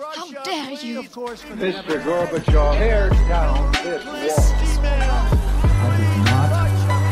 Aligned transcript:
How 0.00 0.30
dare 0.44 0.72
you? 0.80 1.02
Mr. 1.02 2.00
Gorbachev, 2.02 2.78
tear 2.78 3.10
down 3.28 3.70
this 3.84 4.02
wall. 4.02 5.28
I 5.62 5.96
did 6.00 6.16
not 6.24 6.48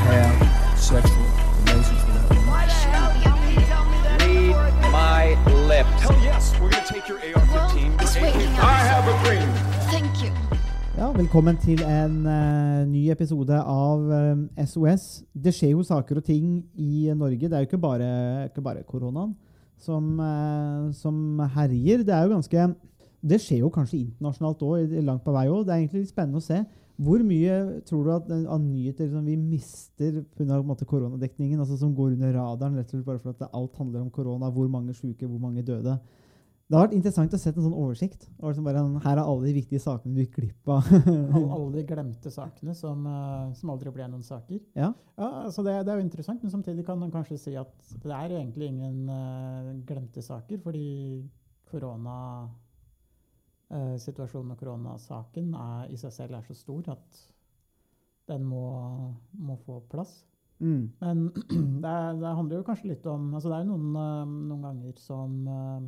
have 0.08 0.80
sexual 0.80 1.26
relations 1.66 2.00
with 2.06 2.14
that 2.16 2.28
woman. 2.32 2.56
Read 4.56 4.90
my 4.90 5.36
lips. 5.68 6.00
Hell 6.00 6.18
yes, 6.22 6.58
we're 6.58 6.70
gonna 6.70 6.86
take 6.86 7.06
your 7.08 7.18
AR-15. 7.18 7.98
Well, 8.22 8.64
I 8.64 8.80
have 8.88 9.04
a 9.04 9.24
dream. 9.24 9.48
Thank 9.90 10.24
you. 10.24 10.32
Ja, 10.96 11.12
velkommen 11.12 11.56
til 11.56 11.82
en 11.82 12.26
uh, 12.26 12.88
ny 12.88 13.10
episode 13.10 13.52
av 13.62 14.12
eh, 14.12 14.64
SOS. 14.66 15.22
Det 15.34 15.52
skjer 15.54 15.76
jo 15.76 15.84
saker 15.84 16.16
og 16.16 16.24
ting 16.24 16.64
i 16.74 17.12
Norge. 17.14 17.36
Det 17.48 17.52
er 17.52 17.66
jo 17.66 17.68
ikke 17.68 17.78
bare, 17.78 18.08
ikke 18.48 18.64
bare 18.64 18.82
koronaen 18.88 19.36
som, 19.82 20.18
eh, 20.20 20.90
som 20.92 21.38
herjer. 21.54 22.04
Det 22.04 22.14
er 22.14 22.26
jo 22.26 22.36
ganske 22.36 22.74
Det 23.18 23.40
skjer 23.42 23.64
jo 23.64 23.68
kanskje 23.74 23.98
internasjonalt 23.98 24.60
òg, 24.62 24.92
langt 25.02 25.24
på 25.24 25.32
vei 25.34 25.48
òg. 25.50 25.64
Det 25.66 25.72
er 25.74 25.80
egentlig 25.80 26.04
litt 26.04 26.12
spennende 26.12 26.38
å 26.38 26.44
se. 26.44 26.60
Hvor 26.98 27.18
mye 27.26 27.82
tror 27.86 28.04
du 28.04 28.10
at, 28.14 28.30
av 28.46 28.60
nyheter 28.62 29.08
som 29.10 29.24
vi 29.26 29.34
mister 29.34 30.24
pga. 30.38 30.62
koronadekningen, 30.86 31.58
altså 31.58 31.76
som 31.78 31.94
går 31.94 32.12
under 32.14 32.32
radaren 32.32 32.76
rett 32.76 32.86
og 32.94 33.00
slett 33.00 33.06
bare 33.06 33.18
for 33.18 33.30
at 33.30 33.50
alt 33.52 33.74
handler 33.76 34.02
om 34.02 34.10
korona? 34.10 34.50
Hvor 34.50 34.68
mange 34.68 34.94
syke, 34.94 35.26
hvor 35.26 35.38
mange 35.38 35.62
døde? 35.62 35.98
Det 36.68 36.76
har 36.76 36.82
vært 36.84 36.98
interessant 36.98 37.32
å 37.32 37.38
se 37.40 37.48
en 37.48 37.64
sånn 37.64 37.72
oversikt. 37.80 38.26
Liksom 38.44 38.64
bare, 38.66 38.76
en- 38.84 39.00
her 39.00 39.16
er 39.16 39.24
alle 39.24 39.46
de 39.46 39.54
viktige 39.56 39.80
sakene 39.80 40.12
du 40.12 40.20
gikk 40.20 40.34
glipp 40.36 40.68
av. 40.68 40.84
Alle, 41.56 41.72
de 41.78 41.84
glemte 41.88 42.28
sakene 42.30 42.74
som, 42.76 43.06
eh, 43.08 43.54
som 43.56 43.70
aldri 43.72 43.88
ble 43.94 44.04
noen 44.08 44.22
saker. 44.26 44.60
ja. 44.76 44.90
Ja, 45.18 45.48
så 45.50 45.62
det, 45.64 45.72
det 45.86 45.92
er 45.92 45.96
jo 45.98 46.04
interessant, 46.04 46.42
men 46.44 46.50
samtidig 46.52 46.84
kan 46.86 46.98
man 47.00 47.10
kanskje 47.10 47.38
si 47.40 47.56
at 47.58 47.72
det 48.04 48.12
er 48.12 48.30
egentlig 48.36 48.66
ingen 48.68 49.08
uh, 49.10 49.72
glemte 49.88 50.22
saker, 50.22 50.58
fordi 50.62 51.24
koronasituasjonen 51.72 54.52
og 54.52 54.58
koronasaken 54.60 55.54
er, 55.58 55.88
i 55.90 55.96
seg 55.98 56.12
selv 56.14 56.34
er 56.38 56.42
så 56.46 56.54
stor 56.54 56.82
at 56.94 57.08
den 58.28 58.44
må, 58.44 58.62
må 59.40 59.56
få 59.64 59.80
plass. 59.90 60.12
Mm. 60.60 60.90
Men 61.00 61.24
det, 61.82 61.90
er, 61.90 62.12
det 62.20 62.34
handler 62.36 62.56
jo 62.60 62.64
kanskje 62.66 62.88
litt 62.92 63.06
om 63.06 63.34
altså 63.34 63.48
Det 63.52 63.58
er 63.60 63.64
noen, 63.68 63.96
uh, 63.96 64.24
noen 64.26 64.62
ganger 64.68 64.94
som 65.00 65.48
eh, 65.48 65.80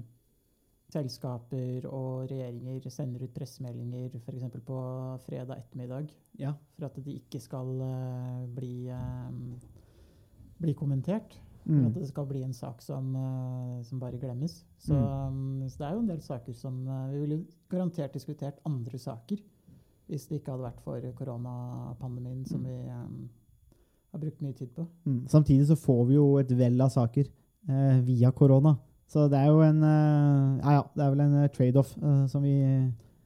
selskaper 0.91 1.87
og 1.89 2.31
regjeringer 2.31 2.89
sender 2.93 3.25
ut 3.25 3.35
pressemeldinger 3.35 4.17
f.eks. 4.19 4.47
på 4.67 4.81
fredag 5.27 5.61
ettermiddag 5.61 6.11
ja. 6.41 6.55
for 6.77 6.89
at 6.89 6.99
de 6.99 7.19
ikke 7.19 7.41
skal 7.43 7.71
uh, 7.83 8.49
bli, 8.55 8.91
um, 8.91 9.55
bli 10.61 10.75
kommentert. 10.79 11.39
Mm. 11.67 11.87
at 11.87 11.95
det 11.95 12.07
skal 12.09 12.25
bli 12.25 12.41
en 12.43 12.55
sak 12.57 12.81
som, 12.83 13.11
uh, 13.15 13.83
som 13.85 14.01
bare 14.01 14.19
glemmes. 14.19 14.63
Så, 14.81 14.97
um, 14.97 15.61
så 15.69 15.83
det 15.83 15.87
er 15.87 15.93
jo 15.93 16.01
en 16.01 16.09
del 16.09 16.23
saker 16.25 16.55
som 16.57 16.79
uh, 16.89 17.11
Vi 17.13 17.21
ville 17.21 17.45
garantert 17.69 18.15
diskutert 18.17 18.63
andre 18.65 18.99
saker 18.99 19.43
hvis 20.11 20.25
det 20.27 20.41
ikke 20.41 20.51
hadde 20.51 20.65
vært 20.65 20.81
for 20.83 21.05
koronapandemien, 21.15 22.41
som 22.49 22.65
vi 22.67 22.75
um, 22.91 23.29
har 24.11 24.23
brukt 24.25 24.41
mye 24.43 24.57
tid 24.59 24.73
på. 24.75 24.89
Mm. 25.05 25.21
Samtidig 25.31 25.69
så 25.69 25.77
får 25.79 26.01
vi 26.09 26.17
jo 26.17 26.25
et 26.41 26.51
vell 26.59 26.81
av 26.83 26.91
saker 26.91 27.29
via 28.03 28.33
korona. 28.35 28.73
Så 29.11 29.27
det 29.31 29.39
er 29.41 29.51
jo 29.51 29.63
en 29.67 29.83
eh, 29.83 30.59
Ja, 30.63 30.73
ja, 30.79 30.83
det 30.95 31.05
er 31.05 31.15
vel 31.15 31.23
en 31.25 31.39
eh, 31.43 31.51
trade-off 31.51 31.97
eh, 31.99 32.27
som 32.31 32.45
vi 32.47 32.57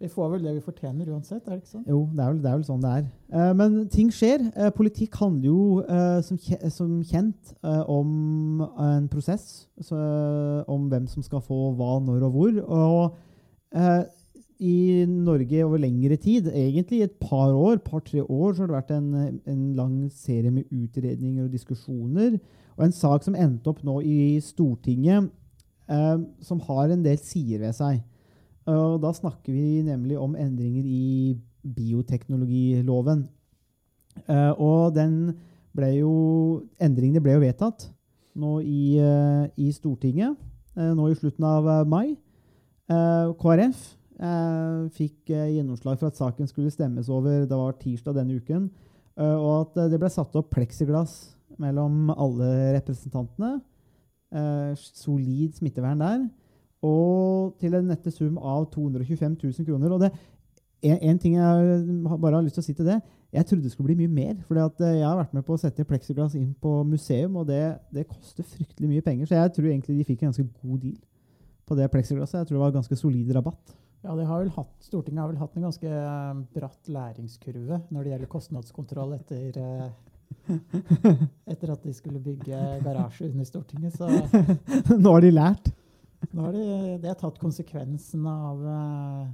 Vi 0.00 0.08
får 0.10 0.30
vel 0.32 0.46
det 0.46 0.54
vi 0.56 0.64
fortjener 0.64 1.10
uansett, 1.12 1.44
er 1.44 1.54
det 1.54 1.62
ikke 1.62 1.74
sånn? 1.76 1.84
Jo, 1.88 2.00
det 2.12 2.24
er 2.24 2.32
vel, 2.32 2.40
det 2.42 2.50
er 2.50 2.56
vel 2.58 2.64
sånn 2.66 2.82
det 2.82 2.94
er. 2.98 3.04
Eh, 3.32 3.52
men 3.56 3.76
ting 3.92 4.10
skjer. 4.12 4.42
Eh, 4.52 4.72
politikk 4.74 5.14
handler 5.20 5.46
jo 5.48 5.60
eh, 5.84 6.18
som, 6.26 6.40
som 6.74 6.96
kjent 7.08 7.54
om 7.62 8.64
en 8.64 9.06
prosess. 9.12 9.68
Så, 9.80 10.00
om 10.68 10.90
hvem 10.90 11.06
som 11.08 11.24
skal 11.24 11.44
få 11.44 11.70
hva, 11.78 11.94
når 12.04 12.26
og 12.26 12.36
hvor. 12.36 12.58
Og 12.64 14.10
i 14.64 15.04
Norge 15.08 15.62
over 15.64 15.80
lengre 15.82 16.18
tid, 16.20 16.50
egentlig 16.52 17.04
et 17.04 17.16
par 17.20 17.54
år, 17.54 17.80
par-tre 17.84 18.22
år, 18.22 18.52
så 18.52 18.64
har 18.64 18.70
det 18.70 18.76
vært 18.76 18.92
en, 18.96 19.40
en 19.50 19.62
lang 19.78 19.96
serie 20.12 20.52
med 20.52 20.68
utredninger 20.70 21.46
og 21.46 21.54
diskusjoner. 21.54 22.36
Og 22.76 22.84
en 22.86 22.94
sak 22.94 23.24
som 23.24 23.38
endte 23.38 23.70
opp 23.70 23.82
nå 23.86 24.00
i 24.02 24.18
Stortinget, 24.42 25.30
som 26.40 26.60
har 26.64 26.88
en 26.90 27.02
del 27.04 27.18
sider 27.20 27.60
ved 27.60 27.74
seg. 27.76 27.98
Og 28.70 28.96
da 29.02 29.10
snakker 29.12 29.52
vi 29.52 29.82
nemlig 29.84 30.16
om 30.16 30.36
endringer 30.40 30.86
i 30.88 31.36
bioteknologiloven. 31.64 33.26
Eh, 34.28 34.52
og 34.60 34.94
den 34.94 35.34
ble 35.74 35.90
jo 35.96 36.12
Endringene 36.78 37.22
ble 37.22 37.34
jo 37.34 37.42
vedtatt 37.42 37.88
nå 38.38 38.60
i, 38.62 38.96
eh, 39.02 39.46
i 39.58 39.72
Stortinget 39.74 40.36
eh, 40.78 40.92
nå 40.94 41.08
i 41.10 41.16
slutten 41.18 41.46
av 41.48 41.66
eh, 41.68 41.82
mai. 41.90 42.14
Eh, 42.90 43.34
KrF 43.40 43.82
eh, 44.20 44.80
fikk 44.94 45.34
eh, 45.34 45.56
gjennomslag 45.56 45.98
for 45.98 46.12
at 46.12 46.20
saken 46.20 46.50
skulle 46.50 46.72
stemmes 46.74 47.10
over 47.10 47.44
det 47.48 47.58
var 47.58 47.76
tirsdag 47.80 48.16
denne 48.20 48.38
uken. 48.38 48.70
eh, 49.18 49.34
og 49.34 49.52
at 49.60 49.82
eh, 49.82 49.90
det 49.92 50.00
ble 50.02 50.12
satt 50.12 50.34
opp 50.38 50.52
pleksiglass 50.54 51.34
mellom 51.58 52.10
alle 52.14 52.74
representantene. 52.78 53.60
Eh, 54.34 54.72
solid 54.74 55.54
smittevern 55.54 56.00
der 56.02 56.24
og 56.84 57.54
til 57.60 57.74
en 57.78 57.86
nette 57.88 58.10
sum 58.12 58.36
av 58.36 58.66
225 58.72 59.36
000 59.40 59.66
kroner. 59.68 59.92
Og 59.94 60.02
det, 60.02 60.10
en, 60.84 60.98
en 61.10 61.20
ting 61.20 61.36
jeg 61.38 61.84
bare 62.20 62.34
har 62.36 62.44
lyst 62.44 62.58
til 62.58 62.64
å 62.64 62.66
si 62.66 62.74
til 62.76 62.90
det, 62.90 62.98
jeg 63.34 63.48
trodde 63.48 63.64
det 63.66 63.72
skulle 63.72 63.94
bli 63.94 64.04
mye 64.04 64.16
mer. 64.18 64.34
For 64.46 64.58
jeg 64.58 65.06
har 65.06 65.16
vært 65.18 65.32
med 65.34 65.46
på 65.46 65.56
å 65.56 65.60
sette 65.60 65.86
pleksiglass 65.88 66.36
inn 66.38 66.52
på 66.60 66.76
museum, 66.86 67.38
og 67.40 67.48
det, 67.48 67.62
det 67.94 68.06
koster 68.10 68.46
fryktelig 68.46 68.90
mye 68.90 69.06
penger. 69.06 69.30
Så 69.30 69.38
jeg 69.38 69.54
tror 69.56 69.70
egentlig 69.70 69.96
de 70.00 70.06
fikk 70.10 70.22
en 70.22 70.32
ganske 70.32 70.46
god 70.60 70.84
deal 70.84 71.00
på 71.64 71.78
det 71.78 71.88
pleksiglasset. 71.94 72.42
Jeg 72.42 72.50
tror 72.50 72.58
det 72.58 72.64
var 72.66 72.76
ganske 72.76 73.00
solid 73.00 73.32
rabatt. 73.38 73.74
Ja, 74.04 74.12
har 74.28 74.50
hatt, 74.58 74.74
Stortinget 74.84 75.22
har 75.22 75.30
vel 75.30 75.40
hatt 75.40 75.54
en 75.56 75.64
ganske 75.64 75.88
eh, 75.88 76.40
bratt 76.52 76.90
læringskurve 76.92 77.78
når 77.88 78.02
det 78.02 78.10
gjelder 78.10 78.30
kostnadskontroll 78.34 79.14
etter, 79.16 79.56
eh, 79.56 79.86
etter 81.52 81.72
at 81.72 81.84
de 81.84 81.94
skulle 81.94 82.20
bygge 82.22 82.58
garasje 82.84 83.28
under 83.30 83.48
Stortinget. 83.48 83.96
Så 83.96 84.08
Nå 85.04 85.14
har 85.14 85.24
de 85.24 85.32
lært. 85.32 85.70
nå 86.32 86.46
har 86.46 86.52
de, 86.56 86.66
de 87.02 87.10
har 87.10 87.18
tatt 87.20 87.40
konsekvensen 87.40 88.26
av, 88.30 88.62
eh, 88.74 89.24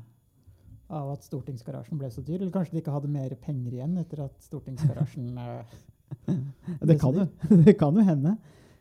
av 1.01 1.13
at 1.15 1.27
stortingsgarasjen 1.27 2.01
ble 2.01 2.11
så 2.13 2.25
dyr. 2.25 2.41
Eller 2.41 2.55
kanskje 2.55 2.77
de 2.77 2.85
ikke 2.85 2.95
hadde 2.95 3.13
mer 3.13 3.35
penger 3.43 3.79
igjen 3.79 3.99
etter 4.03 4.25
at 4.27 4.37
stortingsgarasjen 4.47 5.35
ble 5.37 6.39
Det 6.87 6.99
kan, 7.01 7.21
jo, 7.21 7.61
det 7.65 7.77
kan 7.79 7.97
jo 7.97 8.07
hende. 8.07 8.35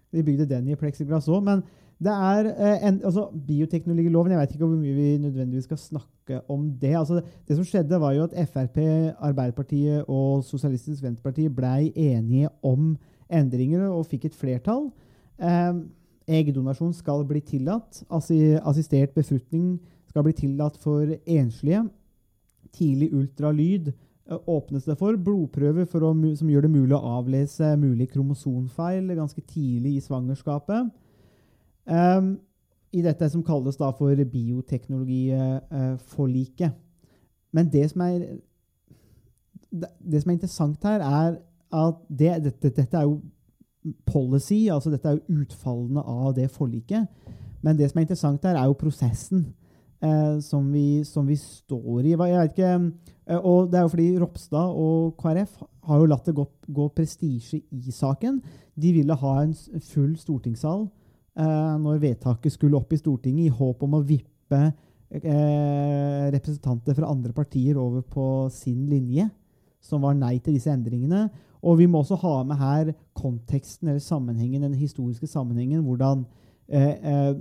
De 0.10 0.26
bygde 0.26 0.50
den 0.50 0.72
i 0.72 0.80
pleksiglass 0.80 1.30
òg. 1.30 1.44
Men 1.46 1.64
det 2.00 2.12
er 2.16 2.48
eh, 2.48 2.88
en, 2.88 3.02
altså, 3.04 3.26
bioteknologiloven 3.48 4.32
Jeg 4.32 4.40
vet 4.40 4.52
ikke 4.56 4.66
hvor 4.66 4.80
mye 4.80 4.96
vi 4.96 5.18
nødvendigvis 5.18 5.68
skal 5.68 5.78
snakke 5.78 6.40
om 6.48 6.70
det. 6.82 6.96
Altså, 6.96 7.22
det 7.48 7.56
som 7.58 7.66
skjedde, 7.68 8.00
var 8.00 8.14
jo 8.16 8.24
at 8.24 8.36
Frp, 8.48 8.78
Arbeiderpartiet 9.20 10.06
og 10.08 10.44
Sosialistisk 10.48 11.04
Venstreparti 11.04 11.50
blei 11.52 11.92
enige 11.96 12.50
om 12.64 12.94
endringer 13.30 13.90
og 13.90 14.06
fikk 14.08 14.30
et 14.30 14.36
flertall. 14.36 14.88
Eh, 15.44 15.74
eggdonasjon 16.40 16.94
skal 16.96 17.26
bli 17.28 17.42
tillatt. 17.44 18.04
Assi, 18.10 18.56
assistert 18.64 19.12
befruktning 19.18 19.76
skal 20.08 20.24
bli 20.24 20.38
tillatt 20.38 20.80
for 20.80 21.04
enslige. 21.26 21.84
Tidlig 22.80 23.12
ultralyd 23.12 23.92
eh, 23.92 24.40
åpnes 24.48 24.88
det 24.88 24.96
for. 25.02 25.20
Blodprøver 25.20 25.84
for 25.84 26.08
å, 26.08 26.16
som 26.40 26.48
gjør 26.48 26.70
det 26.70 26.74
mulig 26.78 26.96
å 26.96 27.04
avlese 27.20 27.76
mulig 27.76 28.08
kromosonfeil 28.16 29.12
ganske 29.20 29.44
tidlig 29.52 29.98
i 29.98 30.08
svangerskapet. 30.08 30.96
Ehm, 31.88 32.40
I 32.94 33.02
dette 33.02 33.30
som 33.30 33.44
kalles 33.44 33.78
da 33.78 33.92
for 33.92 34.16
bioteknologiforliket. 34.16 36.72
Men 37.52 37.70
det 37.70 37.92
som 37.92 38.02
er 38.02 38.20
det, 39.72 40.22
som 40.22 40.30
er 40.30 40.34
interessant 40.34 40.84
her, 40.84 41.02
er 41.02 41.38
at 41.72 41.96
det, 42.10 42.44
dette, 42.44 42.70
dette 42.70 42.98
er 42.98 43.06
jo 43.06 43.20
policy, 44.06 44.68
altså 44.72 44.92
dette 44.92 45.10
er 45.10 45.18
jo 45.18 45.44
utfallene 45.44 46.02
av 46.02 46.34
det 46.38 46.50
forliket. 46.52 47.08
Men 47.62 47.78
det 47.78 47.90
som 47.90 48.00
er 48.00 48.08
interessant 48.08 48.46
her, 48.46 48.58
er 48.58 48.70
jo 48.70 48.78
prosessen 48.80 49.46
eh, 50.02 50.40
som, 50.42 50.72
vi, 50.74 51.04
som 51.06 51.28
vi 51.28 51.38
står 51.40 52.08
i. 52.08 52.16
Jeg 52.16 52.52
ikke, 52.52 52.72
eh, 53.28 53.38
og 53.38 53.72
Det 53.72 53.78
er 53.78 53.82
jo 53.82 53.94
fordi 53.94 54.20
Ropstad 54.20 54.80
og 54.86 55.16
KrF 55.22 55.62
har 55.90 56.00
jo 56.00 56.10
latt 56.10 56.26
det 56.26 56.36
gå, 56.36 56.48
gå 56.68 56.88
prestisje 56.96 57.62
i 57.72 57.92
saken. 57.92 58.42
De 58.76 58.94
ville 58.94 59.16
ha 59.16 59.36
en 59.44 59.54
full 59.82 60.18
stortingssal 60.18 60.88
når 61.40 62.02
vedtaket 62.02 62.52
skulle 62.52 62.76
opp 62.76 62.92
i 62.92 63.00
Stortinget, 63.00 63.48
i 63.48 63.58
håp 63.60 63.84
om 63.86 63.94
å 63.96 64.04
vippe 64.04 64.60
eh, 65.10 66.30
representanter 66.34 66.98
fra 66.98 67.10
andre 67.10 67.34
partier 67.34 67.78
over 67.80 68.02
på 68.02 68.26
sin 68.54 68.86
linje, 68.90 69.30
som 69.82 70.04
var 70.04 70.18
nei 70.18 70.38
til 70.44 70.58
disse 70.58 70.72
endringene. 70.72 71.28
Og 71.64 71.80
vi 71.82 71.88
må 71.92 72.02
også 72.02 72.20
ha 72.22 72.36
med 72.48 72.60
her 72.60 72.92
konteksten 73.18 73.90
eller 73.90 74.04
sammenhengen, 74.04 74.64
den 74.64 74.78
historiske 74.80 75.28
sammenhengen, 75.28 75.84
hvordan 75.84 76.24
eh, 76.68 76.96
eh, 76.96 77.34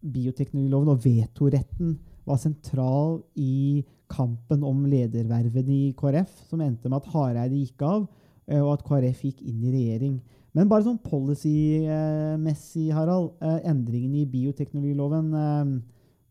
bioteknologiloven 0.00 0.94
og 0.94 1.04
vetoretten 1.04 1.98
var 2.24 2.40
sentral 2.40 3.20
i 3.36 3.84
kampen 4.10 4.64
om 4.66 4.84
ledervervene 4.88 5.74
i 5.74 5.94
KrF, 5.98 6.32
som 6.48 6.62
endte 6.64 6.90
med 6.90 7.02
at 7.02 7.10
Hareide 7.12 7.58
gikk 7.58 7.84
av, 7.86 8.06
eh, 8.48 8.60
og 8.62 8.76
at 8.76 8.86
KrF 8.86 9.26
gikk 9.28 9.44
inn 9.44 9.62
i 9.62 9.74
regjering. 9.74 10.18
Men 10.54 10.70
bare 10.70 10.86
sånn 10.86 11.00
policy-messig, 11.02 12.86
Harald, 12.94 13.32
eh, 13.42 13.60
endringene 13.70 14.22
i 14.22 14.30
bioteknologiloven 14.30 15.34
eh, 15.34 15.74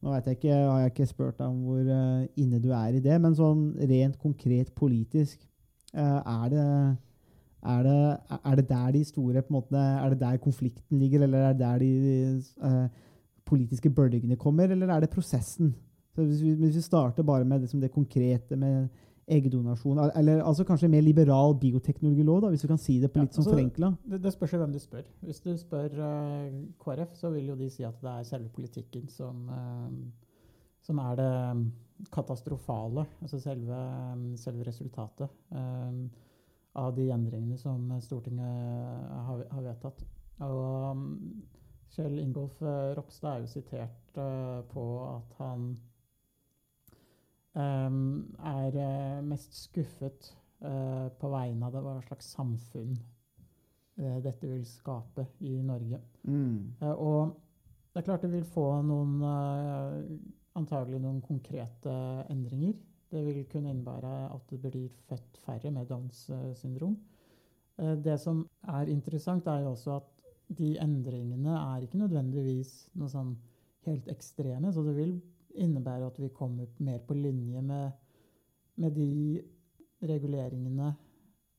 Nå 0.03 0.11
jeg 0.17 0.35
ikke, 0.35 0.51
har 0.51 0.79
jeg 0.81 0.91
ikke 0.91 1.05
spurt 1.07 1.37
deg 1.39 1.47
om 1.47 1.61
hvor 1.63 1.79
eh, 1.87 2.25
inne 2.39 2.57
du 2.59 2.73
er 2.75 2.97
i 2.97 3.03
det, 3.03 3.15
men 3.23 3.35
sånn 3.37 3.69
rent 3.87 4.17
konkret 4.19 4.73
politisk, 4.75 5.37
er 5.93 6.47
det 6.49 6.63
er 7.63 7.83
det, 7.85 7.99
er 8.33 8.55
det 8.57 8.65
der 8.67 8.89
de 8.91 9.03
store 9.07 9.43
på 9.45 9.53
en 9.53 9.55
måte, 9.55 9.77
Er 9.77 10.09
det 10.09 10.19
der 10.19 10.41
konflikten 10.41 10.99
ligger, 10.99 11.23
eller 11.23 11.45
er 11.45 11.53
det 11.53 11.61
der 11.61 11.77
de 11.79 12.89
politiske 13.45 13.89
bølgene 13.93 14.35
kommer, 14.35 14.67
eller 14.67 14.89
er 14.89 15.05
det 15.05 15.13
prosessen? 15.13 15.71
Så 16.15 16.25
hvis, 16.25 16.41
vi, 16.43 16.53
hvis 16.53 16.75
vi 16.75 16.81
starter 16.81 17.23
bare 17.23 17.45
med 17.45 17.61
liksom 17.61 17.79
det 17.79 17.91
konkrete 17.91 18.55
med 18.55 18.89
eggdonasjon, 19.27 19.99
eller 20.15 20.41
altså 20.43 20.65
kanskje 20.67 20.89
mer 20.91 21.01
liberal 21.01 21.55
bioteknologilov, 21.59 22.41
da, 22.43 22.49
hvis 22.51 22.63
vi 22.65 22.71
kan 22.71 22.81
si 22.81 22.97
det 22.99 23.11
på 23.13 23.21
Ja, 23.21 23.23
litt 23.23 23.37
sånn 23.37 23.45
altså- 23.45 23.55
forenkla? 23.55 23.91
Det, 24.09 24.21
det 24.23 24.33
spørs 24.33 24.53
jo 24.53 24.59
hvem 24.59 24.73
du 24.73 24.79
spør. 24.79 25.05
Hvis 25.21 25.39
du 25.43 25.53
spør 25.57 25.95
uh, 25.99 26.51
KrF, 26.83 27.15
så 27.15 27.31
vil 27.31 27.47
jo 27.47 27.55
de 27.55 27.69
si 27.69 27.85
at 27.87 28.01
det 28.01 28.11
er 28.11 28.27
selve 28.27 28.49
politikken 28.49 29.07
som, 29.07 29.47
uh, 29.47 29.87
som 30.81 30.99
er 30.99 31.15
det 31.15 31.31
mm, 31.55 31.63
katastrofale. 32.11 33.05
Altså 33.21 33.39
selve, 33.39 33.79
mm, 34.15 34.35
selve 34.37 34.67
resultatet 34.67 35.29
eh, 35.55 35.93
av 36.75 36.95
de 36.95 37.05
endringene 37.13 37.57
som 37.57 37.93
Stortinget 38.01 38.43
har, 38.43 39.45
har 39.51 39.61
vedtatt. 39.61 40.03
Og 40.43 40.91
um, 40.91 41.05
Kjell 41.93 42.17
Ingolf 42.19 42.59
Ropstad 42.97 43.37
er 43.37 43.39
jo 43.45 43.47
sitert 43.47 44.19
på 44.73 44.85
at 45.05 45.37
han 45.37 45.77
er 47.55 48.77
eh, 48.81 49.23
mest 49.25 49.53
skuffet 49.53 50.29
eh, 50.63 51.07
på 51.19 51.29
vegne 51.29 51.67
av 51.67 51.75
det 51.75 51.81
hva 51.85 51.95
slags 52.07 52.31
samfunn 52.33 52.95
eh, 52.95 54.19
dette 54.25 54.49
vil 54.49 54.63
skape 54.65 55.27
i 55.45 55.59
Norge. 55.61 55.99
Mm. 56.25 56.81
Og 56.97 57.35
det 57.93 58.01
er 58.01 58.07
klart 58.07 58.25
det 58.25 58.33
vil 58.33 58.47
få 58.47 58.65
noen 58.81 59.19
antagelig 60.57 61.01
noen 61.01 61.21
konkrete 61.21 61.93
endringer. 62.33 62.73
Det 63.13 63.21
vil 63.21 63.43
kunne 63.49 63.69
innebære 63.69 64.13
at 64.33 64.47
det 64.49 64.61
blir 64.63 64.89
født 65.05 65.37
færre 65.43 65.69
med 65.73 65.85
Downs 65.91 66.25
syndrom. 66.57 66.95
Det 67.77 68.15
som 68.21 68.41
er 68.69 68.89
interessant, 68.89 69.45
er 69.49 69.61
jo 69.61 69.75
også 69.75 69.99
at 69.99 70.09
de 70.57 70.73
endringene 70.81 71.53
er 71.53 71.85
ikke 71.85 72.01
nødvendigvis 72.01 72.73
noe 72.97 73.09
sånn 73.13 73.35
helt 73.85 74.09
ekstreme. 74.09 74.73
Så 74.73 74.81
det 74.85 74.95
vil 74.97 75.13
innebære 75.55 76.07
at 76.07 76.19
vi 76.19 76.29
kommer 76.33 76.67
mer 76.79 76.99
på 77.07 77.13
linje 77.13 77.61
med, 77.61 77.91
med 78.75 78.95
de 78.95 79.41
reguleringene 80.03 80.93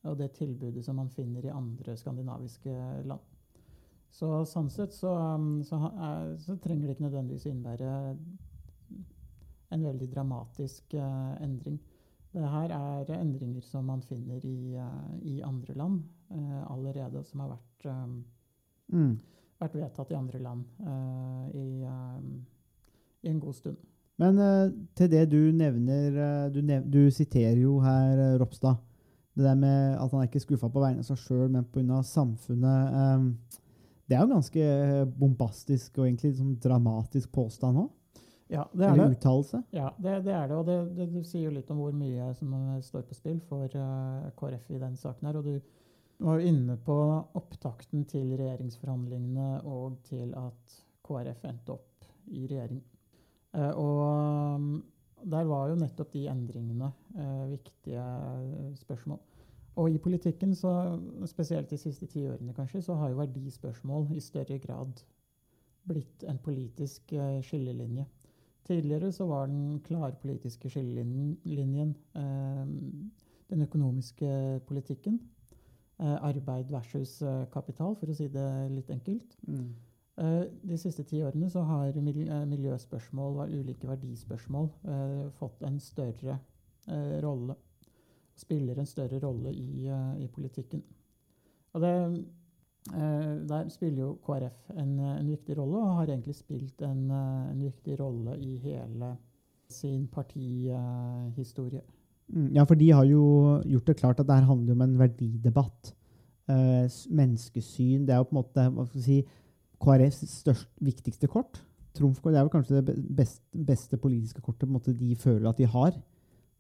og 0.05 0.19
det 0.19 0.35
tilbudet 0.37 0.85
som 0.85 0.97
man 1.01 1.09
finner 1.09 1.47
i 1.47 1.53
andre 1.55 1.97
skandinaviske 1.97 2.75
land. 3.09 3.21
Så 4.15 4.45
sånn 4.47 4.69
sett 4.71 4.95
så, 4.95 5.11
um, 5.35 5.63
så, 5.67 5.79
er, 5.91 6.37
så 6.39 6.57
trenger 6.63 6.87
det 6.87 6.97
ikke 6.97 7.07
nødvendigvis 7.09 7.47
innebære 7.51 7.95
en 9.75 9.87
veldig 9.89 10.09
dramatisk 10.13 10.95
uh, 10.95 11.35
endring. 11.43 11.81
Det 12.35 12.45
her 12.51 12.75
er 12.77 13.11
endringer 13.17 13.65
som 13.65 13.89
man 13.91 14.03
finner 14.07 14.45
i, 14.47 14.77
uh, 14.77 15.17
i 15.23 15.41
andre 15.43 15.75
land 15.75 16.03
uh, 16.31 16.63
allerede, 16.71 17.25
som 17.27 17.43
har 17.43 17.57
vært, 17.57 17.89
um, 17.91 18.23
Mm. 18.93 19.19
vært 19.59 19.77
vedtatt 19.79 20.11
i 20.13 20.17
andre 20.19 20.39
land 20.45 20.65
eh, 20.85 21.57
i, 21.57 21.85
um, 21.89 22.47
i 23.23 23.31
en 23.31 23.41
god 23.41 23.57
stund. 23.57 23.84
Men 24.23 24.39
eh, 24.39 24.73
til 24.95 25.11
det 25.11 25.25
du 25.33 25.41
nevner 25.55 26.19
eh, 26.23 26.45
du, 26.55 26.61
nev 26.63 26.85
du 26.87 27.03
siterer 27.11 27.59
jo 27.59 27.81
her 27.83 28.15
eh, 28.15 28.37
Ropstad. 28.41 28.79
Det 29.35 29.43
der 29.43 29.59
med 29.59 29.97
at 29.99 30.13
han 30.13 30.23
er 30.23 30.29
ikke 30.29 30.45
skuffa 30.45 30.71
på 30.71 30.83
vegne 30.83 31.03
av 31.03 31.09
seg 31.09 31.19
sjøl, 31.19 31.49
men 31.51 31.67
pga. 31.67 32.03
samfunnet. 32.07 32.95
eh, 32.95 33.61
det 34.05 34.17
er 34.17 34.23
jo 34.23 34.35
ganske 34.35 34.65
bombastisk 35.19 35.99
og 35.99 36.07
egentlig 36.07 36.35
sånn 36.37 36.59
dramatisk 36.63 37.33
påstand 37.33 37.81
òg. 37.87 37.93
Ja, 38.53 38.67
det 38.77 38.85
er 38.85 38.93
Eller 38.93 39.09
det. 39.09 39.17
uttalelse. 39.17 39.63
Ja, 39.73 39.89
det, 39.99 40.19
det 40.27 40.35
er 40.37 40.51
det. 40.51 40.59
Og 40.59 40.67
det, 40.69 40.77
det, 40.95 41.07
det 41.15 41.23
sier 41.27 41.49
jo 41.49 41.55
litt 41.57 41.71
om 41.73 41.81
hvor 41.81 41.95
mye 41.97 42.29
som 42.37 42.53
står 42.85 43.07
på 43.09 43.17
spill 43.17 43.39
for 43.49 43.73
uh, 43.73 44.29
KrF 44.37 44.69
i 44.77 44.83
den 44.83 44.99
saken 45.01 45.31
her. 45.31 45.39
Og 45.41 45.49
du 45.49 46.27
var 46.29 46.39
jo 46.39 46.53
inne 46.53 46.77
på 46.85 46.99
opptakten 47.41 48.05
til 48.13 48.35
regjeringsforhandlingene 48.37 49.63
og 49.65 49.97
til 50.07 50.37
at 50.39 50.77
KrF 51.09 51.49
endte 51.49 51.75
opp 51.79 52.07
i 52.29 52.45
regjering. 52.45 52.85
Eh, 53.55 53.71
og 53.71 54.57
um, 54.59 54.83
der 55.25 55.47
var 55.49 55.71
jo 55.71 55.79
nettopp 55.81 56.13
de 56.13 56.27
endringene 56.29 56.91
eh, 57.17 57.51
viktige 57.55 58.05
spørsmål. 58.77 59.21
Og 59.77 59.91
i 59.91 59.99
politikken, 59.99 60.55
så, 60.55 61.01
spesielt 61.27 61.71
de 61.71 61.79
siste 61.79 62.07
ti 62.07 62.27
årene 62.29 62.55
kanskje, 62.55 62.83
så 62.83 62.95
har 62.95 63.11
jo 63.11 63.19
verdispørsmål 63.19 64.13
i 64.15 64.21
større 64.21 64.59
grad 64.59 65.03
blitt 65.89 66.25
en 66.29 66.39
politisk 66.39 67.13
eh, 67.13 67.41
skillelinje. 67.43 68.07
Tidligere 68.65 69.13
så 69.13 69.27
var 69.27 69.47
den 69.47 69.81
klare 69.85 70.15
politiske 70.23 70.71
skillelinjen 70.71 71.95
eh, 72.17 72.67
den 73.51 73.63
økonomiske 73.67 74.61
politikken. 74.67 75.21
Eh, 75.99 76.17
arbeid 76.23 76.71
versus 76.71 77.19
kapital, 77.53 77.97
for 77.99 78.11
å 78.11 78.17
si 78.17 78.29
det 78.29 78.49
litt 78.71 78.91
enkelt. 78.91 79.37
Mm. 79.47 79.75
Eh, 80.15 80.43
de 80.63 80.77
siste 80.79 81.03
ti 81.09 81.19
årene 81.27 81.49
så 81.51 81.65
har 81.67 81.97
eh, 81.99 82.45
miljøspørsmål 82.47 83.41
og 83.43 83.55
ulike 83.55 83.89
verdispørsmål 83.89 84.69
eh, 84.87 85.23
fått 85.41 85.65
en 85.67 85.81
større 85.83 86.39
rolle. 87.25 87.55
Spiller 88.37 88.77
en 88.77 88.87
større 88.87 89.17
rolle 89.23 89.49
i, 89.57 89.89
i 90.21 90.27
politikken. 90.29 90.83
Og 91.73 91.81
det, 91.81 91.93
der 93.49 93.71
spiller 93.73 94.03
jo 94.03 94.09
KrF 94.27 94.75
en, 94.75 94.99
en 95.01 95.31
viktig 95.31 95.57
rolle, 95.57 95.79
og 95.81 96.03
har 96.03 96.13
egentlig 96.13 96.35
spilt 96.37 96.83
en, 96.85 97.07
en 97.09 97.63
viktig 97.65 97.97
rolle 98.03 98.37
i 98.37 98.59
hele 98.67 99.15
sin 99.73 100.05
partihistorie. 100.13 101.81
Mm, 102.29 102.51
Ja, 102.53 102.67
for 102.69 102.77
de 102.77 102.91
har 102.93 103.09
jo 103.09 103.63
gjort 103.65 103.89
det 103.89 103.97
klart 104.03 104.21
at 104.21 104.29
det 104.29 104.37
her 104.37 104.51
handler 104.51 104.77
om 104.77 104.85
en 104.85 104.99
verdidebatt. 104.99 105.95
Menneskesyn. 106.45 108.05
Det 108.05 108.13
er 108.13 108.21
jo 108.21 108.29
på 108.29 108.37
en 108.37 108.43
måte 108.43 108.69
hva 108.77 108.85
skal 108.91 109.07
si, 109.09 109.23
KrFs 109.83 110.25
størst, 110.41 110.69
viktigste 110.85 111.29
kort. 111.31 111.63
Trumfkort 111.95 112.35
det 112.35 112.41
er 112.41 112.47
vel 112.47 112.55
kanskje 112.55 112.81
det 112.83 112.97
beste, 113.17 113.45
beste 113.67 113.99
politiske 114.01 114.43
kortet 114.43 114.71
måte 114.71 114.95
de 114.97 115.15
føler 115.17 115.49
at 115.51 115.61
de 115.61 115.69
har. 115.71 115.95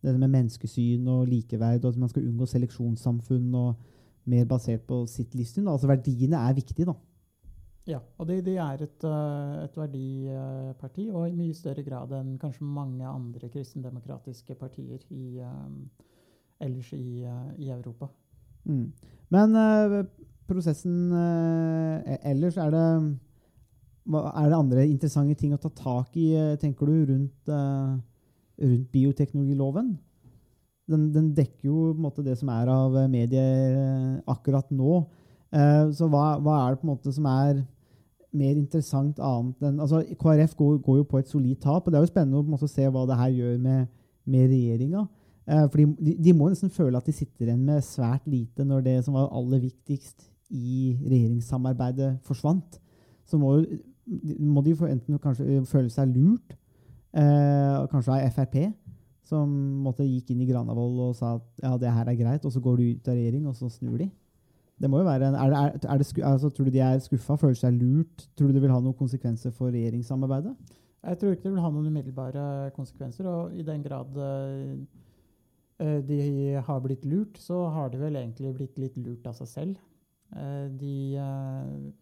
Det 0.04 0.12
med 0.20 0.28
menneskesyn 0.28 1.06
og 1.08 1.26
likeverd, 1.30 1.84
og 1.84 1.94
at 1.94 1.98
man 1.98 2.10
skal 2.12 2.26
unngå 2.28 2.46
seleksjonssamfunn 2.46 3.54
og 3.56 3.74
mer 4.30 4.44
basert 4.48 4.84
på 4.88 5.04
sitt 5.08 5.34
livssyn. 5.34 5.64
da. 5.64 5.72
Altså 5.72 5.88
Verdiene 5.88 6.42
er 6.44 6.56
viktige, 6.56 6.86
da. 6.90 6.94
Ja, 7.88 7.98
og 8.18 8.28
de, 8.28 8.38
de 8.44 8.56
er 8.56 8.80
et, 8.84 9.04
eh, 9.04 9.64
et 9.64 9.74
verdiparti, 9.76 11.08
og 11.12 11.28
i 11.28 11.36
mye 11.36 11.56
større 11.56 11.84
grad 11.84 12.12
enn 12.16 12.38
kanskje 12.40 12.64
mange 12.64 13.04
andre 13.04 13.50
kristendemokratiske 13.52 14.56
partier 14.60 15.02
i, 15.12 15.40
eh, 15.44 16.04
ellers 16.64 16.92
i, 16.96 17.24
eh, 17.24 17.50
i 17.60 17.68
Europa. 17.74 18.08
Mm. 18.64 18.86
Men 19.36 19.56
eh, 19.60 19.98
prosessen 20.48 21.12
eh, 21.16 22.16
ellers, 22.30 22.56
er 22.60 22.72
det, 22.74 22.86
er 24.14 24.48
det 24.50 24.58
andre 24.58 24.86
interessante 24.88 25.36
ting 25.40 25.54
å 25.54 25.60
ta 25.60 25.70
tak 25.72 26.16
i, 26.20 26.32
eh, 26.36 26.56
tenker 26.60 26.90
du, 26.90 27.12
rundt, 27.12 27.52
eh, 27.52 27.94
rundt 28.64 28.88
bioteknologiloven? 28.94 29.94
Den, 30.90 31.06
den 31.14 31.30
dekker 31.36 31.70
jo 31.70 31.92
måte 31.96 32.24
det 32.24 32.36
som 32.40 32.50
er 32.52 32.68
av 32.68 32.96
medier 33.08 34.18
akkurat 34.28 34.68
nå. 34.68 34.98
Så 35.96 36.08
hva, 36.12 36.34
hva 36.42 36.58
er 36.58 36.74
det 36.74 36.80
på 36.82 36.84
en 36.84 36.90
måte 36.90 37.12
som 37.14 37.24
er 37.30 37.62
mer 38.34 38.58
interessant 38.58 39.20
annet 39.22 39.62
enn 39.64 39.78
altså 39.80 40.02
KrF 40.20 40.56
går, 40.58 40.74
går 40.84 40.98
jo 40.98 41.06
på 41.08 41.20
et 41.20 41.30
solid 41.30 41.60
tap, 41.62 41.86
og 41.86 41.92
det 41.92 42.00
er 42.00 42.04
jo 42.04 42.10
spennende 42.10 42.42
å 42.42 42.48
måte 42.56 42.68
se 42.68 42.84
hva 42.84 43.06
det 43.08 43.16
her 43.16 43.32
gjør 43.32 43.54
med, 43.62 43.86
med 44.28 44.50
regjeringa. 44.50 45.06
Eh, 45.44 45.64
for 45.68 45.80
de, 45.80 46.14
de 46.24 46.36
må 46.36 46.48
nesten 46.50 46.72
føle 46.72 46.98
at 46.98 47.08
de 47.08 47.14
sitter 47.14 47.48
igjen 47.50 47.64
med 47.66 47.84
svært 47.84 48.24
lite 48.28 48.64
når 48.64 48.84
det 48.86 48.96
som 49.06 49.16
var 49.16 49.32
aller 49.36 49.60
viktigst 49.66 50.24
i 50.50 50.94
regjeringssamarbeidet, 51.00 52.18
forsvant. 52.26 52.80
Så 53.26 53.38
må, 53.40 53.56
må 54.38 54.64
de 54.64 54.74
enten 54.88 55.18
føle 55.66 55.90
seg 55.92 56.12
lurt, 56.12 56.56
eh, 57.16 57.86
kanskje 57.92 58.18
av 58.18 58.34
Frp, 58.34 58.58
som 59.24 59.48
måtte 59.84 60.04
gikk 60.04 60.34
inn 60.34 60.42
i 60.44 60.50
Granavolden 60.50 61.08
og 61.08 61.16
sa 61.16 61.36
at 61.38 61.64
ja, 61.64 61.72
det 61.80 61.94
her 61.96 62.10
er 62.10 62.18
greit, 62.18 62.44
og 62.44 62.52
så 62.52 62.60
går 62.60 62.76
de 62.80 62.90
ut 62.92 63.08
av 63.08 63.16
regjering, 63.16 63.46
og 63.48 63.56
så 63.56 63.70
snur 63.72 63.96
de. 64.02 64.10
Det 64.80 64.90
må 64.90 65.00
jo 65.00 65.06
være 65.06 65.30
en, 65.30 65.36
er 65.38 65.52
det, 65.52 65.84
er, 65.86 65.98
det 66.00 66.06
sku, 66.08 66.20
altså, 66.26 66.50
Tror 66.50 66.66
du 66.66 66.74
de 66.74 66.82
er 66.82 66.98
skuffa, 67.00 67.36
føler 67.38 67.56
seg 67.56 67.76
lurt? 67.78 68.26
Tror 68.34 68.50
du 68.50 68.56
det 68.56 68.64
vil 68.64 68.74
ha 68.74 68.80
noen 68.82 68.96
konsekvenser 68.98 69.54
for 69.54 69.72
regjeringssamarbeidet? 69.72 70.52
Jeg 71.04 71.18
tror 71.20 71.34
ikke 71.34 71.46
det 71.46 71.52
vil 71.54 71.64
ha 71.64 71.70
noen 71.70 71.88
umiddelbare 71.92 72.44
konsekvenser, 72.76 73.28
og 73.28 73.54
i 73.54 73.64
den 73.64 73.82
grad 73.84 74.18
eh, 74.24 75.98
de 76.08 76.18
har 76.66 76.80
blitt 76.84 77.04
lurt, 77.08 77.38
så 77.40 77.66
har 77.74 77.92
de 77.92 78.00
vel 78.00 78.16
egentlig 78.18 78.54
blitt 78.56 78.78
litt 78.80 78.96
lurt 78.98 79.26
av 79.30 79.36
seg 79.38 79.50
selv. 79.50 79.76
Eh, 80.32 80.66
de, 80.80 80.94
eh, 81.20 81.92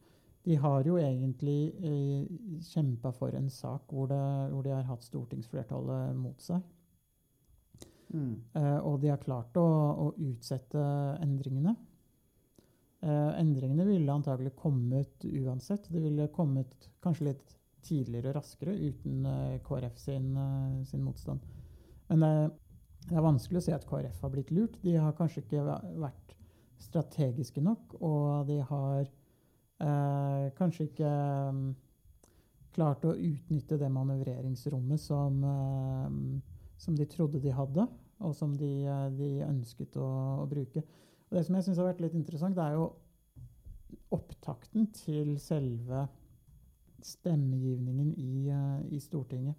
de 0.45 0.57
har 0.59 0.87
jo 0.87 0.97
egentlig 0.99 1.73
uh, 1.83 2.61
kjempa 2.67 3.13
for 3.15 3.35
en 3.39 3.51
sak 3.51 3.93
hvor, 3.95 4.09
det, 4.11 4.23
hvor 4.51 4.63
de 4.67 4.73
har 4.75 4.89
hatt 4.89 5.05
stortingsflertallet 5.07 6.17
mot 6.19 6.41
seg. 6.43 6.63
Mm. 8.13 8.35
og 8.85 8.99
de 9.01 9.09
har 9.09 9.17
klart 9.23 9.57
å, 9.57 9.63
å 9.65 10.11
utsette 10.21 10.81
endringene. 11.25 11.73
Eh, 13.03 13.41
endringene 13.41 13.85
ville 13.85 14.13
antagelig 14.13 14.53
kommet 14.57 15.25
uansett. 15.25 15.89
Det 15.91 16.01
ville 16.01 16.29
kommet 16.29 16.91
kanskje 17.03 17.33
litt 17.33 17.57
tidligere 17.83 18.31
og 18.31 18.37
raskere 18.37 18.77
uten 18.79 19.25
eh, 19.27 19.57
KrF 19.67 19.97
sin, 19.99 20.29
eh, 20.39 20.85
sin 20.87 21.03
motstand. 21.03 21.43
Men 22.13 22.23
det, 22.23 22.31
det 23.09 23.17
er 23.19 23.25
vanskelig 23.27 23.59
å 23.59 23.65
si 23.67 23.75
at 23.75 23.87
KrF 23.89 24.23
har 24.23 24.35
blitt 24.37 24.53
lurt. 24.55 24.79
De 24.87 24.95
har 24.95 25.17
kanskje 25.19 25.43
ikke 25.43 25.65
væ- 25.67 25.97
vært 26.05 26.37
strategiske 26.83 27.63
nok, 27.65 27.97
og 28.01 28.47
de 28.51 28.59
har 28.69 29.01
eh, 29.07 30.47
kanskje 30.59 30.89
ikke 30.91 31.13
mm, 31.57 31.69
klart 32.77 33.05
å 33.07 33.15
utnytte 33.17 33.79
det 33.81 33.91
manøvreringsrommet 33.93 35.01
som, 35.01 35.39
eh, 35.45 36.17
som 36.83 36.99
de 36.99 37.09
trodde 37.11 37.43
de 37.43 37.55
hadde, 37.55 37.87
og 38.23 38.35
som 38.39 38.57
de, 38.59 38.73
eh, 38.87 39.07
de 39.19 39.31
ønsket 39.49 39.97
å, 40.01 40.09
å 40.43 40.49
bruke. 40.51 40.85
Og 41.31 41.39
det 41.39 41.47
som 41.47 41.57
jeg 41.57 41.69
syns 41.69 41.81
har 41.81 41.93
vært 41.93 42.03
litt 42.05 42.19
interessant, 42.19 42.59
det 42.59 42.67
er 42.67 42.77
jo 42.77 42.91
opptakten 44.13 44.91
til 44.93 45.39
selve 45.41 46.07
stemmegivningen 47.03 48.15
i, 48.21 48.49
eh, 48.49 48.95
i 48.95 49.01
Stortinget. 49.01 49.55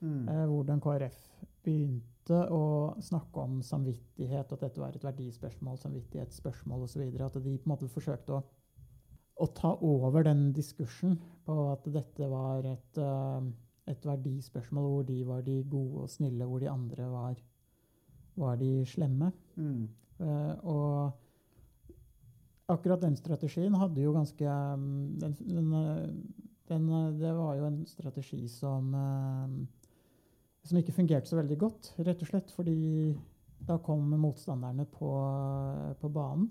Mm. 0.00 0.28
Eh, 0.28 0.46
hvordan 0.46 0.80
KrF 0.80 1.18
begynte 1.62 2.19
å 2.36 2.94
snakke 3.02 3.42
om 3.42 3.60
samvittighet, 3.64 4.52
at 4.52 4.64
dette 4.64 4.80
var 4.80 4.94
et 4.94 5.04
verdispørsmål, 5.04 5.78
samvittighetsspørsmål 5.82 6.86
osv. 6.86 7.02
At 7.06 7.38
de 7.40 7.56
på 7.56 7.68
en 7.68 7.72
måte 7.72 7.88
forsøkte 7.90 8.36
å, 8.36 8.42
å 9.40 9.46
ta 9.56 9.74
over 9.86 10.26
den 10.26 10.50
diskursen 10.56 11.18
på 11.46 11.56
at 11.72 11.88
dette 11.92 12.28
var 12.30 12.66
et, 12.68 13.00
eh, 13.00 13.48
et 13.92 14.06
verdispørsmål 14.06 14.90
hvor 14.90 15.08
de 15.08 15.18
var 15.28 15.42
de 15.46 15.56
gode 15.64 16.04
og 16.04 16.12
snille, 16.12 16.46
hvor 16.46 16.60
de 16.62 16.70
andre 16.70 17.08
var, 17.10 17.40
var 18.40 18.60
de 18.60 18.72
slemme. 18.88 19.32
Mm. 19.56 19.88
Uh, 20.20 20.54
og 20.68 21.12
akkurat 22.68 23.00
den 23.00 23.16
strategien 23.16 23.74
hadde 23.80 24.02
jo 24.04 24.12
ganske 24.12 24.44
um, 24.44 25.16
den, 25.16 25.32
den, 25.40 25.70
den, 26.68 26.88
eh, 26.92 27.12
Det 27.16 27.32
var 27.34 27.54
jo 27.56 27.64
en 27.70 27.86
strategi 27.88 28.44
som 28.52 28.94
som 30.66 30.78
ikke 30.78 30.94
fungerte 30.94 31.30
så 31.30 31.38
veldig 31.38 31.58
godt, 31.60 31.92
rett 32.04 32.22
og 32.22 32.30
slett 32.30 32.52
fordi 32.54 32.78
da 33.66 33.76
kom 33.84 34.08
motstanderne 34.20 34.86
på, 34.88 35.10
på 36.00 36.10
banen 36.12 36.48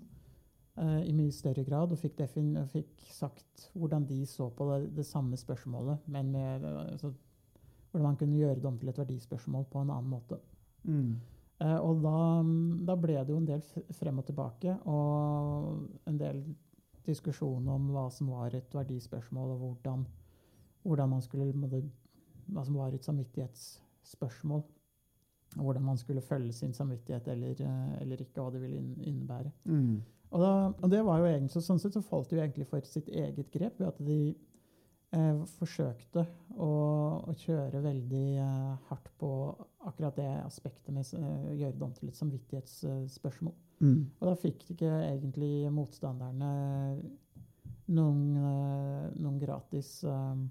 eh, 0.77 1.09
i 1.09 1.15
mye 1.15 1.33
større 1.33 1.65
grad 1.65 1.93
og 1.93 1.99
fikk, 2.01 2.17
defin 2.19 2.53
fikk 2.69 3.07
sagt 3.13 3.69
hvordan 3.73 4.05
de 4.09 4.21
så 4.29 4.49
på 4.53 4.69
det, 4.71 4.79
det 4.99 5.07
samme 5.07 5.37
spørsmålet, 5.37 6.05
men 6.07 6.31
med, 6.33 6.65
altså, 6.65 7.13
hvordan 7.91 8.11
man 8.11 8.21
kunne 8.21 8.37
gjøre 8.37 8.59
det 8.61 8.69
om 8.69 8.77
til 8.79 8.93
et 8.93 9.01
verdispørsmål 9.01 9.67
på 9.71 9.83
en 9.83 9.93
annen 9.95 10.13
måte. 10.13 10.39
Mm. 10.83 11.17
Eh, 11.59 11.77
og 11.77 12.01
da, 12.05 12.15
da 12.87 12.97
ble 12.99 13.17
det 13.19 13.33
jo 13.33 13.41
en 13.41 13.49
del 13.49 13.65
frem 13.97 14.21
og 14.21 14.29
tilbake, 14.29 14.77
og 14.89 16.09
en 16.09 16.21
del 16.21 16.43
diskusjon 17.09 17.67
om 17.73 17.89
hva 17.93 18.05
som 18.13 18.29
var 18.35 18.53
et 18.53 18.73
verdispørsmål, 18.75 19.55
og 19.55 19.65
hvordan, 19.65 20.05
hvordan 20.85 21.15
man 21.17 21.21
skulle 21.25 21.49
Hva 22.49 22.63
som 22.65 22.75
var 22.75 22.93
et 22.93 23.05
samvittighetsspørsmål. 23.05 23.88
Og 25.57 25.63
hvordan 25.65 25.83
man 25.83 25.97
skulle 25.97 26.21
følge 26.21 26.53
sin 26.53 26.73
samvittighet 26.73 27.27
eller, 27.27 27.61
eh, 27.65 28.01
eller 28.01 28.21
ikke, 28.21 28.41
hva 28.41 28.51
det 28.53 28.61
ville 28.61 28.81
innebære. 29.01 29.51
Mm. 29.65 30.01
Og, 30.29 30.41
da, 30.43 30.51
og 30.69 30.91
det 30.91 30.99
var 31.05 31.19
jo 31.19 31.25
egentlig, 31.25 31.63
sånn 31.65 31.81
sett 31.81 31.95
så 31.97 32.03
falt 32.05 32.29
de 32.29 32.37
jo 32.37 32.43
egentlig 32.43 32.67
for 32.69 32.85
sitt 32.85 33.09
eget 33.09 33.49
grep 33.49 33.79
ved 33.81 33.87
at 33.87 34.01
de 34.05 34.19
eh, 35.17 35.39
forsøkte 35.57 36.25
å, 36.53 36.69
å 37.25 37.33
kjøre 37.41 37.81
veldig 37.81 38.27
eh, 38.43 38.75
hardt 38.91 39.09
på 39.17 39.31
akkurat 39.89 40.19
det 40.19 40.29
aspektet 40.43 40.93
med 40.93 41.09
å 41.17 41.55
gjøre 41.55 41.73
det 41.79 41.87
om 41.87 41.95
til 41.97 42.11
et 42.11 42.19
samvittighetsspørsmål. 42.19 43.57
Mm. 43.79 43.99
Og 44.19 44.27
da 44.27 44.35
fikk 44.37 44.69
ikke 44.75 44.91
egentlig 45.07 45.53
motstanderne 45.73 46.53
noen, 47.89 48.23
eh, 48.37 49.05
noen 49.17 49.41
gratis 49.41 49.95
eh, 50.05 50.41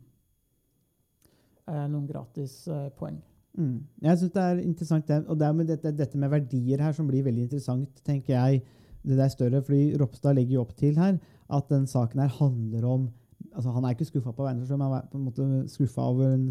eh, 1.68 1.86
noen 1.92 2.06
gratis 2.08 2.64
eh, 2.72 2.88
poeng. 2.98 3.20
Mm. 3.56 3.78
Jeg 4.02 4.18
syns 4.18 4.34
det 4.34 4.42
er 4.42 4.60
interessant, 4.62 5.10
og 5.26 5.38
det 5.38 5.46
er 5.46 5.54
med 5.56 5.70
dette, 5.70 5.92
dette 5.96 6.18
med 6.18 6.30
verdier 6.30 6.82
her 6.82 6.92
som 6.94 7.08
blir 7.08 7.24
veldig 7.26 7.46
interessant, 7.48 8.02
tenker 8.06 8.34
jeg. 8.34 8.62
Det 9.08 9.16
der 9.16 9.30
større, 9.32 9.62
fordi 9.62 9.96
Ropstad 9.96 10.36
legger 10.36 10.58
jo 10.58 10.64
opp 10.66 10.74
til 10.76 10.98
her 10.98 11.16
at 11.48 11.68
den 11.70 11.86
saken 11.88 12.20
her 12.20 12.34
handler 12.40 12.84
om 12.84 13.08
altså 13.54 13.70
Han 13.70 13.84
er 13.84 13.94
ikke 13.94 14.04
skuffa 14.04 14.32
på 14.34 14.44
vegne 14.44 14.60
av 14.60 14.66
seg 14.66 14.72
selv, 14.74 14.80
men 14.82 14.90
han 14.90 14.98
er 14.98 15.06
på 15.10 15.18
en 15.18 15.24
måte 15.24 15.44
skuffa 15.72 16.04
over 16.10 16.34
en, 16.34 16.48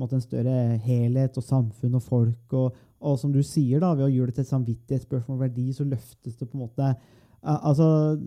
måte 0.00 0.16
en 0.16 0.24
større 0.24 0.54
helhet 0.82 1.36
og 1.36 1.44
samfunn 1.44 1.94
og 1.96 2.02
folk. 2.02 2.54
Og, 2.56 2.80
og 3.00 3.18
som 3.20 3.32
du 3.32 3.42
sier, 3.46 3.80
da, 3.80 3.92
ved 3.94 4.08
å 4.08 4.10
gjøre 4.10 4.32
det 4.32 4.38
til 4.38 4.46
et 4.46 4.50
samvittighetsspørsmål 4.50 5.36
og 5.36 5.44
verdi, 5.44 5.66
så 5.76 5.86
løftes 5.88 6.36
det 6.40 6.48
på 6.48 6.58
en 6.58 6.64
måte 6.66 6.92
Altså 7.40 7.86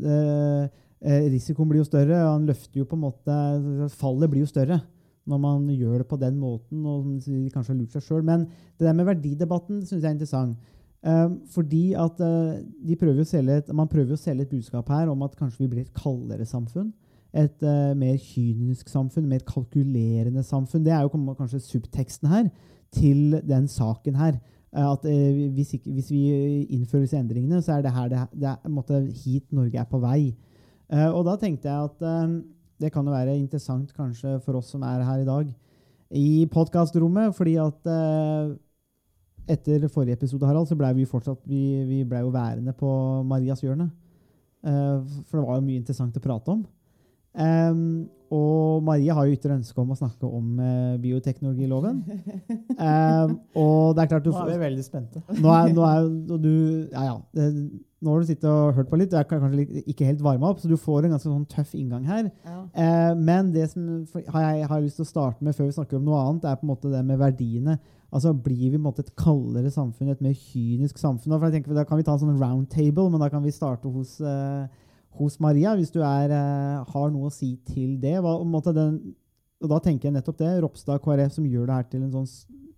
eh, 0.09 0.63
eh, 1.05 1.25
Risikoen 1.29 1.69
blir 1.69 1.83
jo 1.83 1.89
større, 1.89 2.23
og 2.23 2.31
han 2.31 2.47
løfter 2.49 2.79
jo 2.81 2.87
på 2.89 2.97
en 2.97 3.03
måte 3.03 3.35
Fallet 3.93 4.31
blir 4.31 4.41
jo 4.41 4.49
større 4.49 4.79
når 5.29 5.39
man 5.39 5.67
gjør 5.71 6.01
det 6.01 6.07
på 6.09 6.19
den 6.19 6.37
måten, 6.39 6.85
og 6.85 7.05
kanskje 7.53 7.71
har 7.71 7.79
lurt 7.79 7.95
seg 7.95 8.03
sjøl. 8.03 8.23
Men 8.27 8.47
det 8.77 8.87
der 8.87 8.95
med 8.97 9.07
verdidebatten 9.07 9.83
syns 9.85 10.01
jeg 10.01 10.09
er 10.09 10.17
interessant. 10.17 10.71
Eh, 11.03 11.29
fordi 11.51 11.93
at 11.93 12.19
uh, 12.23 12.97
prøver 12.99 13.49
et, 13.57 13.73
man 13.75 13.89
prøver 13.91 14.15
å 14.15 14.19
selge 14.19 14.45
et 14.45 14.53
budskap 14.53 14.87
her 14.87 15.09
om 15.11 15.25
at 15.25 15.35
kanskje 15.35 15.65
vi 15.65 15.67
blir 15.67 15.83
et 15.83 15.97
kaldere 15.97 16.45
samfunn. 16.47 16.93
Et 17.33 17.65
uh, 17.65 17.91
mer 17.97 18.15
kynisk 18.21 18.87
samfunn, 18.89 19.27
mer 19.27 19.43
kalkulerende 19.43 20.43
samfunn. 20.43 20.85
Det 20.85 20.93
er 20.93 21.03
jo 21.03 21.33
kanskje 21.35 21.59
subteksten 21.59 22.31
her 22.31 22.47
til 22.93 23.35
den 23.43 23.67
saken 23.67 24.15
her. 24.15 24.39
Uh, 24.71 24.93
at 24.93 25.03
hvis, 25.57 25.73
ikke, 25.75 25.91
hvis 25.91 26.11
vi 26.13 26.23
innfører 26.71 27.03
disse 27.03 27.19
endringene, 27.19 27.61
så 27.61 27.77
er 27.77 27.83
det 27.83 27.91
her 27.91 28.07
det, 28.07 28.23
det 28.39 28.53
er, 28.53 28.71
måte, 28.71 29.03
hit 29.25 29.51
Norge 29.51 29.79
er 29.79 29.89
på 29.89 29.99
vei. 29.99 30.33
Og 30.93 31.23
da 31.25 31.33
tenkte 31.41 31.71
jeg 31.71 31.89
at 31.89 32.01
det 32.81 32.91
kan 32.93 33.05
jo 33.05 33.13
være 33.13 33.37
interessant 33.37 33.93
kanskje 33.95 34.39
for 34.43 34.59
oss 34.59 34.71
som 34.73 34.83
er 34.87 35.03
her 35.05 35.21
i 35.21 35.27
dag 35.27 35.51
i 36.13 36.45
podkastrommet, 36.51 37.33
fordi 37.35 37.55
at 37.61 37.89
eh, 37.89 38.53
etter 39.53 39.87
forrige 39.91 40.19
episode 40.19 40.47
Harald, 40.47 40.69
så 40.69 40.77
ble 40.77 40.91
vi 40.99 41.09
fortsatt 41.09 41.41
vi, 41.49 41.83
vi 41.89 42.03
ble 42.07 42.23
jo 42.23 42.31
værende 42.33 42.73
på 42.77 42.89
Marias 43.27 43.63
hjørne. 43.65 43.89
Eh, 44.63 45.15
for 45.27 45.39
det 45.39 45.47
var 45.47 45.59
jo 45.59 45.65
mye 45.65 45.81
interessant 45.81 46.17
å 46.17 46.23
prate 46.23 46.53
om. 46.53 46.61
Eh, 47.33 47.79
og 48.33 48.85
Marie 48.85 49.13
har 49.13 49.27
jo 49.27 49.35
ytre 49.35 49.57
ønske 49.57 49.81
om 49.81 49.91
å 49.93 49.97
snakke 49.97 50.29
om 50.29 50.59
eh, 50.61 50.93
bioteknologiloven. 51.01 52.03
Og 53.63 53.93
det 53.93 54.03
er 54.03 54.09
klart 54.09 54.25
du 54.25 54.31
Nå 54.31 54.39
er 54.41 54.53
vi 54.53 54.61
veldig 54.63 54.85
spente. 54.85 55.21
nå 55.37 55.51
er, 55.53 55.73
nå 55.75 55.83
er 55.85 56.07
og 56.07 56.39
du 56.41 56.53
Ja, 56.93 57.03
ja. 57.11 57.17
Det, 57.35 57.49
nå 58.03 58.11
har 58.11 58.21
du 58.21 58.27
sittet 58.27 58.45
og 58.49 58.75
hørt 58.77 58.89
på 58.91 58.99
litt. 58.99 59.11
Du 59.11 59.17
er 59.17 59.27
kanskje 59.27 59.83
ikke 59.87 60.07
helt 60.09 60.21
varma 60.23 60.49
opp, 60.51 60.59
så 60.59 60.69
du 60.69 60.75
får 60.79 61.05
en 61.07 61.15
ganske 61.15 61.29
sånn 61.29 61.47
tøff 61.49 61.73
inngang 61.79 62.05
her. 62.09 62.29
Eh, 62.75 63.13
men 63.15 63.51
det 63.55 63.69
som 63.71 63.87
har 64.33 64.47
jeg 64.49 64.69
har 64.69 64.83
lyst 64.83 64.99
til 64.99 65.07
å 65.07 65.09
starte 65.09 65.45
med 65.45 65.55
før 65.55 65.69
vi 65.69 65.75
snakker 65.77 65.99
om 65.99 66.07
noe 66.07 66.21
annet, 66.21 66.47
er 66.49 66.59
på 66.59 66.67
en 66.67 66.73
måte 66.73 66.91
det 66.91 67.03
med 67.07 67.21
verdiene. 67.21 67.77
Altså 68.13 68.33
Blir 68.45 68.75
vi 68.75 68.81
måte 68.81 69.01
et 69.01 69.13
kaldere 69.17 69.71
samfunn, 69.73 70.11
et 70.13 70.21
mer 70.21 70.35
kynisk 70.37 70.99
samfunn? 71.01 71.33
For 71.33 71.47
jeg 71.47 71.57
tenker, 71.57 71.73
da 71.77 71.85
kan 71.87 71.97
vi 71.97 72.05
ta 72.05 72.13
en 72.13 72.21
sånn 72.21 72.37
round 72.41 72.69
table, 72.69 73.07
men 73.09 73.23
da 73.23 73.31
kan 73.33 73.43
vi 73.45 73.55
starte 73.55 73.89
hos, 73.89 74.19
eh, 74.21 74.67
hos 75.17 75.39
Maria, 75.41 75.73
hvis 75.79 75.93
du 75.93 76.01
er, 76.01 76.29
eh, 76.29 76.83
har 76.93 77.09
noe 77.09 77.29
å 77.29 77.33
si 77.33 77.55
til 77.65 77.97
det. 78.03 78.19
Hva, 78.21 78.37
måte 78.45 78.73
den, 78.75 79.15
og 79.63 79.69
da 79.71 79.79
tenker 79.79 80.09
jeg 80.09 80.17
nettopp 80.19 80.37
det. 80.43 80.51
Ropstad 80.61 81.01
KrF 81.01 81.39
som 81.39 81.47
gjør 81.47 81.67
det 81.67 81.79
her 81.79 81.89
til 81.89 82.03
en 82.03 82.11
sånn 82.11 82.29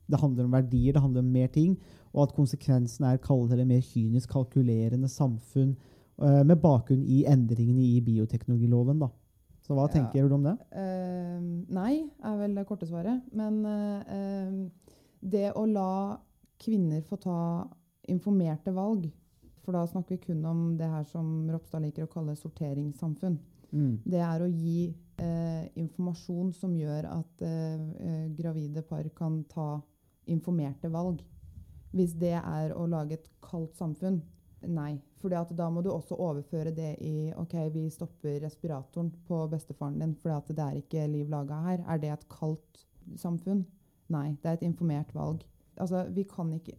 Det 0.05 0.19
handler 0.21 0.45
om 0.45 0.51
verdier, 0.51 0.93
det 0.93 1.01
handler 1.01 1.23
om 1.23 1.31
mer 1.33 1.47
ting. 1.47 1.71
Og 2.15 2.23
at 2.29 2.33
konsekvensen 2.37 3.03
er 3.09 3.17
kaldere, 3.19 3.65
mer 3.67 3.81
kynisk, 3.83 4.29
kalkulerende 4.31 5.09
samfunn 5.11 5.73
eh, 6.21 6.43
med 6.47 6.61
bakgrunn 6.63 7.03
i 7.03 7.25
endringene 7.27 7.83
i 7.83 7.99
bioteknologiloven. 8.05 9.01
Da. 9.03 9.09
Så 9.65 9.75
hva 9.75 9.87
Ja. 9.89 9.93
tenker 9.97 10.29
du 10.29 10.35
om 10.37 10.43
det? 10.45 10.53
Uh, 10.71 11.41
nei, 11.75 12.05
er 12.23 12.37
vel 12.39 12.55
det 12.55 12.65
korte 12.69 12.87
svaret. 12.87 13.21
Men 13.33 13.65
eh, 13.65 14.69
det 15.21 15.49
å 15.57 15.65
la 15.67 16.17
kvinner 16.61 17.01
få 17.03 17.17
ta 17.19 17.67
informerte 18.07 18.71
valg, 18.71 19.09
for 19.65 19.73
da 19.73 19.83
snakker 19.89 20.15
vi 20.15 20.17
kun 20.27 20.45
om 20.45 20.77
det 20.77 20.87
her 20.87 21.03
som 21.09 21.49
Ropstad 21.49 21.81
liker 21.81 22.05
å 22.05 22.13
kalle 22.13 22.35
sorteringssamfunn, 22.39 23.39
Mm. 23.73 23.97
det 24.05 24.21
er 24.21 24.39
å 24.39 24.47
gi 24.47 24.93
eh, 25.17 25.67
informasjon 25.75 26.53
som 26.53 26.75
gjør 26.77 27.05
at 27.09 27.41
eh, 27.41 28.29
gravide 28.37 28.83
par 28.87 29.03
kan 29.17 29.43
ta 29.49 29.81
informerte 30.27 30.87
valg. 30.93 31.19
Hvis 31.95 32.15
det 32.19 32.35
er 32.37 32.73
å 32.75 32.85
lage 32.91 33.15
et 33.15 33.27
kaldt 33.45 33.77
samfunn, 33.79 34.19
nei. 34.67 34.97
For 35.21 35.31
da 35.31 35.69
må 35.71 35.81
du 35.81 35.89
også 35.93 36.17
overføre 36.21 36.73
det 36.75 36.95
i 37.01 37.31
OK, 37.39 37.55
vi 37.73 37.85
stopper 37.93 38.41
respiratoren 38.43 39.11
på 39.27 39.39
bestefaren 39.49 40.01
din 40.01 40.15
for 40.19 40.53
det 40.53 40.65
er 40.65 40.81
ikke 40.81 41.07
liv 41.09 41.31
laga 41.31 41.61
her. 41.69 41.85
Er 41.87 42.01
det 42.01 42.11
et 42.13 42.27
kaldt 42.29 42.83
samfunn? 43.21 43.63
Nei, 44.13 44.35
det 44.41 44.51
er 44.51 44.59
et 44.59 44.67
informert 44.67 45.13
valg. 45.15 45.45
Altså, 45.81 46.05
vi 46.13 46.23
kan 46.29 46.51
ikke 46.53 46.75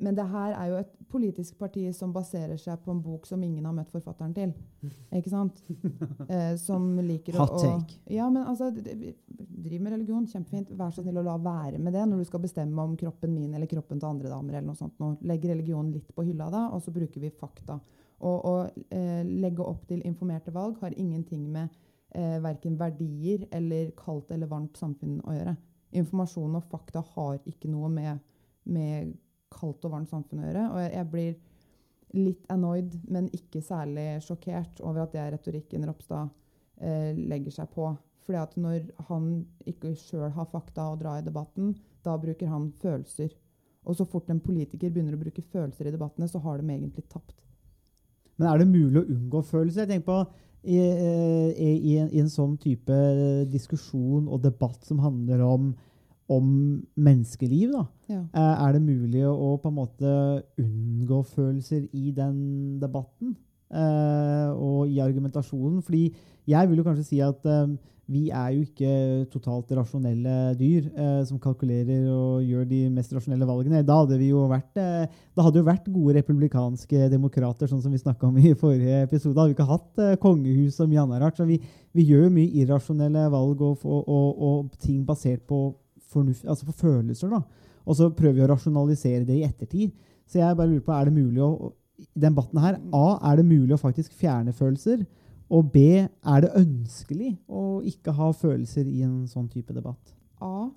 Men 0.00 0.14
det 0.14 0.24
her 0.30 0.52
er 0.56 0.68
jo 0.70 0.76
et 0.80 0.92
politisk 1.12 1.58
parti 1.58 1.84
som 1.94 2.12
baserer 2.12 2.56
seg 2.58 2.78
på 2.84 2.90
en 2.90 3.00
bok 3.02 3.26
som 3.26 3.42
ingen 3.42 3.64
har 3.68 3.74
møtt 3.76 3.90
forfatteren 3.92 4.32
til. 4.34 4.52
Ikke 5.18 5.30
sant? 5.30 5.60
Eh, 6.28 6.56
som 6.56 6.96
liker 6.98 7.34
å 7.36 7.42
Hot 7.46 7.58
take. 7.60 7.98
å- 7.98 8.12
Ja, 8.16 8.28
men 8.30 8.46
altså 8.46 8.70
Driv 8.72 9.80
med 9.80 9.92
religion, 9.92 10.26
kjempefint. 10.26 10.70
Vær 10.76 10.90
så 10.94 11.02
snill 11.04 11.18
å 11.20 11.24
la 11.24 11.36
være 11.38 11.78
med 11.78 11.92
det 11.94 12.06
når 12.08 12.18
du 12.18 12.24
skal 12.24 12.40
bestemme 12.42 12.78
om 12.82 12.96
kroppen 12.96 13.32
min 13.34 13.54
eller 13.54 13.66
kroppen 13.70 14.00
til 14.00 14.08
andre 14.08 14.28
damer. 14.32 14.54
eller 14.54 14.66
noe 14.72 14.78
sånt. 14.78 14.94
Nå. 14.98 15.16
legger 15.22 15.54
religionen 15.54 15.92
litt 15.92 16.14
på 16.14 16.24
hylla 16.26 16.50
da, 16.50 16.68
og 16.72 16.82
så 16.82 16.92
bruker 16.92 17.20
vi 17.20 17.30
fakta. 17.30 17.80
Å, 18.22 18.70
eh, 18.90 19.22
legge 19.26 19.60
opp 19.66 19.86
til 19.88 20.00
informerte 20.06 20.52
valg 20.54 20.76
har 20.80 20.90
ingenting 20.96 21.48
med 21.50 21.68
eh, 22.14 22.38
verken 22.40 22.76
verdier 22.78 23.46
eller 23.52 23.90
kaldt 23.96 24.30
eller 24.30 24.46
varmt 24.46 24.76
samfunn 24.78 25.20
å 25.24 25.32
gjøre. 25.34 25.56
Informasjon 25.92 26.54
og 26.56 26.62
fakta 26.70 27.02
har 27.14 27.38
ikke 27.46 27.68
noe 27.72 27.88
med, 27.88 28.20
med 28.66 29.14
kaldt 29.52 29.84
og 29.86 29.94
varmt 29.94 30.10
samfunn 30.10 30.42
å 30.42 30.46
gjøre. 30.46 30.68
Og 30.72 30.80
jeg, 30.82 30.92
jeg 30.96 31.10
blir 31.12 31.32
litt 32.12 32.48
annoyed, 32.52 32.96
men 33.08 33.28
ikke 33.36 33.62
særlig 33.64 34.06
sjokkert 34.24 34.80
over 34.84 35.04
at 35.04 35.14
det 35.14 35.22
er 35.22 35.34
retorikken 35.36 35.86
Ropstad 35.88 36.32
eh, 36.82 37.12
legger 37.16 37.54
seg 37.60 37.70
på. 37.72 37.92
Fordi 38.26 38.38
at 38.38 38.58
når 38.60 38.90
han 39.08 39.30
ikke 39.68 39.94
sjøl 39.98 40.30
har 40.34 40.50
fakta 40.50 40.90
å 40.92 40.98
dra 41.00 41.16
i 41.18 41.24
debatten, 41.26 41.72
da 42.04 42.14
bruker 42.20 42.50
han 42.50 42.70
følelser. 42.82 43.32
Og 43.82 43.98
så 43.98 44.06
fort 44.06 44.30
en 44.30 44.42
politiker 44.42 44.92
begynner 44.92 45.16
å 45.16 45.22
bruke 45.22 45.42
følelser 45.42 45.88
i 45.88 45.94
debattene, 45.94 46.28
så 46.30 46.38
har 46.44 46.60
de 46.60 46.68
egentlig 46.70 47.08
tapt. 47.10 47.40
Men 48.38 48.48
er 48.48 48.62
det 48.62 48.70
mulig 48.70 49.02
å 49.02 49.08
unngå 49.10 49.42
følelser? 49.48 49.84
Jeg 49.84 49.96
tenker 49.96 50.06
på 50.06 50.20
i, 50.62 50.78
eh, 50.78 51.48
i, 51.58 51.70
i, 51.90 51.96
en, 51.98 52.10
I 52.14 52.22
en 52.22 52.30
sånn 52.30 52.54
type 52.62 52.98
diskusjon 53.50 54.28
og 54.28 54.44
debatt 54.44 54.86
som 54.86 55.02
handler 55.02 55.42
om, 55.46 55.72
om 56.32 56.48
menneskeliv, 56.96 57.72
da, 57.76 57.84
Ja. 58.08 58.20
eh, 58.32 58.66
er 58.68 58.72
det 58.78 58.82
mulig 58.82 59.22
å 59.28 59.54
på 59.62 59.68
en 59.70 59.78
måte 59.78 60.42
unngå 60.58 61.22
følelser 61.34 61.88
i 61.92 62.10
den 62.16 62.78
debatten? 62.80 63.36
eh, 63.72 64.50
og 64.52 64.84
i 64.92 64.98
argumentasjonen? 65.00 65.78
Fordi 65.82 66.12
jeg 66.46 66.68
vil 66.68 66.76
jo 66.82 66.84
kanskje 66.84 67.04
si 67.08 67.20
at 67.24 67.46
eh, 67.48 67.70
vi 68.12 68.26
er 68.28 68.50
jo 68.52 68.66
ikke 68.66 69.30
totalt 69.32 69.70
rasjonelle 69.72 70.34
dyr 70.58 70.90
eh, 70.92 71.22
som 71.24 71.38
kalkulerer 71.40 72.02
og 72.12 72.42
gjør 72.44 72.66
de 72.68 72.80
mest 72.92 73.14
rasjonelle 73.16 73.46
valgene. 73.48 73.80
Da 73.88 73.96
hadde 74.02 74.18
vi 74.20 74.28
jo 74.28 74.42
vært, 74.50 74.76
eh, 74.76 75.06
da 75.32 75.46
hadde 75.46 75.62
jo 75.62 75.64
vært 75.70 75.88
gode 75.88 76.18
republikanske 76.18 77.08
demokrater, 77.14 77.70
sånn 77.70 77.80
som 77.80 77.94
vi 77.94 78.02
snakka 78.02 78.28
om 78.28 78.36
i 78.42 78.52
forrige 78.52 79.06
episode. 79.06 79.32
Da 79.38 79.46
hadde 79.46 79.54
vi 79.54 79.56
ikke 79.56 79.70
hatt 79.72 80.02
eh, 80.04 80.16
kongehus 80.20 80.76
og 80.84 80.90
mye 80.92 81.06
annet 81.06 81.22
rart. 81.24 81.40
Så 81.40 81.46
vi, 81.48 81.56
vi 81.96 82.04
gjør 82.10 82.26
jo 82.26 82.34
mye 82.36 82.52
irrasjonelle 82.66 83.24
valg 83.32 83.62
og, 83.62 83.78
og, 83.88 84.02
og, 84.04 84.42
og 84.50 84.76
ting 84.84 85.00
basert 85.08 85.46
på, 85.48 85.70
fornuft, 86.12 86.46
altså 86.46 86.68
for 86.68 86.86
følelser. 86.86 87.32
da. 87.32 87.42
Og 87.82 87.98
så 87.98 88.10
prøver 88.14 88.38
vi 88.38 88.44
å 88.46 88.50
rasjonalisere 88.52 89.26
det 89.28 89.40
i 89.40 89.46
ettertid. 89.46 89.94
Så 90.28 90.38
jeg 90.38 90.56
bare 90.56 90.70
lurer 90.70 90.84
på, 90.86 90.94
er 90.94 91.08
det 91.08 91.16
mulig 91.16 91.42
å 91.44 91.72
i 92.02 92.06
den 92.18 92.32
debatten 92.32 92.58
her, 92.58 92.78
A, 92.96 93.06
er 93.30 93.38
det 93.38 93.46
mulig 93.46 93.76
å 93.76 93.80
faktisk 93.80 94.14
fjerne 94.18 94.54
følelser? 94.56 95.04
Og 95.52 95.68
B, 95.72 95.84
er 96.02 96.44
det 96.44 96.52
ønskelig 96.58 97.34
å 97.46 97.82
ikke 97.86 98.14
ha 98.16 98.30
følelser 98.34 98.88
i 98.88 99.02
en 99.06 99.26
sånn 99.30 99.50
type 99.52 99.74
debatt? 99.76 100.14
A. 100.42 100.70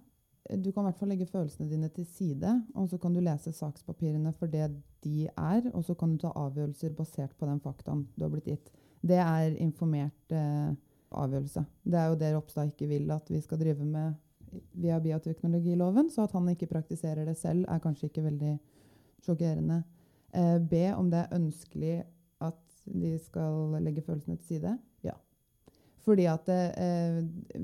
Du 0.46 0.68
kan 0.70 0.84
i 0.84 0.89
hvert 0.92 1.00
fall 1.00 1.10
legge 1.10 1.25
følelsene 1.25 1.72
dine 1.72 1.88
til 1.89 2.06
side, 2.06 2.51
og 2.77 2.89
så 2.92 3.00
kan 3.01 3.15
du 3.15 3.22
lese 3.24 3.54
sakspapirene 3.56 4.34
for 4.36 4.51
det 4.51 4.68
de 5.06 5.25
er, 5.32 5.72
og 5.72 5.86
så 5.88 5.96
kan 5.98 6.12
du 6.13 6.20
ta 6.22 6.34
avgjørelser 6.38 6.94
basert 6.98 7.34
på 7.39 7.48
den 7.50 7.63
faktaen 7.63 8.04
du 8.13 8.27
har 8.27 8.34
blitt 8.34 8.51
gitt. 8.51 8.70
Det 9.06 9.18
er 9.22 9.56
informert 9.63 10.36
eh, 10.36 10.75
avgjørelse. 11.15 11.65
Det 11.86 11.98
er 12.01 12.12
jo 12.12 12.20
det 12.20 12.32
Ropstad 12.36 12.70
ikke 12.70 12.92
vil 12.92 13.10
at 13.15 13.32
vi 13.32 13.42
skal 13.42 13.62
drive 13.62 13.88
med 13.88 14.13
via 14.72 15.00
bioteknologiloven, 15.00 16.10
så 16.12 16.26
at 16.26 16.36
han 16.36 16.50
ikke 16.52 16.70
praktiserer 16.72 17.26
det 17.28 17.38
selv, 17.40 17.66
er 17.70 17.84
kanskje 17.84 18.10
ikke 18.10 18.26
veldig 18.26 18.56
sjokkerende. 19.26 19.84
Eh, 20.36 20.58
B. 20.60 20.82
Om 20.96 21.10
det 21.12 21.22
er 21.24 21.38
ønskelig 21.38 21.96
at 22.44 22.62
de 22.86 23.16
skal 23.20 23.78
legge 23.82 24.04
følelsene 24.06 24.38
til 24.38 24.56
side. 24.56 24.78
Ja. 25.04 25.16
Fordi 26.06 26.26
at 26.30 26.50
eh, 26.50 27.24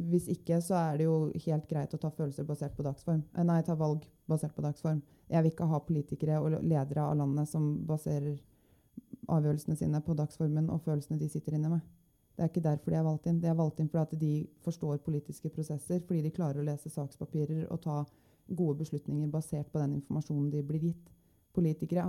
Hvis 0.10 0.28
ikke, 0.28 0.62
så 0.62 0.76
er 0.76 0.98
det 0.98 1.06
jo 1.06 1.32
helt 1.46 1.68
greit 1.70 1.94
å 1.94 2.00
ta 2.02 2.10
følelser 2.10 2.48
basert 2.48 2.76
på 2.78 2.86
dagsform. 2.86 3.24
Eh, 3.36 3.46
nei, 3.46 3.62
ta 3.68 3.76
valg 3.78 4.08
basert 4.30 4.56
på 4.56 4.66
dagsform. 4.66 5.02
Jeg 5.30 5.44
vil 5.44 5.54
ikke 5.54 5.70
ha 5.70 5.80
politikere 5.80 6.40
og 6.42 6.58
ledere 6.62 7.06
av 7.06 7.18
landet 7.20 7.50
som 7.50 7.74
baserer 7.88 8.40
avgjørelsene 9.32 9.78
sine 9.78 10.02
på 10.04 10.16
dagsformen 10.18 10.70
og 10.72 10.82
følelsene 10.86 11.20
de 11.20 11.30
sitter 11.30 11.56
inne 11.56 11.76
med. 11.76 11.84
Det 12.36 12.44
er 12.44 12.50
ikke 12.50 12.64
derfor 12.64 12.94
de 12.94 12.98
er 12.98 13.06
valgt 13.06 13.28
inn. 13.30 13.40
De 13.42 13.50
er 13.52 13.58
valgt 13.58 13.80
inn 13.84 13.90
fordi 13.92 14.20
de 14.20 14.34
forstår 14.66 15.02
politiske 15.06 15.50
prosesser, 15.54 16.02
fordi 16.08 16.22
de 16.26 16.34
klarer 16.36 16.62
å 16.62 16.68
lese 16.68 16.90
sakspapirer 16.90 17.66
og 17.70 17.82
ta 17.84 18.04
gode 18.52 18.80
beslutninger 18.82 19.30
basert 19.32 19.72
på 19.72 19.80
den 19.80 19.98
informasjonen 20.00 20.52
de 20.52 20.64
blir 20.66 20.88
gitt. 20.90 21.10
Politikere, 21.52 22.06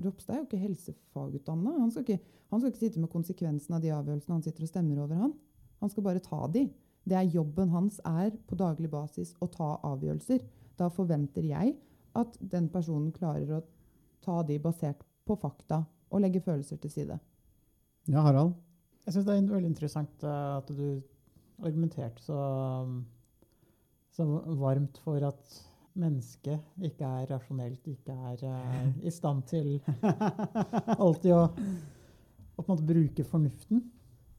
Ropstad 0.00 0.34
er 0.34 0.38
jo 0.40 0.46
ikke 0.46 0.62
helsefagutdanna. 0.62 1.74
Han, 1.76 1.90
han 1.92 2.60
skal 2.60 2.70
ikke 2.70 2.80
sitte 2.80 3.02
med 3.02 3.12
konsekvensen 3.12 3.76
av 3.76 3.82
de 3.84 3.92
avgjørelsene 3.92 4.38
han 4.38 4.44
sitter 4.46 4.64
og 4.64 4.70
stemmer 4.72 5.02
over. 5.04 5.20
Han 5.20 5.34
Han 5.80 5.90
skal 5.90 6.02
bare 6.02 6.24
ta 6.24 6.46
de. 6.52 6.66
Det 7.06 7.16
er 7.16 7.28
jobben 7.30 7.68
hans 7.70 8.00
er 8.04 8.32
på 8.48 8.56
daglig 8.58 8.90
basis 8.90 9.34
å 9.40 9.46
ta 9.46 9.76
avgjørelser. 9.86 10.40
Da 10.76 10.88
forventer 10.88 11.44
jeg 11.44 11.76
at 12.16 12.38
den 12.40 12.68
personen 12.72 13.12
klarer 13.12 13.58
å 13.58 13.62
ta 14.24 14.42
de 14.42 14.58
basert 14.58 15.04
på 15.26 15.36
fakta 15.38 15.84
og 16.10 16.22
legge 16.24 16.40
følelser 16.40 16.80
til 16.82 16.90
side. 16.90 17.18
Ja, 18.08 18.22
Harald? 18.22 18.54
Jeg 19.06 19.14
syns 19.14 19.26
det 19.28 19.36
er 19.36 19.52
veldig 19.52 19.70
interessant 19.70 20.24
eh, 20.26 20.56
at 20.56 20.70
du 20.74 20.86
argumenterte 21.62 22.22
så, 22.24 22.38
så 24.12 24.26
varmt 24.58 24.98
for 25.04 25.22
at 25.24 25.60
mennesket 25.96 26.82
ikke 26.84 27.08
er 27.08 27.30
rasjonelt, 27.30 27.86
ikke 27.88 28.12
er 28.12 28.42
uh, 28.44 28.88
i 29.00 29.12
stand 29.14 29.46
til 29.48 29.78
alltid 31.02 31.32
å, 31.32 31.46
å 31.46 32.60
på 32.60 32.66
en 32.66 32.72
måte 32.74 32.88
bruke 32.90 33.24
fornuften. 33.24 33.80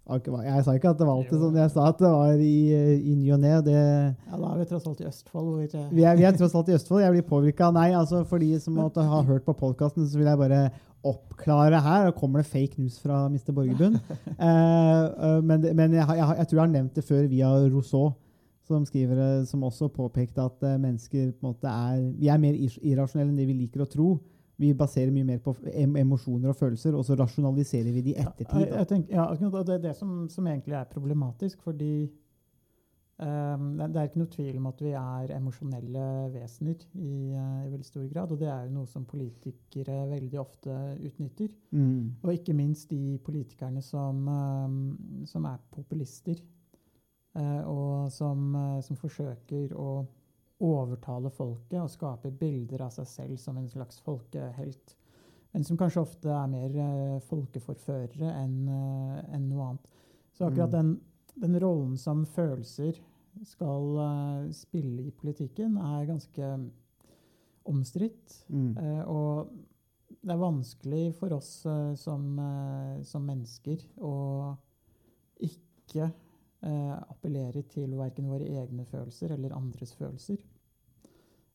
Jeg 0.07 0.63
sa 0.63 0.73
ikke 0.77 0.91
at 0.93 0.99
det 1.01 1.05
var 1.07 1.17
alltid 1.17 1.41
sånn. 1.41 1.55
Jeg 1.59 1.71
sa 1.73 1.85
at 1.91 1.99
det 1.99 2.09
var 2.13 2.39
i, 2.39 2.57
i 2.95 3.15
ny 3.17 3.31
og 3.35 3.41
ne. 3.43 3.49
Ja, 3.51 4.37
da 4.39 4.51
er 4.53 4.61
vi 4.61 4.67
tross 4.69 4.85
alt 4.87 5.01
i 5.03 5.07
Østfold, 5.09 5.47
hvor 5.51 5.87
Vi 5.91 6.05
er, 6.07 6.15
vi 6.15 6.27
er 6.27 6.37
tross 6.37 6.55
alt 6.55 6.69
i 6.71 6.75
Østfold. 6.77 7.03
Jeg 7.03 7.15
blir 7.17 7.25
påvirka. 7.27 7.67
Nei, 7.75 7.89
altså 7.91 8.21
for 8.29 8.39
de 8.39 8.53
som 8.63 8.77
måtte 8.79 9.03
ha 9.03 9.19
hørt 9.27 9.43
på 9.47 9.55
podkasten, 9.57 10.07
så 10.07 10.21
vil 10.21 10.29
jeg 10.29 10.39
bare 10.39 10.61
oppklare 11.07 11.81
her. 11.83 12.07
Da 12.07 12.15
kommer 12.15 12.39
det 12.39 12.47
fake 12.51 12.79
news 12.79 13.01
fra 13.03 13.25
Mr. 13.27 13.51
Borgerbund. 13.51 13.99
Eh, 14.37 15.03
eh, 15.27 15.39
men 15.41 15.63
men 15.75 15.93
jeg, 15.95 16.05
jeg, 16.05 16.35
jeg 16.37 16.47
tror 16.47 16.57
jeg 16.57 16.61
har 16.61 16.73
nevnt 16.73 16.95
det 16.95 17.03
før 17.03 17.23
via 17.27 17.47
Rousseau, 17.71 18.11
som, 18.67 18.85
skriver, 18.85 19.17
eh, 19.17 19.45
som 19.49 19.63
også 19.65 19.89
påpekte 19.93 20.43
at 20.43 20.63
eh, 20.63 20.77
mennesker 20.81 21.31
på 21.31 21.41
en 21.41 21.49
måte 21.49 21.71
er 21.71 22.03
Vi 22.19 22.29
er 22.29 22.41
mer 22.41 22.53
irrasjonelle 22.55 23.31
enn 23.31 23.39
det 23.39 23.47
vi 23.49 23.55
liker 23.63 23.83
å 23.83 23.89
tro. 23.89 24.09
Vi 24.57 24.73
baserer 24.73 25.11
mye 25.13 25.25
mer 25.25 25.41
på 25.43 25.53
em 25.69 25.97
emosjoner 26.01 26.49
og 26.49 26.57
følelser, 26.57 26.95
og 26.97 27.05
så 27.05 27.17
rasjonaliserer 27.19 27.91
vi 27.93 28.01
de 28.07 28.15
i 28.15 28.21
ettertid. 28.23 28.63
Jeg, 28.63 28.71
jeg 28.73 28.89
tenker, 28.89 29.19
ja, 29.19 29.51
det 29.67 29.75
er 29.75 29.83
det 29.83 29.93
som, 29.99 30.23
som 30.33 30.47
egentlig 30.49 30.73
er 30.79 30.89
problematisk, 30.89 31.61
fordi 31.61 32.07
um, 33.21 33.67
det, 33.77 33.91
det 33.93 34.01
er 34.01 34.09
ikke 34.09 34.23
noe 34.23 34.33
tvil 34.33 34.57
om 34.57 34.71
at 34.71 34.81
vi 34.81 34.95
er 34.97 35.35
emosjonelle 35.37 36.07
vesener 36.33 36.87
i, 36.97 37.13
eh, 37.37 37.61
i 37.67 37.71
veldig 37.75 37.85
stor 37.85 38.09
grad. 38.09 38.33
Og 38.33 38.41
det 38.41 38.49
er 38.49 38.65
jo 38.65 38.75
noe 38.79 38.89
som 38.89 39.05
politikere 39.05 39.99
veldig 40.09 40.41
ofte 40.41 40.81
utnytter. 41.05 41.53
Mm. 41.77 42.17
Og 42.23 42.33
ikke 42.33 42.57
minst 42.57 42.89
de 42.89 43.19
politikerne 43.29 43.85
som, 43.85 44.25
um, 44.25 45.23
som 45.29 45.45
er 45.45 45.61
populister, 45.77 46.41
uh, 47.37 47.61
og 47.61 48.11
som, 48.11 48.49
uh, 48.57 48.79
som 48.81 48.97
forsøker 48.97 49.77
å 49.77 49.91
overtale 50.63 51.29
folket 51.29 51.79
og 51.81 51.91
skape 51.93 52.31
bilder 52.31 52.87
av 52.87 52.95
seg 52.95 53.07
selv 53.11 53.41
som 53.41 53.57
en 53.59 53.69
slags 53.69 53.99
folkehelt. 54.05 54.95
Men 55.53 55.63
som 55.63 55.77
kanskje 55.77 56.01
ofte 56.01 56.31
er 56.33 56.49
mer 56.51 56.79
uh, 56.79 57.19
folkeforførere 57.29 58.31
enn 58.41 58.57
uh, 58.69 59.21
en 59.35 59.45
noe 59.49 59.69
annet. 59.69 59.93
Så 60.33 60.49
akkurat 60.49 60.73
Mm. 60.73 60.77
den, 60.77 60.89
den 61.41 61.59
rollen 61.61 61.97
som 61.97 62.25
følelser 62.25 62.99
skal 63.45 63.87
uh, 64.01 64.51
spille 64.51 65.07
i 65.07 65.13
politikken, 65.13 65.77
er 65.77 66.09
ganske 66.09 66.51
omstridt. 67.67 68.45
Mm. 68.49 68.77
Eh, 68.77 69.03
og 69.07 69.49
det 70.07 70.33
er 70.33 70.41
vanskelig 70.41 71.03
for 71.19 71.35
oss 71.37 71.51
eh, 71.65 71.93
som, 71.99 72.29
eh, 72.39 73.03
som 73.07 73.25
mennesker 73.27 73.83
å 74.03 74.13
ikke 75.43 76.07
eh, 76.07 76.15
appellere 76.61 77.61
til 77.69 77.91
verken 77.99 78.29
våre 78.31 78.47
egne 78.49 78.85
følelser 78.89 79.35
eller 79.35 79.53
andres 79.53 79.93
følelser. 79.93 80.39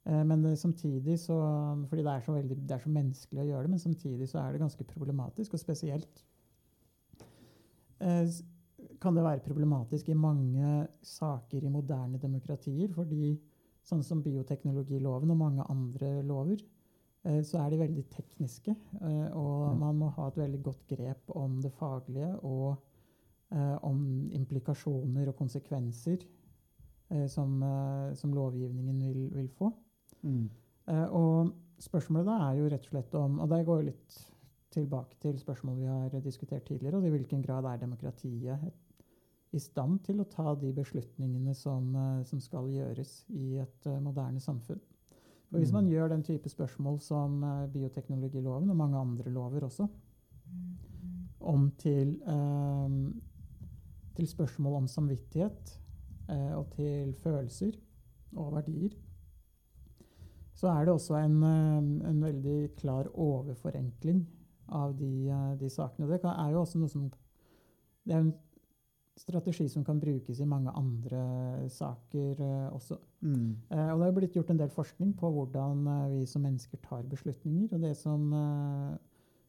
Eh, 0.04 0.24
men 0.26 0.44
eh, 0.44 0.56
samtidig 0.56 1.18
så 1.20 1.38
Fordi 1.88 2.02
det 2.02 2.12
er, 2.12 2.20
så 2.20 2.32
veldig, 2.32 2.56
det 2.68 2.74
er 2.76 2.82
så 2.82 2.90
menneskelig 2.90 3.42
å 3.42 3.46
gjøre 3.46 3.62
det, 3.66 3.70
men 3.70 3.82
samtidig 3.82 4.28
så 4.28 4.40
er 4.42 4.52
det 4.52 4.62
ganske 4.62 4.84
problematisk, 4.84 5.54
og 5.54 5.62
spesielt 5.62 6.24
eh, 8.02 8.26
kan 9.02 9.14
det 9.14 9.24
være 9.24 9.44
problematisk 9.46 10.08
i 10.08 10.18
mange 10.18 10.86
saker 11.06 11.64
i 11.64 11.70
moderne 11.70 12.18
demokratier, 12.18 12.90
fordi 12.94 13.36
sånn 13.86 14.02
som 14.06 14.22
bioteknologiloven 14.22 15.30
og 15.34 15.38
mange 15.38 15.66
andre 15.70 16.22
lover, 16.26 16.62
eh, 17.24 17.40
så 17.46 17.62
er 17.62 17.70
de 17.70 17.82
veldig 17.82 18.04
tekniske. 18.10 18.74
eh, 19.00 19.28
Og 19.38 19.78
man 19.78 19.98
må 19.98 20.10
ha 20.18 20.28
et 20.28 20.38
veldig 20.38 20.62
godt 20.62 20.86
grep 20.90 21.30
om 21.30 21.60
det 21.62 21.72
faglige 21.78 22.34
og 22.42 22.72
eh, 22.72 22.91
om 23.82 24.30
implikasjoner 24.32 25.28
og 25.28 25.36
konsekvenser 25.36 26.18
eh, 27.10 27.26
som, 27.26 27.62
eh, 27.62 28.14
som 28.14 28.34
lovgivningen 28.34 29.00
vil, 29.06 29.30
vil 29.34 29.48
få. 29.48 29.72
Mm. 30.22 30.50
Eh, 30.88 31.08
og 31.12 31.52
spørsmålet 31.82 32.26
da 32.26 32.38
er 32.48 32.60
jo 32.60 32.68
rett 32.70 32.86
og 32.86 32.94
slett 32.94 33.14
om 33.18 33.40
Og 33.40 33.50
det 33.50 33.64
går 33.66 33.80
jo 33.80 33.88
litt 33.90 34.20
tilbake 34.72 35.18
til 35.20 35.38
spørsmål 35.38 35.76
vi 35.78 35.90
har 35.90 36.22
diskutert 36.24 36.64
tidligere, 36.64 36.96
og 36.96 37.06
i 37.06 37.12
hvilken 37.12 37.42
grad 37.42 37.66
er 37.68 37.82
demokratiet 37.82 38.72
i 39.52 39.60
stand 39.60 40.00
til 40.06 40.22
å 40.22 40.28
ta 40.32 40.54
de 40.56 40.72
beslutningene 40.72 41.54
som, 41.54 41.94
eh, 41.96 42.22
som 42.24 42.40
skal 42.40 42.70
gjøres 42.72 43.24
i 43.28 43.58
et 43.60 43.86
eh, 43.86 44.00
moderne 44.00 44.40
samfunn. 44.40 44.80
For 45.50 45.58
hvis 45.58 45.72
Mm. 45.72 45.74
man 45.74 45.88
gjør 45.90 46.08
den 46.08 46.22
type 46.22 46.48
spørsmål 46.48 47.00
som 47.00 47.44
eh, 47.44 47.66
bioteknologiloven 47.68 48.70
og 48.70 48.76
mange 48.76 48.96
andre 48.96 49.30
lover 49.30 49.60
også, 49.68 49.88
om 51.40 51.70
til 51.76 52.22
eh, 52.22 52.88
til 54.16 54.28
spørsmål 54.28 54.82
om 54.82 54.90
samvittighet 54.90 55.78
eh, 56.30 56.52
og 56.56 56.68
til 56.76 57.14
følelser 57.22 57.78
og 58.36 58.52
verdier, 58.56 58.94
så 60.62 60.70
er 60.70 60.86
det 60.86 60.94
også 60.94 61.18
en, 61.18 61.42
eh, 61.42 62.10
en 62.10 62.22
veldig 62.22 62.76
klar 62.78 63.08
overforenkling 63.14 64.22
av 64.68 64.94
de, 64.98 65.28
eh, 65.28 65.56
de 65.58 65.68
sakene. 65.70 66.08
Det 66.08 66.20
kan, 66.22 66.36
er 66.38 66.52
jo 66.52 66.60
også 66.62 66.78
noe 66.78 66.88
som 66.88 67.10
Det 68.04 68.14
er 68.16 68.18
en 68.18 68.32
strategi 69.14 69.68
som 69.68 69.84
kan 69.84 70.00
brukes 70.00 70.40
i 70.40 70.44
mange 70.44 70.72
andre 70.74 71.68
saker 71.70 72.40
også. 72.72 72.96
Mm. 73.20 73.56
Eh, 73.70 73.92
og 73.92 74.00
det 74.00 74.06
har 74.08 74.12
blitt 74.16 74.34
gjort 74.34 74.50
en 74.50 74.58
del 74.58 74.72
forskning 74.74 75.12
på 75.14 75.30
hvordan 75.30 75.84
vi 76.10 76.26
som 76.26 76.42
mennesker 76.42 76.78
tar 76.82 77.04
beslutninger. 77.06 77.68
Og 77.72 77.80
det 77.80 77.96
som, 77.96 78.26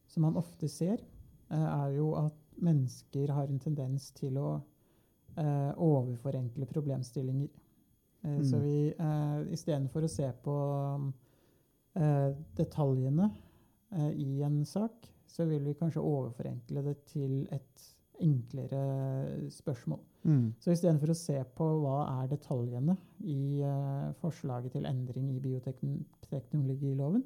som 0.06 0.22
man 0.22 0.36
ofte 0.36 0.68
ser, 0.68 1.02
er 1.50 1.88
jo 1.96 2.14
at 2.14 2.43
mennesker 2.62 3.28
har 3.34 3.48
en 3.48 3.58
tendens 3.58 4.10
til 4.14 4.38
å 4.38 4.62
eh, 5.36 5.72
overforenkle 5.76 6.66
problemstillinger. 6.70 7.48
Eh, 8.24 8.40
Så 8.42 8.56
Mm. 8.56 8.62
vi 8.62 8.94
eh, 8.98 9.52
istedenfor 9.52 10.04
å 10.04 10.08
se 10.10 10.32
på 10.44 10.54
eh, 11.96 12.30
detaljene 12.56 13.30
eh, 13.92 14.10
i 14.12 14.42
en 14.42 14.64
sak, 14.64 15.10
så 15.26 15.46
vil 15.48 15.64
vi 15.64 15.74
kanskje 15.74 16.02
overforenkle 16.02 16.82
det 16.84 16.96
til 17.06 17.46
et 17.50 17.90
enklere 18.22 19.50
spørsmål. 19.50 19.98
Mm. 20.24 20.54
Så 20.60 20.70
istedenfor 20.72 21.10
å 21.10 21.16
se 21.18 21.42
på 21.56 21.66
hva 21.82 22.22
er 22.22 22.28
detaljene 22.30 22.96
i 23.20 23.60
eh, 23.60 24.12
forslaget 24.22 24.72
til 24.72 24.86
endring 24.86 25.32
i 25.34 25.40
bioteknologiloven, 25.40 27.24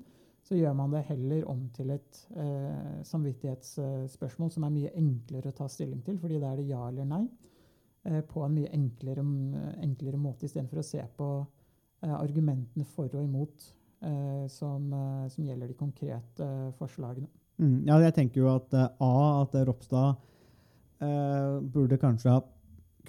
så 0.49 0.57
gjør 0.57 0.73
man 0.73 0.95
det 0.95 1.05
heller 1.11 1.45
om 1.51 1.67
til 1.77 1.91
et 1.93 2.21
eh, 2.41 3.01
samvittighetsspørsmål 3.05 4.53
som 4.55 4.65
er 4.65 4.73
mye 4.73 4.93
enklere 4.97 5.51
å 5.51 5.57
ta 5.59 5.67
stilling 5.69 6.01
til, 6.07 6.17
fordi 6.23 6.39
da 6.41 6.55
er 6.55 6.63
det 6.63 6.71
ja 6.71 6.87
eller 6.89 7.09
nei 7.09 7.25
eh, 8.09 8.23
på 8.25 8.45
en 8.47 8.55
mye 8.57 8.71
enklere, 8.73 9.25
enklere 9.85 10.21
måte, 10.21 10.49
istedenfor 10.49 10.81
å 10.81 10.87
se 10.89 11.05
på 11.19 11.29
eh, 11.43 12.15
argumentene 12.15 12.89
for 12.89 13.13
og 13.13 13.27
imot 13.27 13.67
eh, 14.01 14.47
som, 14.55 14.89
eh, 14.89 15.27
som 15.35 15.51
gjelder 15.51 15.69
de 15.69 15.77
konkrete 15.77 16.49
eh, 16.49 16.73
forslagene. 16.81 17.29
Mm. 17.61 17.83
Ja, 17.91 17.99
jeg 18.07 18.17
tenker 18.17 18.41
jo 18.41 18.49
at 18.55 18.73
A, 18.73 19.13
at 19.43 19.57
Ropstad 19.67 20.25
burde 20.99 21.95
kanskje 22.03 22.33
ha 22.33 22.39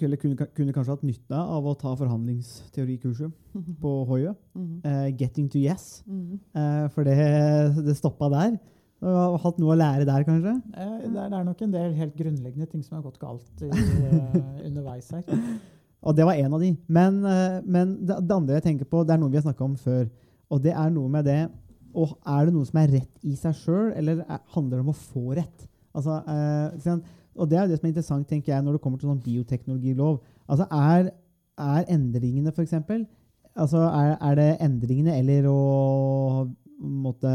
kunne, 0.00 0.18
kunne, 0.20 0.48
kunne 0.56 0.74
kanskje 0.74 0.96
hatt 0.96 1.06
nytte 1.06 1.38
av 1.38 1.66
å 1.66 1.76
ta 1.78 1.92
forhandlingsteorikurset 1.98 3.32
på 3.82 3.94
Hoie. 4.08 4.34
Mhm. 4.56 4.80
Eh, 4.84 5.06
getting 5.20 5.48
to 5.52 5.60
yes. 5.62 6.02
Mhm. 6.06 6.40
Eh, 6.56 6.86
for 6.94 7.08
det, 7.08 7.16
det 7.86 7.96
stoppa 7.98 8.30
der. 8.32 8.58
Du 9.00 9.08
har 9.08 9.38
hatt 9.40 9.60
noe 9.62 9.72
å 9.72 9.78
lære 9.80 10.04
der, 10.04 10.24
kanskje? 10.28 10.56
Eh, 10.76 10.96
det, 11.06 11.14
er, 11.14 11.28
det 11.32 11.38
er 11.38 11.46
nok 11.46 11.62
en 11.64 11.76
del 11.76 11.94
helt 11.96 12.16
grunnleggende 12.18 12.68
ting 12.68 12.82
som 12.84 12.98
har 12.98 13.06
gått 13.06 13.20
galt 13.22 13.64
i, 13.64 13.70
underveis 14.68 15.08
her. 15.14 15.24
Og 16.00 16.16
det 16.16 16.26
var 16.28 16.40
en 16.40 16.56
av 16.56 16.60
de. 16.64 16.74
Men, 16.88 17.20
men 17.64 17.96
det, 18.00 18.18
det 18.24 18.36
andre 18.36 18.58
jeg 18.58 18.70
tenker 18.70 18.88
på, 18.88 19.02
det 19.04 19.14
er 19.14 19.20
noe 19.20 19.32
vi 19.32 19.40
har 19.40 19.44
snakka 19.44 19.64
om 19.66 19.76
før. 19.80 20.06
Og 20.50 20.62
det 20.64 20.72
er 20.72 20.92
noe 20.92 21.12
med 21.12 21.28
det 21.28 21.42
og 21.96 22.12
Er 22.26 22.46
det 22.46 22.54
noe 22.54 22.68
som 22.68 22.78
er 22.82 22.92
rett 22.94 23.24
i 23.26 23.32
seg 23.38 23.56
sjøl, 23.58 23.88
eller 23.98 24.22
er, 24.22 24.42
handler 24.54 24.78
det 24.78 24.84
om 24.84 24.92
å 24.92 25.00
få 25.00 25.24
rett? 25.38 25.66
Altså, 25.96 26.20
eh? 26.30 27.00
Og 27.36 27.50
det 27.50 27.58
er 27.58 27.68
det 27.68 27.78
som 27.78 27.86
er 27.86 27.92
interessant 27.92 28.28
tenker 28.28 28.52
jeg, 28.52 28.64
når 28.64 28.76
det 28.76 28.82
kommer 28.84 29.00
til 29.00 29.10
sånn 29.10 29.22
bioteknologilov. 29.24 30.20
Altså, 30.50 30.66
er, 30.70 31.10
er 31.60 31.92
endringene, 31.94 32.52
f.eks. 32.54 32.74
Altså, 33.54 33.84
er, 33.86 34.16
er 34.16 34.38
det 34.38 34.48
endringene 34.64 35.18
eller 35.18 35.46
å 35.50 35.60
måtte 36.80 37.30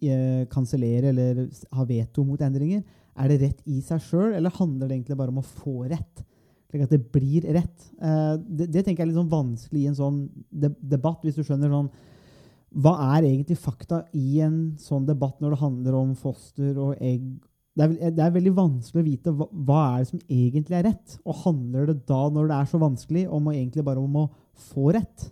eh, 0.00 0.46
kansellere 0.52 1.12
eller 1.12 1.44
ha 1.76 1.86
veto 1.88 2.24
mot 2.26 2.40
endringer? 2.42 2.82
Er 3.20 3.30
det 3.30 3.40
rett 3.42 3.64
i 3.68 3.80
seg 3.84 4.02
sjøl, 4.04 4.34
eller 4.38 4.54
handler 4.56 4.88
det 4.88 4.98
egentlig 4.98 5.18
bare 5.20 5.34
om 5.34 5.42
å 5.42 5.46
få 5.46 5.84
rett? 5.90 6.24
Slik 6.70 6.86
at 6.86 6.94
det 6.94 7.02
blir 7.12 7.48
rett. 7.56 7.88
Eh, 7.98 8.36
det, 8.46 8.70
det 8.70 8.84
tenker 8.84 9.02
jeg 9.02 9.08
er 9.08 9.10
litt 9.10 9.18
sånn 9.18 9.32
vanskelig 9.32 9.82
i 9.82 9.90
en 9.90 9.98
sånn 9.98 10.22
de 10.50 10.70
debatt, 10.92 11.20
hvis 11.26 11.38
du 11.38 11.42
skjønner 11.44 11.72
sånn 11.72 11.90
Hva 12.70 12.92
er 13.16 13.26
egentlig 13.26 13.58
fakta 13.58 14.04
i 14.14 14.40
en 14.46 14.76
sånn 14.78 15.08
debatt 15.08 15.40
når 15.42 15.56
det 15.56 15.62
handler 15.64 15.96
om 15.98 16.12
foster 16.18 16.78
og 16.78 16.94
egg? 17.02 17.26
Det 17.80 17.86
er, 17.86 18.12
det 18.12 18.24
er 18.24 18.32
veldig 18.34 18.52
vanskelig 18.56 19.00
å 19.00 19.06
vite 19.06 19.32
hva, 19.32 19.46
hva 19.50 19.80
er 19.94 20.02
det 20.02 20.10
som 20.10 20.22
egentlig 20.26 20.76
er 20.76 20.86
rett. 20.90 21.16
Og 21.24 21.38
handler 21.46 21.88
det 21.88 21.96
da, 22.10 22.20
når 22.34 22.50
det 22.50 22.58
er 22.58 22.68
så 22.68 22.80
vanskelig, 22.82 23.24
om 23.32 23.48
å 23.48 23.54
egentlig 23.54 23.86
bare 23.86 24.02
om 24.02 24.18
å 24.20 24.26
få 24.70 24.90
rett? 24.96 25.30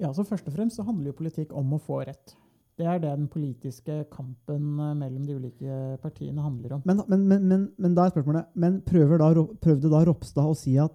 Ja, 0.00 0.12
så 0.16 0.24
Først 0.28 0.48
og 0.48 0.56
fremst 0.56 0.76
så 0.76 0.84
handler 0.84 1.10
jo 1.10 1.18
politikk 1.20 1.54
om 1.56 1.72
å 1.76 1.80
få 1.80 2.02
rett. 2.04 2.36
Det 2.80 2.86
er 2.88 3.00
det 3.00 3.10
den 3.12 3.28
politiske 3.28 4.04
kampen 4.12 4.80
eh, 4.80 4.94
mellom 4.96 5.26
de 5.28 5.36
ulike 5.36 5.80
partiene 6.00 6.40
handler 6.40 6.78
om. 6.78 6.84
Men, 6.88 7.02
men, 7.08 7.26
men, 7.28 7.46
men, 7.48 7.66
men 7.76 7.96
da 7.96 8.06
er 8.06 8.14
spørsmålet 8.14 8.54
Men 8.56 8.78
prøver 8.86 9.20
da, 9.20 9.28
prøvde 9.60 9.90
da 9.92 10.00
Ropstad 10.08 10.48
å 10.48 10.56
si 10.56 10.78
at 10.80 10.94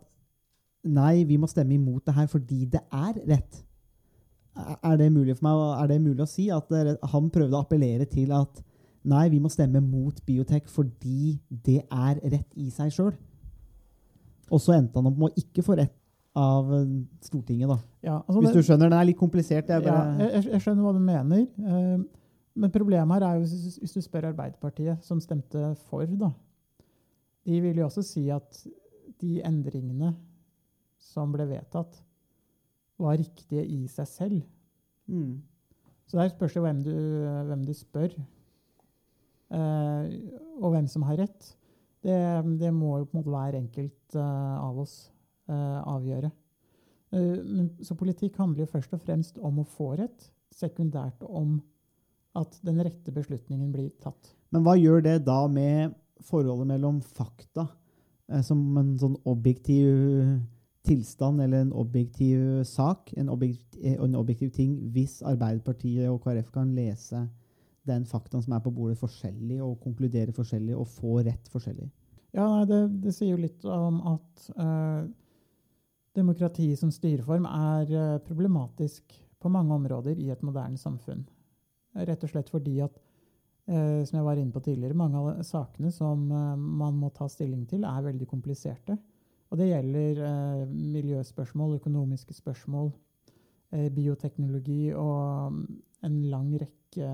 nei, 0.86 1.26
vi 1.30 1.38
må 1.41 1.50
stemme 1.50 1.78
imot 1.78 2.06
det 2.08 2.15
her 2.17 2.30
fordi 2.30 2.65
det 2.74 2.82
er 2.93 3.19
rett? 3.30 3.62
Er 4.56 4.98
det 4.98 5.12
mulig 5.12 5.36
for 5.36 5.45
meg, 5.50 5.62
er 5.84 5.91
det 5.91 6.00
mulig 6.02 6.24
å 6.24 6.30
si 6.30 6.48
at 6.54 6.69
han 7.12 7.30
prøvde 7.34 7.58
å 7.58 7.65
appellere 7.65 8.08
til 8.10 8.32
at 8.34 8.62
nei, 9.06 9.28
vi 9.30 9.39
må 9.39 9.50
stemme 9.54 9.82
mot 9.84 10.18
biotek 10.26 10.68
fordi 10.72 11.36
det 11.50 11.82
er 11.91 12.20
rett 12.24 12.56
i 12.58 12.70
seg 12.74 12.91
sjøl? 12.96 13.13
Og 14.54 14.62
så 14.62 14.76
endte 14.78 15.00
han 15.00 15.08
opp 15.10 15.18
med 15.18 15.32
å 15.32 15.41
ikke 15.41 15.63
få 15.65 15.78
rett 15.80 15.94
av 16.38 16.68
eh, 16.76 16.89
Stortinget, 17.26 17.70
da. 17.72 17.78
Ja, 18.04 18.18
altså 18.28 18.41
Hvis 18.41 18.52
det- 18.52 18.62
du 18.62 18.68
skjønner, 18.68 18.89
den 18.89 19.00
er 19.00 19.06
litt 19.06 19.18
komplisert. 19.18 19.68
Jeg 19.72 19.84
Ja, 19.86 20.18
jeg, 20.20 20.44
jeg- 20.52 20.62
skjønner 20.62 20.84
hva 20.84 20.94
du 20.94 21.00
mener. 21.00 21.48
Uh, 21.58 22.04
Men 22.58 22.72
problemet 22.72 23.12
her 23.22 23.24
er 23.28 23.34
jo 23.36 23.41
hvis, 23.41 23.78
hvis 23.80 23.94
du 23.94 24.02
spør 24.02 24.30
Arbeiderpartiet, 24.34 25.04
som 25.04 25.20
stemte 25.20 25.76
for, 25.89 26.06
da. 26.06 26.30
De 27.46 27.60
vil 27.62 27.76
jo 27.76 27.86
også 27.86 28.02
si 28.04 28.30
at 28.32 28.65
de 29.20 29.41
endringene 29.44 30.15
som 30.98 31.32
ble 31.34 31.46
vedtatt, 31.50 32.00
var 32.98 33.18
riktige 33.18 33.65
i 33.68 33.88
seg 33.88 34.08
selv. 34.08 34.41
mm. 35.10 35.41
Så 36.08 36.18
der 36.18 36.30
spørs 36.30 36.54
det 36.54 36.62
hvem 36.63 36.84
du, 36.84 36.91
hvem 37.50 37.65
du 37.65 37.74
spør, 37.74 38.10
og 39.54 40.72
hvem 40.74 40.88
som 40.90 41.04
har 41.06 41.20
rett. 41.22 41.52
Det, 42.06 42.18
det 42.62 42.72
må 42.74 43.00
jo 43.00 43.08
på 43.08 43.16
en 43.16 43.22
måte 43.22 43.34
hver 43.34 43.58
enkelt 43.58 44.18
eh, 44.18 44.58
av 44.62 44.78
oss 44.84 44.96
eh, 45.50 45.80
avgjøre. 45.90 46.30
Eh, 47.18 47.70
så 47.82 47.98
politikk 47.98 48.38
handler 48.42 48.66
jo 48.66 48.74
først 48.76 48.94
og 48.94 49.02
fremst 49.02 49.40
om 49.42 49.62
å 49.62 49.70
få 49.78 49.96
rett, 49.98 50.28
sekundært 50.54 51.24
om 51.26 51.58
at 52.38 52.60
den 52.68 52.82
rette 52.84 53.14
beslutningen 53.16 53.72
blir 53.74 53.90
tatt. 54.04 54.36
Men 54.54 54.66
hva 54.68 54.76
gjør 54.78 55.02
det 55.08 55.18
da 55.26 55.46
med 55.50 55.96
forholdet 56.26 56.70
mellom 56.76 57.02
fakta 57.02 57.66
eh, 58.30 58.44
som 58.46 58.62
en 58.78 58.94
sånn 59.02 59.18
objektiv 59.26 60.38
tilstand 60.86 61.42
eller 61.42 61.66
en 61.66 61.74
objektiv 61.74 62.62
sak, 62.70 63.16
en 63.18 63.32
objektiv, 63.34 63.82
en 63.98 64.20
objektiv 64.20 64.52
ting, 64.54 64.78
hvis 64.94 65.24
Arbeiderpartiet 65.26 66.12
og 66.12 66.22
KrF 66.22 66.54
kan 66.54 66.76
lese 66.78 67.26
den 67.88 68.06
faktaen 68.10 68.43
som 68.43 68.56
er 68.58 68.63
på 68.65 68.74
bordet 68.74 68.98
forskjellig, 69.00 69.60
og 69.63 69.80
konkludere 69.84 70.34
forskjellig, 70.36 70.76
og 70.78 70.89
få 70.89 71.19
rett 71.26 71.50
forskjellig? 71.54 71.88
Ja, 72.36 72.48
nei, 72.52 72.65
det, 72.67 72.82
det 73.06 73.13
sier 73.15 73.36
jo 73.36 73.43
litt 73.43 73.63
om 73.69 74.02
at 74.12 74.48
eh, 74.60 75.06
demokrati 76.17 76.67
som 76.80 76.91
styreform 76.91 77.48
er 77.48 77.93
eh, 77.95 78.17
problematisk 78.26 79.15
på 79.39 79.52
mange 79.54 79.76
områder 79.78 80.19
i 80.19 80.32
et 80.34 80.43
moderne 80.43 80.80
samfunn. 80.80 81.24
Rett 81.95 82.24
og 82.26 82.32
slett 82.32 82.52
fordi 82.52 82.80
at, 82.84 82.98
eh, 83.69 84.02
som 84.04 84.19
jeg 84.19 84.28
var 84.28 84.41
inne 84.41 84.52
på 84.52 84.63
tidligere, 84.65 84.98
mange 85.00 85.21
av 85.21 85.43
sakene 85.48 85.93
som 85.95 86.28
eh, 86.32 86.56
man 86.60 87.00
må 87.00 87.12
ta 87.15 87.30
stilling 87.32 87.63
til, 87.71 87.88
er 87.88 88.08
veldig 88.10 88.28
kompliserte. 88.32 88.98
Og 89.52 89.60
det 89.62 89.69
gjelder 89.69 90.24
eh, 90.28 90.63
miljøspørsmål, 90.67 91.78
økonomiske 91.80 92.36
spørsmål, 92.36 92.91
eh, 93.71 93.88
bioteknologi 93.93 94.89
og 94.91 95.54
mm, 95.54 95.62
en 96.10 96.17
lang 96.32 96.50
rekke 96.60 97.12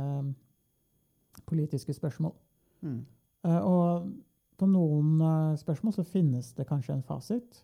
politiske 1.46 1.94
spørsmål. 1.94 2.34
Mm. 2.82 3.06
Eh, 3.46 3.62
og 3.66 4.12
på 4.58 4.70
noen 4.70 5.22
eh, 5.22 5.60
spørsmål 5.60 5.96
så 5.98 6.08
finnes 6.08 6.54
det 6.58 6.68
kanskje 6.70 6.98
en 6.98 7.06
fasit, 7.06 7.64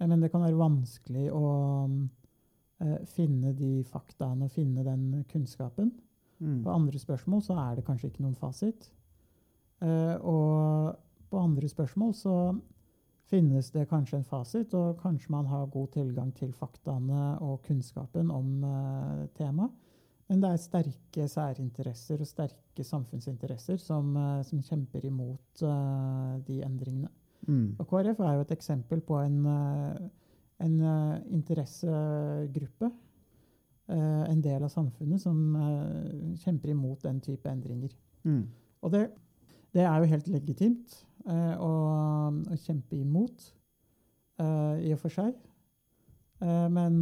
eh, 0.00 0.06
men 0.06 0.20
det 0.20 0.32
kan 0.32 0.44
være 0.44 0.58
vanskelig 0.60 1.28
å 1.32 1.44
finne 3.04 3.50
de 3.52 3.82
faktaene 3.84 4.46
og 4.46 4.54
finne 4.54 4.80
den 4.80 5.26
kunnskapen. 5.28 5.90
Mm. 6.40 6.62
På 6.64 6.72
andre 6.72 6.96
spørsmål 6.96 7.42
så 7.44 7.58
er 7.60 7.74
det 7.76 7.84
kanskje 7.84 8.08
ikke 8.08 8.22
noen 8.24 8.38
fasit. 8.40 8.86
Og 9.84 10.94
på 11.28 11.42
andre 11.42 11.68
spørsmål 11.68 12.14
så 12.16 12.36
finnes 13.28 13.68
det 13.74 13.84
kanskje 13.90 14.22
en 14.22 14.24
fasit, 14.24 14.72
og 14.72 14.96
kanskje 15.02 15.34
man 15.36 15.52
har 15.52 15.68
god 15.68 15.92
tilgang 15.92 16.32
til 16.38 16.54
faktaene 16.56 17.34
og 17.44 17.60
kunnskapen 17.68 18.32
om. 18.32 18.48
Men 20.30 20.44
det 20.44 20.50
er 20.52 20.60
sterke 20.62 21.24
særinteresser 21.26 22.20
og 22.22 22.28
sterke 22.28 22.84
samfunnsinteresser 22.86 23.80
som, 23.82 24.12
eh, 24.16 24.42
som 24.46 24.62
kjemper 24.62 25.08
imot 25.08 25.64
uh, 25.66 26.38
de 26.46 26.60
endringene. 26.62 27.10
Mm. 27.48 27.74
Og 27.80 27.88
KrF 27.90 28.20
er 28.22 28.36
jo 28.36 28.44
et 28.44 28.52
eksempel 28.54 29.02
på 29.02 29.18
en, 29.18 29.40
eh, 29.50 29.96
en 30.66 30.76
interessegruppe, 31.34 32.92
uh, 33.90 34.22
en 34.30 34.44
del 34.44 34.62
av 34.62 34.70
samfunnet, 34.70 35.18
som 35.20 35.56
uh, 35.56 36.36
kjemper 36.44 36.76
imot 36.76 37.02
den 37.08 37.18
type 37.26 37.50
endringer. 37.50 37.96
Mm. 38.22 38.44
Og 38.86 38.94
det, 38.94 39.04
det 39.74 39.82
er 39.82 39.98
jo 39.98 40.12
helt 40.14 40.28
legitimt 40.30 41.00
å, 41.26 41.72
å 42.32 42.56
kjempe 42.56 42.96
imot. 42.96 43.50
i 44.40 44.92
og 44.94 44.98
for 45.02 45.12
seg. 45.12 45.34
Men 46.40 46.94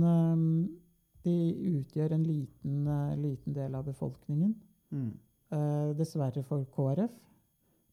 de 1.25 1.37
utgjør 1.79 2.13
en 2.15 2.25
liten, 2.25 2.87
eh, 2.89 3.17
liten 3.17 3.55
del 3.55 3.75
av 3.75 3.85
befolkningen. 3.85 4.55
Mm. 4.93 5.13
Eh, 5.51 5.95
dessverre 5.99 6.43
for 6.45 6.65
KrF. 6.75 7.15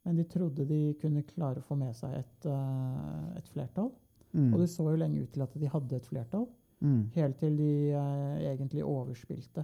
Men 0.05 0.15
de 0.15 0.23
trodde 0.23 0.67
de 0.67 0.93
kunne 1.01 1.23
klare 1.23 1.61
å 1.61 1.65
få 1.65 1.77
med 1.77 1.95
seg 1.95 2.13
et, 2.13 2.45
eh, 2.45 3.38
et 3.38 3.47
flertall. 3.49 3.91
Mm. 4.33 4.53
Og 4.53 4.59
det 4.59 4.69
så 4.69 4.89
jo 4.91 4.99
lenge 4.99 5.23
ut 5.23 5.31
til 5.33 5.41
at 5.41 5.53
de 5.53 5.67
hadde 5.67 5.95
et 5.95 6.05
flertall, 6.05 6.47
Mm. 6.81 7.09
helt 7.15 7.38
til 7.39 7.57
de 7.57 7.91
eh, 7.91 8.53
egentlig 8.53 8.83
overspilte. 8.83 9.63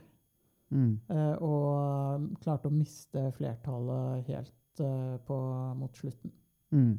Mm. 0.71 0.99
eh, 1.09 1.35
og 1.43 2.15
um, 2.15 2.35
klarte 2.39 2.69
å 2.69 2.71
miste 2.71 3.25
flertallet 3.35 4.23
helt 4.29 4.79
eh, 4.79 5.17
på, 5.27 5.37
mot 5.75 5.97
slutten. 5.97 6.31
Mm. 6.71 6.93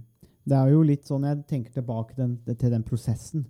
Det 0.44 0.59
er 0.59 0.68
jo 0.75 0.83
litt 0.83 1.09
sånn 1.09 1.25
jeg 1.25 1.46
tenker 1.48 1.72
tilbake 1.72 2.14
den, 2.18 2.37
til 2.44 2.70
den 2.70 2.85
prosessen. 2.85 3.46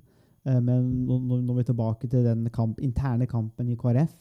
Eh, 0.49 0.59
men 0.59 1.07
nå, 1.07 1.39
er 1.39 1.61
vi 1.61 1.69
tilbake 1.71 2.11
til 2.11 2.27
den 2.27 2.49
kamp, 2.55 2.81
interne 2.83 3.29
kampen 3.31 3.71
i 3.71 3.79
KrF 3.79 4.15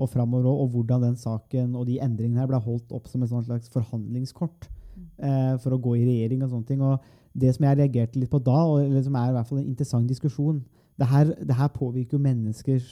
og 0.00 0.08
framover, 0.08 0.48
òg, 0.48 0.64
og 0.64 0.74
hvordan 0.74 1.04
den 1.04 1.16
saken 1.20 1.76
og 1.76 1.86
de 1.86 1.98
endringene 2.02 2.40
her 2.40 2.48
ble 2.48 2.60
holdt 2.64 2.92
opp 2.96 3.08
som 3.10 3.22
et 3.22 3.30
slags 3.30 3.68
forhandlingskort 3.72 4.68
eh, 5.20 5.56
for 5.60 5.76
å 5.76 5.80
gå 5.82 5.98
i 5.98 6.06
regjering 6.08 6.42
og 6.42 6.54
sånne 6.54 6.70
ting. 6.70 6.82
Og 6.82 7.04
det 7.36 7.52
som 7.54 7.66
jeg 7.68 7.78
reagerte 7.78 8.18
litt 8.18 8.32
på 8.32 8.40
da, 8.42 8.62
og 8.64 8.96
som 9.04 9.18
er 9.20 9.30
i 9.30 9.36
hvert 9.36 9.50
fall 9.50 9.60
en 9.60 9.68
interessant 9.68 10.08
diskusjon, 10.08 10.62
det 11.00 11.08
her, 11.08 11.34
det 11.36 11.56
her 11.56 11.70
påvirker 11.72 12.16
jo 12.16 12.24
menneskers 12.24 12.88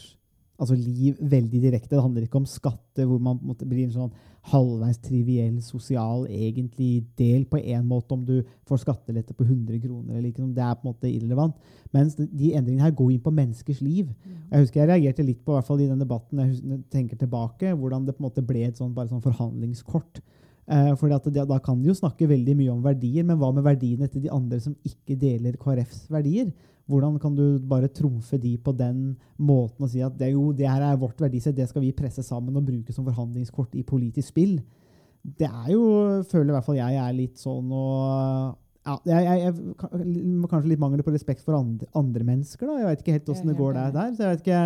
altså 0.58 0.74
liv 0.74 1.18
veldig 1.20 1.60
direkte. 1.62 1.94
Det 1.94 2.02
handler 2.02 2.24
ikke 2.26 2.40
om 2.40 2.46
skatter, 2.50 3.06
hvor 3.06 3.20
man 3.22 3.38
blir 3.62 3.84
en 3.86 3.94
sånn 3.94 4.16
halvveis 4.48 4.98
triviell 5.04 5.58
sosial 5.62 6.24
egentlig 6.26 7.04
del 7.18 7.44
på 7.50 7.60
en 7.60 7.84
måte 7.86 8.14
om 8.16 8.24
du 8.26 8.40
får 8.68 8.80
skattelette 8.82 9.36
på 9.36 9.44
100 9.46 9.78
kroner 9.82 10.16
eller 10.16 10.30
ikke. 10.30 10.46
Det 10.56 10.64
er 10.64 10.74
på 10.78 10.86
en 10.86 10.90
måte 10.94 11.10
irrelevant. 11.10 11.54
Mens 11.94 12.16
de- 12.16 12.54
endringene 12.56 12.82
her 12.86 12.96
går 12.96 13.12
inn 13.12 13.20
på 13.20 13.34
menneskers 13.34 13.82
liv. 13.84 14.08
Jeg 14.50 14.64
husker 14.64 14.80
jeg 14.80 14.88
reagerte 14.88 15.26
litt 15.26 15.44
på, 15.44 15.52
i 15.52 15.58
hvert 15.58 15.68
fall 15.68 15.80
i 15.84 15.88
den 15.90 16.02
debatten, 16.02 16.38
jeg 16.38 16.48
husker, 16.54 16.82
tenker 16.90 17.16
tilbake, 17.20 17.74
hvordan 17.76 18.06
det 18.06 18.16
på 18.16 18.24
en 18.24 18.30
måte 18.30 18.46
ble 18.46 18.64
et 18.66 18.76
sånn, 18.76 18.94
bare 18.94 19.08
sånn 19.12 19.22
forhandlingskort. 19.22 20.20
Eh, 20.68 20.94
fordi 20.96 21.14
at 21.14 21.24
det, 21.32 21.48
Da 21.48 21.58
kan 21.58 21.80
de 21.80 21.88
jo 21.88 21.94
snakke 21.94 22.28
veldig 22.28 22.56
mye 22.56 22.72
om 22.72 22.82
verdier, 22.82 23.24
men 23.24 23.38
hva 23.38 23.52
med 23.54 23.64
verdiene 23.64 24.08
til 24.10 24.22
de 24.22 24.30
andre 24.30 24.60
som 24.60 24.74
ikke 24.84 25.18
deler 25.18 25.56
KrFs 25.56 26.08
verdier? 26.10 26.52
Hvordan 26.88 27.18
kan 27.20 27.34
du 27.36 27.58
bare 27.68 27.90
trumfe 27.92 28.38
de 28.40 28.54
på 28.64 28.72
den 28.72 29.10
måten 29.36 29.84
og 29.84 29.90
si 29.92 30.00
at 30.04 30.14
det, 30.16 30.30
jo, 30.32 30.48
det 30.56 30.68
her 30.68 30.86
er 30.86 31.00
vårt 31.00 31.20
verdisett, 31.20 31.56
det 31.56 31.68
skal 31.68 31.84
vi 31.84 31.92
presse 31.96 32.24
sammen 32.24 32.56
og 32.56 32.64
bruke 32.64 32.94
som 32.96 33.04
forhandlingskort 33.04 33.76
i 33.76 33.84
politisk 33.84 34.32
spill? 34.32 34.56
Det 35.20 35.48
er 35.48 35.74
jo, 35.74 35.82
føler 36.30 36.52
i 36.52 36.56
hvert 36.56 36.64
fall 36.64 36.78
jeg, 36.78 36.96
er 37.02 37.16
litt 37.16 37.42
sånn 37.42 37.68
og 37.74 38.56
ja, 38.88 38.94
jeg, 39.04 39.24
jeg, 39.26 39.42
jeg, 39.42 40.46
Kanskje 40.48 40.70
litt 40.70 40.80
mangel 40.80 41.02
på 41.04 41.12
respekt 41.12 41.44
for 41.44 41.58
andre, 41.58 41.88
andre 41.98 42.24
mennesker. 42.24 42.70
da, 42.70 42.78
Jeg 42.80 42.88
vet 42.88 43.02
ikke 43.04 43.16
helt 43.18 43.34
åssen 43.34 43.52
det 43.52 43.58
går 43.58 43.76
der, 43.76 43.92
der. 43.92 44.14
Så 44.14 44.24
jeg 44.24 44.32
vet 44.32 44.46
ikke, 44.46 44.62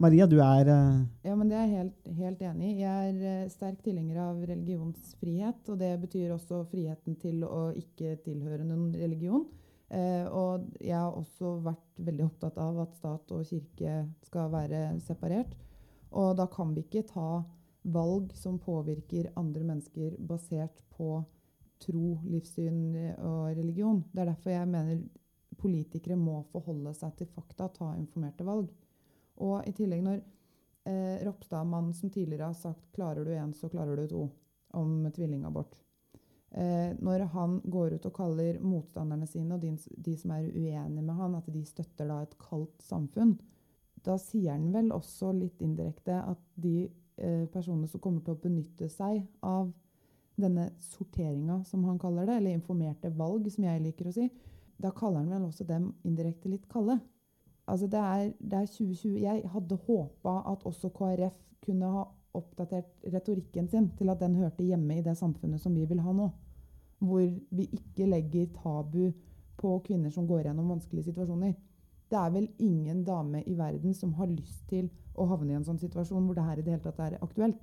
Maria, 0.00 0.26
du 0.26 0.38
er 0.40 0.70
uh... 0.72 1.02
Ja, 1.28 1.36
men 1.36 1.50
det 1.52 1.58
er 1.58 1.66
jeg 1.68 1.76
helt, 1.76 2.12
helt 2.18 2.42
enig 2.50 2.70
i. 2.70 2.80
Jeg 2.80 3.12
er 3.12 3.44
uh, 3.44 3.50
sterk 3.52 3.78
tilhenger 3.84 4.22
av 4.24 4.42
religionsfrihet. 4.48 5.62
Og 5.70 5.78
det 5.78 5.92
betyr 6.02 6.34
også 6.34 6.64
friheten 6.72 7.18
til 7.20 7.44
å 7.46 7.68
ikke 7.76 8.16
tilhøre 8.24 8.64
noen 8.64 8.90
religion. 8.96 9.44
Eh, 9.90 10.26
og 10.30 10.68
jeg 10.78 10.94
har 10.94 11.16
også 11.18 11.56
vært 11.64 12.02
veldig 12.06 12.26
opptatt 12.28 12.58
av 12.62 12.78
at 12.84 12.94
stat 12.98 13.32
og 13.34 13.46
kirke 13.48 14.04
skal 14.26 14.52
være 14.52 14.84
separert. 15.02 15.56
Og 16.14 16.36
da 16.38 16.46
kan 16.50 16.74
vi 16.74 16.84
ikke 16.84 17.08
ta 17.08 17.42
valg 17.90 18.34
som 18.36 18.58
påvirker 18.62 19.32
andre 19.40 19.64
mennesker 19.66 20.14
basert 20.18 20.82
på 20.94 21.20
tro, 21.82 22.20
livssyn 22.28 22.82
eh, 22.94 23.16
og 23.18 23.56
religion. 23.56 24.04
Det 24.12 24.22
er 24.22 24.30
derfor 24.32 24.54
jeg 24.54 24.70
mener 24.70 25.02
politikere 25.60 26.16
må 26.16 26.40
forholde 26.52 26.92
seg 26.96 27.16
til 27.18 27.28
fakta, 27.34 27.68
ta 27.74 27.92
informerte 27.98 28.46
valg. 28.46 28.70
Og 29.40 29.66
i 29.66 29.74
tillegg 29.76 30.04
når 30.04 30.20
eh, 30.20 31.18
Ropstad, 31.26 31.66
mannen 31.66 31.96
som 31.96 32.12
tidligere 32.12 32.52
har 32.52 32.58
sagt 32.58 32.92
'klarer 32.94 33.24
du 33.24 33.34
én, 33.34 33.52
så 33.52 33.68
klarer 33.68 33.96
du 33.96 34.06
to' 34.06 34.28
om 34.70 35.10
tvillingabort. 35.10 35.80
Eh, 36.50 36.96
når 36.98 37.28
han 37.30 37.60
går 37.64 37.94
ut 37.94 38.06
og 38.08 38.14
kaller 38.16 38.56
motstanderne 38.58 39.26
sine 39.30 39.54
og 39.54 39.62
de, 39.62 39.70
de 40.02 40.16
som 40.18 40.32
er 40.34 40.48
uenige 40.48 41.04
med 41.04 41.14
han, 41.14 41.36
at 41.38 41.46
de 41.52 41.62
støtter 41.66 42.10
da 42.10 42.22
et 42.24 42.34
kaldt 42.42 42.82
samfunn, 42.82 43.36
da 44.02 44.16
sier 44.18 44.56
han 44.56 44.70
vel 44.74 44.90
også 44.96 45.30
litt 45.36 45.60
indirekte 45.62 46.16
at 46.18 46.40
de 46.58 46.88
eh, 47.20 47.46
personene 47.52 47.86
som 47.90 48.02
kommer 48.02 48.24
til 48.24 48.34
å 48.34 48.42
benytte 48.42 48.88
seg 48.90 49.22
av 49.46 49.70
denne 50.40 50.70
sorteringa, 50.82 51.60
som 51.68 51.84
han 51.84 52.00
kaller 52.00 52.26
det, 52.26 52.40
eller 52.40 52.56
informerte 52.56 53.12
valg, 53.14 53.46
som 53.52 53.66
jeg 53.68 53.84
liker 53.84 54.08
å 54.08 54.16
si, 54.16 54.26
da 54.80 54.90
kaller 54.96 55.22
han 55.22 55.34
vel 55.34 55.48
også 55.50 55.66
dem 55.68 55.90
indirekte 56.08 56.50
litt 56.50 56.66
kalde. 56.72 56.96
Altså 57.70 57.86
det 57.86 58.00
er, 58.00 58.30
det 58.40 58.58
er 58.58 58.70
2020. 58.72 59.18
Jeg 59.22 59.50
hadde 59.52 59.78
håpa 59.86 60.40
at 60.50 60.64
også 60.66 60.90
KrF 60.96 61.36
kunne 61.62 61.90
ha 61.94 62.06
oppdatert 62.36 63.08
retorikken 63.12 63.68
sin 63.68 63.90
til 63.98 64.10
at 64.12 64.20
den 64.22 64.36
hørte 64.38 64.64
hjemme 64.64 64.98
i 64.98 65.04
det 65.04 65.16
samfunnet 65.18 65.62
som 65.62 65.74
vi 65.74 65.86
vil 65.88 66.02
ha 66.04 66.14
nå. 66.14 66.28
Hvor 67.00 67.24
vi 67.24 67.66
ikke 67.74 68.06
legger 68.06 68.50
tabu 68.54 69.10
på 69.60 69.74
kvinner 69.84 70.12
som 70.14 70.28
går 70.28 70.46
gjennom 70.46 70.70
vanskelige 70.74 71.10
situasjoner. 71.10 71.54
Det 72.10 72.18
er 72.18 72.32
vel 72.34 72.48
ingen 72.58 73.04
dame 73.04 73.42
i 73.46 73.54
verden 73.54 73.94
som 73.94 74.14
har 74.18 74.30
lyst 74.30 74.64
til 74.70 74.88
å 75.14 75.26
havne 75.30 75.52
i 75.52 75.58
en 75.58 75.66
sånn 75.66 75.80
situasjon 75.80 76.26
hvor 76.26 76.38
det 76.38 76.46
her 76.46 76.58
i 76.58 76.64
det 76.64 76.74
hele 76.74 76.84
tatt 76.84 77.02
er 77.04 77.20
aktuelt. 77.20 77.60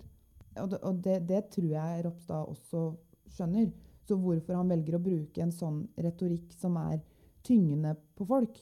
Og 0.58 0.69
det, 0.71 0.80
og 0.82 1.01
det, 1.06 1.17
det 1.30 1.41
tror 1.53 1.67
jeg 1.69 2.06
Ropstad 2.06 2.53
også 2.53 2.86
skjønner. 3.34 3.69
Så 4.08 4.15
hvorfor 4.19 4.56
han 4.56 4.71
velger 4.71 4.95
å 4.95 5.03
bruke 5.03 5.43
en 5.43 5.51
sånn 5.51 5.84
retorikk 5.99 6.53
som 6.56 6.77
er 6.80 7.01
tyngende 7.47 7.93
på 8.17 8.27
folk, 8.27 8.62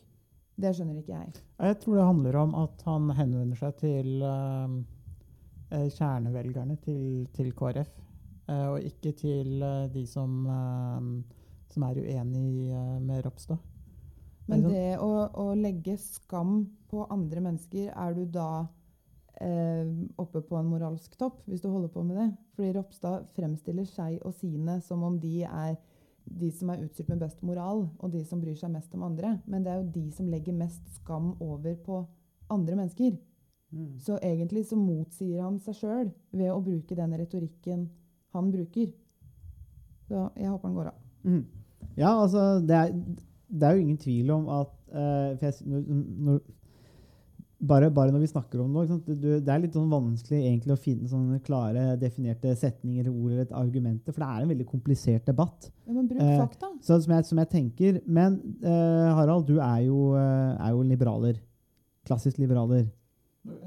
det 0.56 0.72
skjønner 0.74 1.02
ikke 1.02 1.20
jeg. 1.20 1.44
Jeg 1.60 1.78
tror 1.84 2.00
det 2.00 2.08
handler 2.08 2.38
om 2.40 2.56
at 2.58 2.84
han 2.88 3.10
henvender 3.18 3.60
seg 3.60 3.78
til 3.82 4.24
eh, 4.26 4.76
kjernevelgerne 5.72 6.78
til, 6.84 7.28
til 7.36 7.52
KrF, 7.58 7.92
eh, 8.50 8.68
og 8.70 8.80
ikke 8.86 9.14
til 9.18 9.62
eh, 9.64 9.88
de 9.94 10.06
som, 10.10 10.46
eh, 10.48 11.40
som 11.74 11.88
er 11.88 12.02
uenig 12.02 12.72
eh, 12.72 13.00
med 13.02 13.26
Ropstad. 13.26 13.58
Men 14.46 14.62
Ikke 14.62 14.76
det 14.76 14.98
å, 15.02 15.12
å 15.42 15.46
legge 15.58 15.98
skam 15.98 16.68
på 16.92 17.08
andre 17.10 17.42
mennesker, 17.48 17.90
er 17.90 18.14
du 18.14 18.26
da 18.30 18.68
eh, 19.42 19.90
oppe 20.22 20.44
på 20.46 20.60
en 20.60 20.70
moralsk 20.70 21.18
topp, 21.18 21.42
hvis 21.50 21.64
du 21.64 21.72
holder 21.72 21.90
på 21.94 22.06
med 22.06 22.20
det? 22.22 22.30
Fordi 22.56 22.76
Ropstad 22.78 23.26
fremstiller 23.36 23.90
seg 23.90 24.20
og 24.22 24.36
sine 24.38 24.80
som 24.86 25.04
om 25.08 25.18
de 25.20 25.42
er 25.50 25.76
de 26.26 26.50
som 26.54 26.72
er 26.74 26.82
utstyrt 26.82 27.10
med 27.12 27.22
best 27.22 27.42
moral, 27.46 27.86
og 28.00 28.12
de 28.14 28.24
som 28.26 28.42
bryr 28.42 28.58
seg 28.58 28.72
mest 28.74 28.94
om 28.98 29.04
andre. 29.06 29.36
Men 29.46 29.66
det 29.66 29.72
er 29.72 29.82
jo 29.82 29.92
de 29.94 30.06
som 30.16 30.30
legger 30.30 30.58
mest 30.58 30.82
skam 30.98 31.36
over 31.44 31.76
på 31.86 32.00
andre 32.54 32.78
mennesker. 32.80 33.16
Så 34.00 34.18
egentlig 34.24 34.66
så 34.70 34.78
motsier 34.80 35.42
han 35.44 35.58
seg 35.60 35.76
sjøl 35.80 36.10
ved 36.32 36.52
å 36.54 36.62
bruke 36.64 36.96
den 36.96 37.16
retorikken 37.20 37.88
han 38.36 38.52
bruker. 38.54 38.92
Så 40.08 40.28
jeg 40.38 40.52
håper 40.52 40.70
han 40.70 40.78
går 40.78 40.92
av. 40.92 41.00
Mm. 41.26 41.42
Ja, 41.98 42.12
altså, 42.12 42.44
det 42.64 42.76
er, 42.76 42.94
det 43.50 43.68
er 43.68 43.76
jo 43.76 43.84
ingen 43.86 44.00
tvil 44.02 44.32
om 44.36 44.48
at 44.54 44.72
uh, 44.94 45.34
jeg, 45.42 45.58
når, 45.66 45.84
når, 46.28 46.40
bare, 47.68 47.90
bare 47.94 48.14
når 48.14 48.26
vi 48.26 48.32
snakker 48.32 48.62
om 48.62 48.74
noe, 48.76 49.00
det, 49.08 49.40
det 49.46 49.54
er 49.54 49.64
litt 49.64 49.76
sånn 49.76 49.92
vanskelig 49.92 50.42
egentlig 50.42 50.76
å 50.76 50.82
finne 50.82 51.10
sånne 51.10 51.40
klare, 51.46 51.86
definerte 52.02 52.54
setninger, 52.60 53.10
ord 53.12 53.32
eller 53.32 53.46
et 53.48 53.56
argumenter, 53.56 54.16
for 54.16 54.24
det 54.24 54.30
er 54.30 54.44
en 54.46 54.52
veldig 54.54 54.68
komplisert 54.70 55.32
debatt. 55.32 55.70
Ja, 55.88 55.96
men 55.96 56.10
bruk 56.12 56.22
fakta. 56.22 56.72
Uh, 56.74 56.78
Så, 56.84 57.00
som, 57.06 57.16
jeg, 57.16 57.28
som 57.32 57.42
jeg 57.42 57.52
tenker, 57.54 58.00
Men 58.06 58.38
uh, 58.66 59.16
Harald, 59.18 59.48
du 59.50 59.58
er 59.58 59.88
jo, 59.88 60.14
eh, 60.20 60.54
er 60.60 60.76
jo 60.76 60.86
liberaler. 60.86 61.42
Klassisk 62.06 62.38
liberaler. 62.42 62.86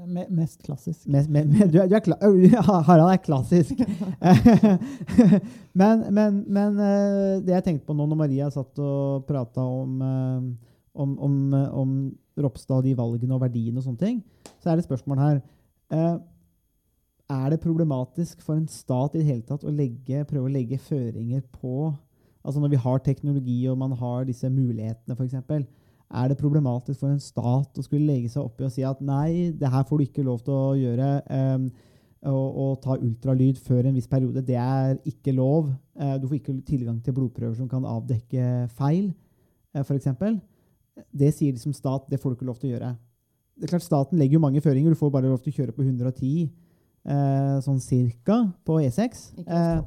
Me 0.09 0.25
mest 0.33 0.59
klassisk. 0.65 1.05
Mest, 1.07 1.29
men, 1.31 1.47
men 1.53 1.69
du, 1.71 1.77
er- 1.79 1.87
du 1.87 1.95
er 1.95 2.03
kla 2.03 2.17
Harald 2.87 3.13
er 3.13 3.21
klassisk. 3.23 3.79
men 5.79 6.01
men, 6.13 6.79
eh, 6.83 7.37
det 7.45 7.53
jeg 7.55 7.65
tenkte 7.67 7.87
på 7.87 7.95
nå 7.95 8.07
når 8.09 8.19
Maria 8.19 8.49
satt 8.53 8.81
og 8.83 9.23
prata 9.29 9.63
om, 9.63 9.93
eh, 10.03 10.73
om, 10.99 11.13
om, 11.29 11.37
eh, 11.55 11.69
om 11.83 11.93
Ropstad 12.39 12.81
og 12.81 12.87
de 12.89 12.95
valgene 12.97 13.35
og 13.37 13.43
verdiene 13.45 13.79
og 13.79 13.85
sånne 13.87 14.03
ting, 14.03 14.19
så 14.59 14.69
er 14.71 14.75
det 14.79 14.83
et 14.85 14.89
spørsmål 14.89 15.19
her. 15.23 15.39
Er 17.29 17.49
det 17.53 17.59
problematisk 17.61 18.39
for 18.41 18.57
en 18.57 18.67
stat 18.71 19.15
i 19.15 19.21
det 19.21 19.27
hele 19.27 19.45
tatt 19.47 19.65
å 19.67 19.73
legge, 19.73 20.23
prøve 20.29 20.47
å 20.49 20.53
legge 20.53 20.79
føringer 20.81 21.43
på 21.59 21.91
Altså 22.39 22.61
når 22.63 22.69
vi 22.71 22.77
har 22.79 23.01
teknologi 23.03 23.57
og 23.67 23.75
man 23.77 23.91
har 23.99 24.23
disse 24.23 24.47
mulighetene, 24.49 25.11
f.eks. 25.11 25.65
Er 26.09 26.31
det 26.31 26.39
problematisk 26.39 27.03
for 27.03 27.13
en 27.13 27.21
stat 27.21 27.77
å 27.77 27.83
skulle 27.85 28.07
legge 28.09 28.31
seg 28.33 28.41
oppi 28.41 28.65
og 28.65 28.73
si 28.73 28.81
at 28.85 29.01
nei, 29.05 29.51
det 29.53 29.69
her 29.69 29.83
får 29.85 29.99
du 29.99 30.05
ikke 30.07 30.25
lov 30.25 30.39
til 30.45 30.55
å 30.55 30.71
gjøre, 30.79 31.09
um, 31.29 31.67
og 32.29 32.79
ta 32.83 32.97
ultralyd 32.97 33.59
før 33.63 33.85
en 33.87 33.95
viss 33.95 34.09
periode, 34.09 34.41
det 34.43 34.57
er 34.59 34.97
ikke 35.07 35.31
lov. 35.37 35.69
Eh, 35.95 36.17
du 36.19 36.25
får 36.27 36.39
ikke 36.41 36.55
tilgang 36.67 36.97
til 36.99 37.15
blodprøver 37.15 37.53
som 37.55 37.69
kan 37.71 37.85
avdekke 37.87 38.65
feil, 38.75 39.13
uh, 39.77 39.85
f.eks. 39.85 40.09
Det 41.15 41.29
sier 41.31 41.53
de 41.55 41.61
som 41.61 41.77
stat, 41.77 42.09
det 42.09 42.19
får 42.19 42.33
du 42.33 42.39
ikke 42.39 42.49
lov 42.49 42.57
til 42.59 42.71
å 42.71 42.73
gjøre. 42.73 42.91
Det 43.55 43.67
er 43.69 43.75
klart 43.75 43.85
Staten 43.85 44.19
legger 44.19 44.39
jo 44.39 44.43
mange 44.43 44.65
føringer. 44.65 44.91
Du 44.91 44.99
får 44.99 45.13
bare 45.13 45.29
lov 45.29 45.39
til 45.45 45.53
å 45.53 45.57
kjøre 45.61 45.75
på 45.75 45.85
110 45.85 46.49
eh, 47.05 47.55
sånn 47.63 47.79
cirka 47.83 48.41
på 48.67 48.81
E6. 48.87 49.23
Ikke 49.43 49.61
Eh, 49.61 49.79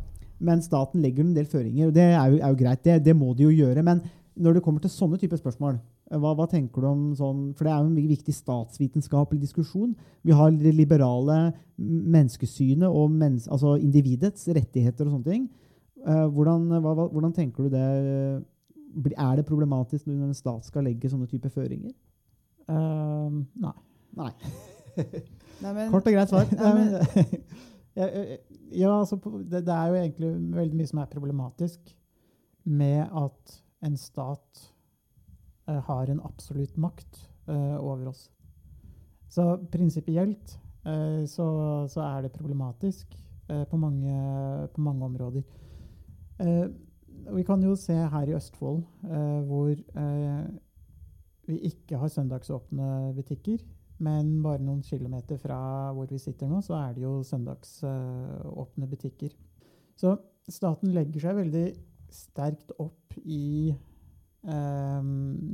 men 0.43 0.59
staten 0.59 0.99
legger 0.99 1.23
en 1.23 1.37
del 1.37 1.45
føringer, 1.47 1.87
og 1.87 1.93
det 1.95 2.03
er 2.03 2.33
jo, 2.33 2.39
er 2.43 2.51
jo 2.51 2.57
greit. 2.59 2.81
Det, 2.83 2.97
det 3.07 3.13
må 3.15 3.29
de 3.39 3.45
jo 3.45 3.53
gjøre. 3.55 3.85
Men 3.87 4.01
når 4.35 4.57
det 4.57 4.63
kommer 4.65 4.83
til 4.83 4.91
sånne 4.91 5.21
typer 5.21 5.39
spørsmål, 5.39 5.77
Eh, 5.77 5.92
Hva, 6.13 6.35
hva 6.37 6.47
tenker 6.51 6.85
du 6.85 6.89
om 6.91 7.03
sånn 7.17 7.43
For 7.57 7.65
det 7.65 7.73
er 7.73 7.81
jo 7.81 7.89
en 7.89 8.11
viktig 8.13 8.35
statsvitenskapelig 8.37 9.41
diskusjon. 9.47 9.95
Vi 10.27 10.37
har 10.37 10.53
det 10.53 10.75
liberale 10.77 11.39
menneskesynet 11.77 12.89
og 12.89 13.11
mennes, 13.11 13.49
altså 13.49 13.79
individets 13.81 14.45
rettigheter 14.53 15.09
og 15.09 15.17
sånne 15.17 15.31
ting. 15.31 15.47
Eh, 16.03 16.27
hvordan, 16.35 16.69
hva, 16.83 16.95
hvordan 17.07 17.33
tenker 17.37 17.67
du 17.67 17.73
det 17.73 19.15
Er 19.17 19.37
det 19.39 19.47
problematisk 19.47 20.07
når 20.07 20.29
en 20.29 20.37
stat 20.37 20.67
skal 20.67 20.85
legge 20.89 21.11
sånne 21.11 21.31
type 21.31 21.51
føringer? 21.53 21.95
Ehm, 22.69 23.45
nei. 23.63 23.77
Nei. 24.19 24.33
Nei, 25.63 25.73
men, 25.73 25.91
Kort 25.93 26.07
og 26.07 26.15
greit 26.15 26.31
svar. 26.31 26.49
Nei, 26.53 26.73
men, 26.77 27.41
ja, 27.99 28.09
ja, 28.73 28.93
altså, 28.99 29.19
det, 29.49 29.65
det 29.67 29.75
er 29.75 29.89
jo 29.89 29.99
egentlig 30.01 30.33
veldig 30.59 30.79
mye 30.81 30.91
som 30.91 31.01
er 31.03 31.11
problematisk 31.13 31.95
med 32.65 33.07
at 33.07 33.57
en 33.83 33.97
stat 33.99 34.63
eh, 34.63 34.72
har 35.67 36.11
en 36.11 36.21
absolutt 36.27 36.77
makt 36.77 37.29
eh, 37.49 37.77
over 37.79 38.09
oss. 38.09 38.31
Så 39.29 39.57
prinsipielt 39.73 40.59
eh, 40.85 41.25
så, 41.27 41.47
så 41.89 42.01
er 42.05 42.23
det 42.23 42.33
problematisk 42.35 43.15
eh, 43.49 43.65
på, 43.65 43.77
mange, 43.77 44.69
på 44.75 44.81
mange 44.81 45.05
områder. 45.05 45.45
Eh, 46.43 46.67
vi 47.33 47.45
kan 47.47 47.63
jo 47.63 47.77
se 47.79 47.95
her 47.95 48.29
i 48.29 48.35
Østfold 48.35 48.83
eh, 49.07 49.41
hvor 49.47 49.71
eh, 49.71 50.43
vi 51.47 51.59
ikke 51.71 51.99
har 51.99 52.11
søndagsåpne 52.13 53.13
butikker. 53.17 53.63
Men 54.03 54.41
bare 54.43 54.59
noen 54.59 54.83
kilometer 54.83 55.39
fra 55.39 55.93
hvor 55.95 56.09
vi 56.11 56.19
sitter 56.19 56.49
nå, 56.51 56.59
så 56.65 56.75
er 56.81 56.95
det 56.97 57.05
jo 57.05 57.21
søndagsåpne 57.23 58.89
butikker. 58.91 59.31
Så 59.97 60.17
staten 60.51 60.91
legger 60.91 61.23
seg 61.23 61.39
veldig 61.39 61.67
sterkt 62.13 62.73
opp 62.83 63.15
i 63.23 63.73
eh, 64.49 65.11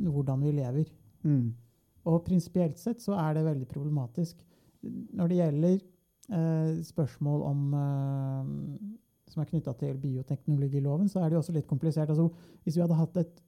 hvordan 0.08 0.44
vi 0.44 0.54
lever. 0.58 0.92
Mm. 1.24 1.54
Og 2.08 2.24
prinsipielt 2.24 2.78
sett 2.80 3.02
så 3.04 3.16
er 3.18 3.36
det 3.36 3.46
veldig 3.48 3.68
problematisk. 3.68 4.40
Når 5.18 5.28
det 5.28 5.40
gjelder 5.40 5.76
eh, 5.76 6.72
spørsmål 6.86 7.44
om 7.48 7.76
eh, 7.82 8.54
som 9.28 9.42
er 9.42 9.50
knytta 9.50 9.74
til 9.78 9.98
bioteknologiloven, 10.00 11.08
så 11.10 11.20
er 11.20 11.28
det 11.28 11.36
jo 11.38 11.42
også 11.42 11.54
litt 11.56 11.68
komplisert. 11.68 12.10
Altså, 12.10 12.28
hvis 12.64 12.78
vi 12.78 12.84
hadde 12.84 12.98
hatt 12.98 13.20
et 13.20 13.42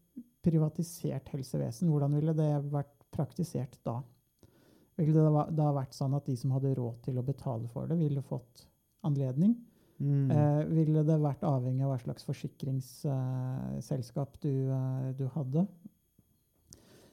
privatisert 0.45 1.29
helsevesen, 1.33 1.89
hvordan 1.93 2.17
ville 2.17 2.35
det 2.37 2.51
vært 2.73 2.93
praktisert 3.13 3.79
da? 3.87 4.01
Ville 5.01 5.17
det 5.17 5.57
da, 5.57 5.71
vært 5.73 5.97
sånn 5.97 6.15
at 6.17 6.27
de 6.29 6.37
som 6.37 6.53
hadde 6.53 6.75
råd 6.77 7.01
til 7.07 7.21
å 7.21 7.25
betale 7.25 7.69
for 7.73 7.89
det, 7.89 7.97
ville 8.01 8.25
fått 8.25 8.67
anledning? 9.07 9.57
Mm. 10.01 10.31
Eh, 10.33 10.65
ville 10.73 11.05
det 11.05 11.21
vært 11.21 11.45
avhengig 11.45 11.85
av 11.85 11.91
hva 11.93 12.01
slags 12.01 12.25
forsikringsselskap 12.25 14.41
du, 14.41 14.73
eh, 14.73 15.13
du 15.19 15.29
hadde? 15.35 15.67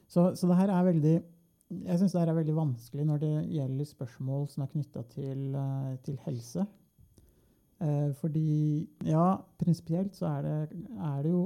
Så, 0.08 0.32
så 0.34 0.46
det 0.48 0.56
her 0.56 0.68
er 0.72 0.84
veldig 0.88 1.22
jeg 1.68 2.00
syns 2.00 2.14
det 2.14 2.22
her 2.22 2.30
er 2.32 2.38
veldig 2.38 2.54
vanskelig 2.56 3.04
når 3.04 3.18
det 3.20 3.32
gjelder 3.52 3.88
spørsmål 3.88 4.46
som 4.48 4.62
er 4.64 4.70
knytta 4.72 5.02
til, 5.12 5.40
eh, 5.54 5.96
til 6.04 6.16
helse. 6.24 6.64
Eh, 7.80 8.12
fordi 8.18 8.88
ja, 9.04 9.36
prinsipielt 9.60 10.16
så 10.16 10.26
er 10.38 10.42
det, 10.42 10.84
er 10.96 11.22
det 11.22 11.30
jo 11.30 11.42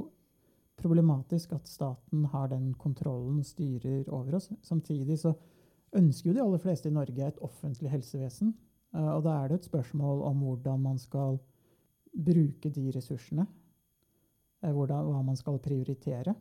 problematisk 0.79 1.51
at 1.53 1.67
staten 1.67 2.23
har 2.31 2.47
den 2.47 2.73
kontrollen 2.73 3.39
og 3.39 3.45
styrer 3.45 4.07
over 4.09 4.39
oss. 4.39 4.49
Samtidig 4.63 5.19
så 5.19 5.33
ønsker 5.93 6.29
jo 6.29 6.33
de 6.33 6.41
aller 6.41 6.63
fleste 6.63 6.89
i 6.89 6.95
Norge 6.95 7.27
et 7.27 7.41
offentlig 7.41 7.91
helsevesen. 7.91 8.55
Eh, 8.93 9.09
og 9.15 9.23
da 9.25 9.37
er 9.43 9.47
det 9.53 9.59
et 9.61 9.69
spørsmål 9.71 10.21
om 10.29 10.41
hvordan 10.45 10.79
man 10.81 10.97
skal 11.01 11.39
bruke 12.13 12.69
de 12.69 12.91
ressursene. 12.95 13.47
eh, 14.63 14.71
Hvordan, 14.71 15.05
hva 15.11 15.21
man 15.25 15.35
skal 15.35 15.59
prioritere. 15.59 16.35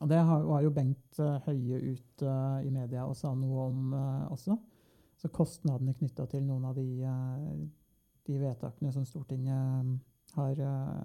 Og 0.00 0.08
det 0.08 0.18
har- 0.18 0.42
var 0.46 0.60
jo 0.62 0.70
Bengt 0.70 1.18
eh, 1.18 1.38
Høie 1.46 1.80
ute 1.94 2.34
i 2.66 2.70
media 2.70 3.04
og 3.06 3.16
sa 3.16 3.34
noe 3.34 3.66
om 3.68 3.92
også. 4.30 4.58
Så 5.16 5.28
kostnadene 5.34 5.94
knytta 5.94 6.28
til 6.30 6.42
noen 6.46 6.64
av 6.64 6.74
de, 6.76 7.02
de 8.26 8.38
vedtakene 8.38 8.92
som 8.92 9.04
Stortinget 9.04 9.98
har, 10.36 10.54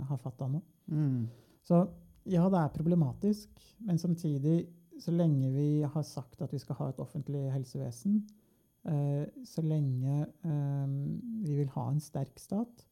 har 0.05 0.17
fatta 0.17 0.47
nå. 0.47 0.61
Mm. 0.91 1.27
Så 1.63 1.79
ja, 2.25 2.47
det 2.49 2.59
er 2.59 2.69
problematisk, 2.77 3.49
men 3.79 3.97
samtidig, 3.97 4.67
så 4.99 5.11
lenge 5.11 5.49
vi 5.55 5.81
har 5.81 6.03
sagt 6.03 6.41
at 6.41 6.51
vi 6.53 6.59
skal 6.59 6.75
ha 6.75 6.89
et 6.89 6.99
offentlig 6.99 7.51
helsevesen, 7.51 8.21
så 8.83 9.61
lenge 9.63 10.25
eh, 10.43 10.87
vi 11.45 11.55
vil 11.61 11.69
ha 11.75 11.85
en 11.89 11.99
sterk 12.03 12.35
stat, 12.39 12.83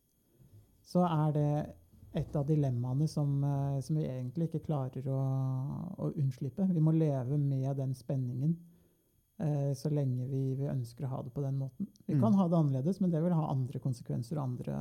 så 0.88 1.04
er 1.04 1.34
det 1.36 1.76
et 2.20 2.36
av 2.36 2.46
dilemmaene 2.48 3.08
som, 3.08 3.38
eh, 3.44 3.80
som 3.84 3.96
vi 3.96 4.04
egentlig 4.08 4.50
ikke 4.50 4.66
klarer 4.66 5.06
å, 5.12 5.20
å 6.00 6.10
unnslippe. 6.16 6.66
Vi 6.74 6.80
må 6.84 6.92
leve 6.96 7.38
med 7.40 7.76
den 7.80 7.94
spenningen 7.96 8.56
eh, 9.40 9.72
så 9.76 9.92
lenge 9.92 10.28
vi, 10.28 10.42
vi 10.60 10.68
ønsker 10.72 11.08
å 11.08 11.12
ha 11.14 11.22
det 11.24 11.32
på 11.36 11.44
den 11.46 11.56
måten. 11.60 11.88
Vi 12.08 12.18
kan 12.20 12.32
Mm. 12.34 12.40
ha 12.40 12.48
det 12.48 12.58
annerledes, 12.58 13.00
men 13.02 13.12
det 13.12 13.22
vil 13.24 13.34
ha 13.34 13.52
andre 13.52 13.80
konsekvenser 13.80 14.38
og 14.38 14.44
andre 14.44 14.76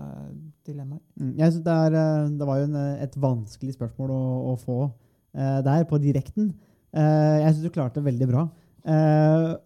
dilemmaer. 0.66 1.03
Mm. 1.20 1.37
Jeg 1.38 1.53
synes 1.53 1.64
det, 1.64 1.77
er, 1.87 1.99
eh, 2.01 2.31
det 2.38 2.46
var 2.51 2.59
jo 2.59 2.64
en, 2.70 2.75
eh, 2.77 3.03
et 3.03 3.14
vanskelig 3.16 3.75
spørsmål 3.79 4.11
å, 4.11 4.25
å 4.53 4.57
få 4.59 4.81
eh, 5.35 5.61
der, 5.62 5.85
på 5.85 5.99
direkten. 6.03 6.55
Eh, 6.92 7.38
jeg 7.44 7.55
syns 7.55 7.62
du 7.62 7.70
klarte 7.70 8.01
det 8.03 8.09
veldig 8.11 8.27
bra. 8.31 8.49
Uh, 8.81 9.59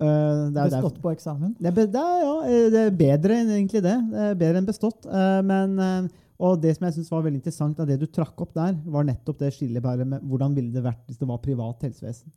det 0.51 0.59
er 0.59 0.69
jo 0.69 0.75
Bestått 0.75 1.01
på 1.03 1.13
eksamen. 1.15 1.55
Det 1.59 1.71
er, 1.71 1.87
det, 1.87 2.03
er, 2.03 2.21
ja, 2.25 2.35
eh, 2.49 2.67
det 2.73 2.83
er 2.83 2.99
bedre 2.99 3.39
enn 3.41 3.53
egentlig 3.55 3.83
det. 3.85 3.95
det 4.11 4.29
er 4.29 4.39
bedre 4.41 4.61
enn 4.61 4.69
bestått. 4.69 5.07
Uh, 5.07 5.41
men, 5.47 6.09
og 6.43 6.59
det 6.63 6.75
som 6.77 6.89
jeg 6.89 6.97
synes 6.99 7.13
var 7.13 7.25
veldig 7.27 7.41
interessant 7.41 7.81
av 7.81 7.89
det 7.89 7.99
du 8.01 8.09
trakk 8.11 8.43
opp 8.43 8.55
der, 8.57 8.75
var 8.91 9.07
nettopp 9.07 9.43
det 9.43 9.53
skillet 9.55 9.85
bare 9.85 10.07
med 10.09 10.25
hvordan 10.27 10.57
ville 10.57 10.75
det 10.75 10.83
vært 10.85 11.05
hvis 11.07 11.21
det 11.21 11.29
var 11.31 11.43
privat 11.45 11.87
helsevesen. 11.87 12.33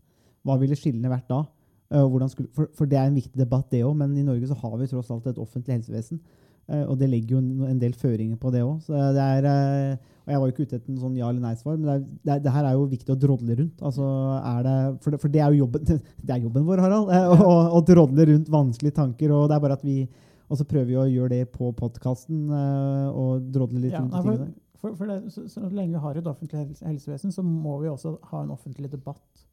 Hva 0.45 0.57
ville 0.61 0.77
skillene 0.77 1.11
vært 1.11 1.29
da? 1.31 1.43
Skulle, 1.87 2.51
for, 2.53 2.69
for 2.75 2.89
det 2.89 2.99
er 2.99 3.09
en 3.09 3.15
viktig 3.15 3.39
debatt, 3.39 3.69
det 3.71 3.85
òg, 3.87 3.95
men 3.97 4.13
i 4.19 4.25
Norge 4.27 4.49
så 4.49 4.57
har 4.59 4.75
vi 4.79 4.89
tross 4.91 5.09
alt 5.13 5.29
et 5.31 5.39
offentlig 5.39 5.77
helsevesen. 5.77 6.19
Eh, 6.67 6.83
og 6.83 6.97
det 6.99 7.07
legger 7.07 7.37
jo 7.37 7.41
en, 7.67 7.79
del 7.79 7.95
føringer 7.95 8.37
på 8.41 8.51
det 8.51 8.63
òg. 8.65 8.89
eh, 8.91 9.97
og 10.27 10.33
jeg 10.33 10.39
var 10.41 10.49
jo 10.49 10.51
ikke 10.51 10.65
ute 10.67 10.75
etter 10.75 10.91
en 10.91 10.99
sånn 10.99 11.15
ja- 11.15 11.29
eller 11.29 11.39
nei-svar, 11.39 11.77
men 11.77 11.87
det, 11.87 11.93
er, 11.93 12.05
det, 12.27 12.43
det 12.43 12.51
her 12.51 12.65
er 12.67 12.73
jo 12.75 12.85
viktig 12.91 13.13
å 13.13 13.19
drodle 13.19 13.55
rundt. 13.55 13.81
Altså, 13.81 14.03
er 14.43 14.63
det, 14.67 14.77
for, 15.01 15.11
det, 15.11 15.21
for 15.23 15.31
det 15.31 15.41
er 15.41 15.53
jo 15.55 15.63
jobben, 15.63 15.85
det 16.27 16.35
er 16.35 16.43
jobben 16.43 16.67
vår, 16.67 16.83
Harald, 16.83 17.11
eh, 17.15 17.43
å, 17.47 17.57
å 17.79 17.83
drodle 17.87 18.27
rundt 18.33 18.51
vanskelige 18.51 18.97
tanker. 18.99 19.31
og 19.31 19.47
det 19.47 19.57
er 19.57 19.63
bare 19.63 19.79
at 19.79 19.85
vi 19.87 20.01
og 20.47 20.55
så 20.55 20.63
prøver 20.63 20.87
vi 20.87 20.95
å 20.95 21.09
gjøre 21.11 21.33
det 21.33 21.49
på 21.51 21.73
podkasten 21.75 22.45
og 22.47 23.49
drodle 23.51 23.81
litt 23.83 23.91
Ja, 23.91 23.99
rundt 23.99 24.13
de 24.15 24.21
tingene 24.23 24.45
for, 24.79 24.93
for, 24.93 24.93
for 24.95 25.11
det, 25.11 25.17
så, 25.33 25.43
så 25.51 25.63
lenge 25.67 25.97
vi 25.97 26.03
har 26.05 26.19
et 26.19 26.29
offentlig 26.31 26.61
helsevesen, 26.79 27.33
så 27.35 27.43
må 27.43 27.73
vi 27.81 27.89
også 27.91 28.13
ha 28.29 28.45
en 28.45 28.53
offentlig 28.55 28.87
debatt 28.93 29.43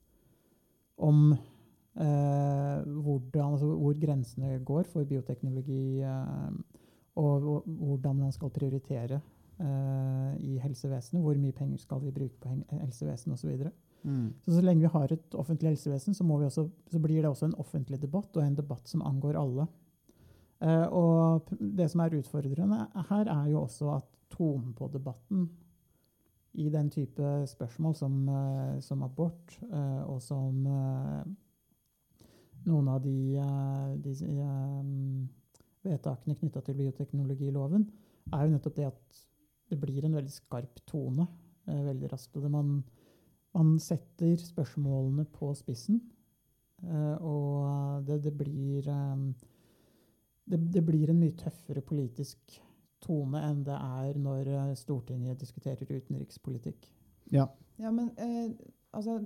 om 1.03 1.33
eh, 1.35 2.79
hvordan, 2.85 3.57
altså, 3.57 3.72
hvor 3.74 3.98
grensene 3.98 4.61
går 4.66 4.87
for 4.92 5.07
bioteknologi, 5.09 6.00
eh, 6.07 6.50
og, 7.16 7.40
hvor- 7.40 7.64
hvordan 7.66 8.16
man 8.16 8.33
skal 8.33 8.50
prioritere 8.50 9.20
uh, 9.61 10.35
i 10.40 10.59
helsevesenet. 10.59 11.22
Hvor 11.22 11.35
mye 11.38 11.53
penger 11.53 11.79
skal 11.79 12.00
vi 12.03 12.11
bruke 12.11 12.40
på 12.40 12.48
helsevesenet 12.81 13.35
osv. 13.38 13.59
Så, 13.64 13.70
Mm. 14.05 14.35
så 14.44 14.53
så 14.53 14.61
lenge 14.61 14.81
vi 14.83 14.88
har 14.92 15.12
et 15.12 15.35
offentlig 15.35 15.68
helsevesen, 15.70 16.14
så, 16.14 16.24
må 16.24 16.37
vi 16.38 16.44
også, 16.44 16.68
så 16.92 16.98
blir 17.00 17.22
det 17.22 17.31
også 17.31 17.46
en 17.46 17.55
offentlig 17.59 18.00
debatt, 18.03 18.37
og 18.37 18.42
en 18.44 18.55
debatt 18.55 18.87
som 18.88 19.00
angår 19.03 19.35
alle. 19.40 19.66
Uh, 20.61 20.88
og 20.92 21.48
det 21.77 21.90
som 21.90 22.00
er 22.00 22.11
utfordrende 22.18 22.87
her, 23.09 23.24
er 23.33 23.46
jo 23.50 23.62
også 23.62 23.94
at 23.96 24.05
tonen 24.31 24.74
på 24.74 24.88
debatten 24.92 25.48
i 26.55 26.68
den 26.68 26.90
type 26.90 27.46
spørsmål 27.46 27.94
som, 27.96 28.29
uh, 28.29 28.81
som 28.81 29.03
abort, 29.03 29.59
og 30.07 30.20
som 30.22 30.61
noen 32.66 32.88
av 32.88 33.00
de, 33.05 33.40
de 34.05 34.11
eh, 34.11 34.83
vedtakene 35.85 36.37
knytta 36.38 36.62
til 36.64 36.79
bioteknologiloven, 36.81 37.87
er 38.33 38.44
jo 38.44 38.53
nettopp 38.55 38.77
det 38.79 38.88
at 38.88 39.23
det 39.70 39.79
blir 39.81 40.05
en 40.07 40.16
veldig 40.16 40.33
skarp 40.33 40.81
tone 40.88 41.27
eh, 41.68 41.81
veldig 41.87 42.11
raskt. 42.12 42.37
Og 42.37 42.44
det 42.44 42.53
man, 42.53 42.77
man 43.57 43.75
setter 43.83 44.37
spørsmålene 44.40 45.27
på 45.33 45.51
spissen, 45.59 46.01
eh, 46.85 47.16
og 47.20 48.07
det, 48.09 48.22
det 48.26 48.35
blir 48.39 48.89
eh, 48.89 49.26
det, 50.45 50.61
det 50.72 50.85
blir 50.85 51.11
en 51.11 51.20
mye 51.20 51.37
tøffere 51.41 51.82
politisk 51.85 52.59
tone 53.05 53.41
enn 53.45 53.62
det 53.66 53.76
er 53.76 54.18
når 54.20 54.51
eh, 54.53 54.74
Stortinget 54.78 55.41
diskuterer 55.41 55.89
utenrikspolitikk. 55.89 56.89
Ja. 57.32 57.49
Ja, 57.80 57.91
men 57.91 58.12
eh, 58.20 58.53
altså 58.95 59.20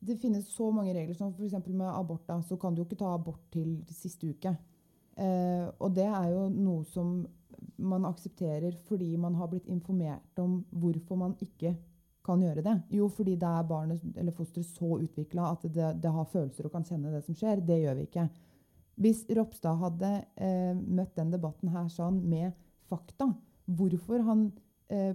Det 0.00 0.16
finnes 0.16 0.46
så 0.48 0.70
mange 0.72 0.94
regler, 0.96 1.14
som 1.14 1.32
f.eks. 1.34 1.66
med 1.68 1.88
abort. 1.88 2.26
da, 2.28 2.40
Så 2.40 2.56
kan 2.56 2.74
du 2.74 2.80
jo 2.80 2.86
ikke 2.86 2.96
ta 3.02 3.14
abort 3.14 3.42
til 3.52 3.82
siste 3.92 4.30
uke. 4.30 4.54
Eh, 5.20 5.68
og 5.78 5.92
det 5.96 6.06
er 6.08 6.32
jo 6.32 6.48
noe 6.54 6.84
som 6.88 7.20
man 7.80 8.06
aksepterer 8.08 8.76
fordi 8.88 9.14
man 9.20 9.36
har 9.36 9.50
blitt 9.50 9.68
informert 9.68 10.38
om 10.40 10.60
hvorfor 10.70 11.18
man 11.20 11.34
ikke 11.44 11.74
kan 12.24 12.42
gjøre 12.44 12.64
det. 12.64 12.76
Jo, 12.94 13.08
fordi 13.12 13.34
da 13.40 13.56
er 13.58 13.68
barnet 13.68 14.04
eller 14.16 14.36
fosteret 14.36 14.68
så 14.68 14.98
utvikla 15.00 15.50
at 15.54 15.64
det, 15.68 15.90
det 16.02 16.12
har 16.12 16.28
følelser 16.32 16.68
og 16.68 16.74
kan 16.76 16.86
kjenne 16.86 17.12
det 17.12 17.22
som 17.26 17.36
skjer. 17.36 17.62
Det 17.64 17.80
gjør 17.80 17.98
vi 17.98 18.06
ikke. 18.08 18.26
Hvis 19.00 19.22
Ropstad 19.36 19.80
hadde 19.80 20.10
eh, 20.36 20.74
møtt 20.76 21.14
den 21.16 21.32
debatten 21.32 21.72
her 21.72 21.88
sånn 21.92 22.20
med 22.28 22.52
fakta, 22.90 23.30
hvorfor 23.64 24.24
han 24.26 24.50
eh, 24.92 25.14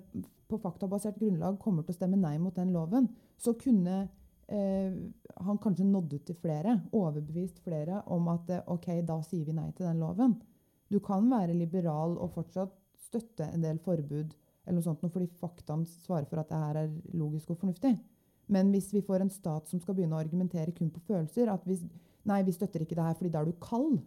på 0.49 0.59
faktabasert 0.61 1.17
grunnlag 1.21 1.59
kommer 1.61 1.85
til 1.85 1.93
å 1.93 1.99
stemme 1.99 2.19
nei 2.19 2.37
mot 2.41 2.55
den 2.57 2.73
loven, 2.73 3.09
så 3.37 3.53
kunne 3.57 4.07
han 4.49 5.57
kanskje 5.57 5.85
nådde 5.89 6.19
ut 6.19 6.25
til 6.27 6.37
flere, 6.37 6.79
overbevist 6.93 7.59
flere 7.65 8.01
om 8.13 8.27
at 8.29 8.49
eh, 8.53 8.63
ok, 8.67 9.01
da 9.07 9.19
sier 9.25 9.45
vi 9.47 9.55
nei 9.57 9.71
til 9.73 9.87
den 9.87 9.99
loven. 10.03 10.35
Du 10.91 10.99
kan 10.99 11.25
være 11.31 11.55
liberal 11.57 12.17
og 12.21 12.33
fortsatt 12.35 12.73
støtte 13.07 13.47
en 13.51 13.63
del 13.65 13.79
forbud 13.81 14.35
eller 14.65 14.79
noe 14.79 14.85
sånt, 14.85 15.01
fordi 15.01 15.27
faktaene 15.39 15.85
svarer 15.85 16.25
for 16.29 16.41
at 16.41 16.49
det 16.49 16.57
her 16.61 16.77
er 16.83 16.93
logisk 17.13 17.51
og 17.53 17.59
fornuftig. 17.61 17.93
Men 18.49 18.69
hvis 18.73 18.91
vi 18.93 19.01
får 19.05 19.21
en 19.21 19.33
stat 19.33 19.69
som 19.69 19.79
skal 19.81 19.95
begynne 19.97 20.17
å 20.17 20.21
argumentere 20.21 20.73
kun 20.73 20.91
på 20.93 21.01
følelser, 21.07 21.49
at 21.49 21.65
hvis, 21.65 21.83
nei, 22.25 22.43
vi 22.45 22.53
støtter 22.53 22.81
ikke 22.85 22.97
det 22.97 23.05
her 23.05 23.17
fordi 23.17 23.31
da 23.33 23.41
er 23.41 23.49
du 23.49 23.57
kald, 23.61 23.99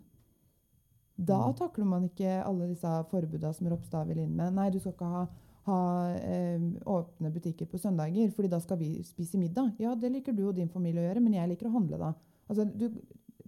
da 1.19 1.49
Mm. 1.49 1.55
takler 1.59 1.85
man 1.85 2.05
ikke 2.07 2.45
alle 2.47 2.69
disse 2.69 2.91
forbudene 3.11 3.55
som 3.55 3.67
Ropstad 3.67 4.07
vil 4.07 4.19
inn 4.23 4.37
med. 4.37 4.55
Nei, 4.55 4.71
du 4.71 4.79
skal 4.79 4.93
ikke 4.93 5.11
ha, 5.11 5.27
ha 5.69 5.83
eh, 6.17 6.65
åpne 6.89 7.31
butikker 7.35 7.69
på 7.71 7.81
søndager, 7.81 8.31
fordi 8.35 8.51
da 8.53 8.61
skal 8.63 8.81
vi 8.81 8.91
spise 9.07 9.41
middag. 9.41 9.75
Ja, 9.83 9.95
det 9.95 10.11
liker 10.15 10.37
du 10.37 10.47
og 10.49 10.57
din 10.57 10.71
familie 10.73 11.05
å 11.05 11.09
gjøre, 11.09 11.23
men 11.25 11.37
jeg 11.37 11.53
liker 11.53 11.71
å 11.71 11.77
handle 11.77 12.01
da. 12.01 12.13
Altså, 12.49 12.65
du, 12.65 12.89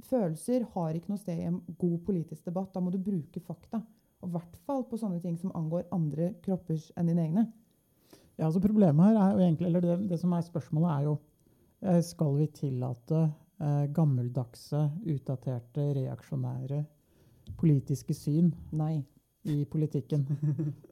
følelser 0.07 0.67
har 0.75 0.97
ikke 0.97 1.13
noe 1.13 1.21
sted 1.21 1.41
i 1.41 1.49
en 1.49 1.61
god 1.81 1.99
politisk 2.07 2.47
debatt. 2.49 2.73
Da 2.75 2.83
må 2.85 2.93
du 2.93 3.01
bruke 3.03 3.43
fakta. 3.45 3.83
Og 4.21 4.29
i 4.29 4.35
hvert 4.37 4.61
fall 4.67 4.85
på 4.89 4.99
sånne 5.01 5.21
ting 5.25 5.37
som 5.41 5.53
angår 5.57 5.89
andre 5.97 6.35
kroppers 6.45 6.91
enn 7.01 7.09
dine 7.11 7.25
egne. 7.25 7.47
Ja, 8.37 8.49
altså 8.49 8.63
Problemet 8.65 9.11
her 9.11 9.19
er 9.21 9.35
jo 9.35 9.45
egentlig, 9.45 9.69
eller 9.69 9.85
det, 9.85 9.99
det 10.13 10.21
som 10.21 10.33
er 10.37 10.45
spørsmålet, 10.47 10.91
er 10.93 11.09
jo 11.09 11.17
eh, 11.85 12.01
skal 12.05 12.37
vi 12.39 12.49
tillate 12.57 13.23
eh, 13.27 13.85
gammeldagse, 13.97 14.87
utdaterte, 15.13 15.91
reaksjonære 15.99 16.85
politiske 17.61 18.15
syn 18.17 18.53
Nei. 18.77 19.01
I 19.49 19.65
politikken? 19.65 20.27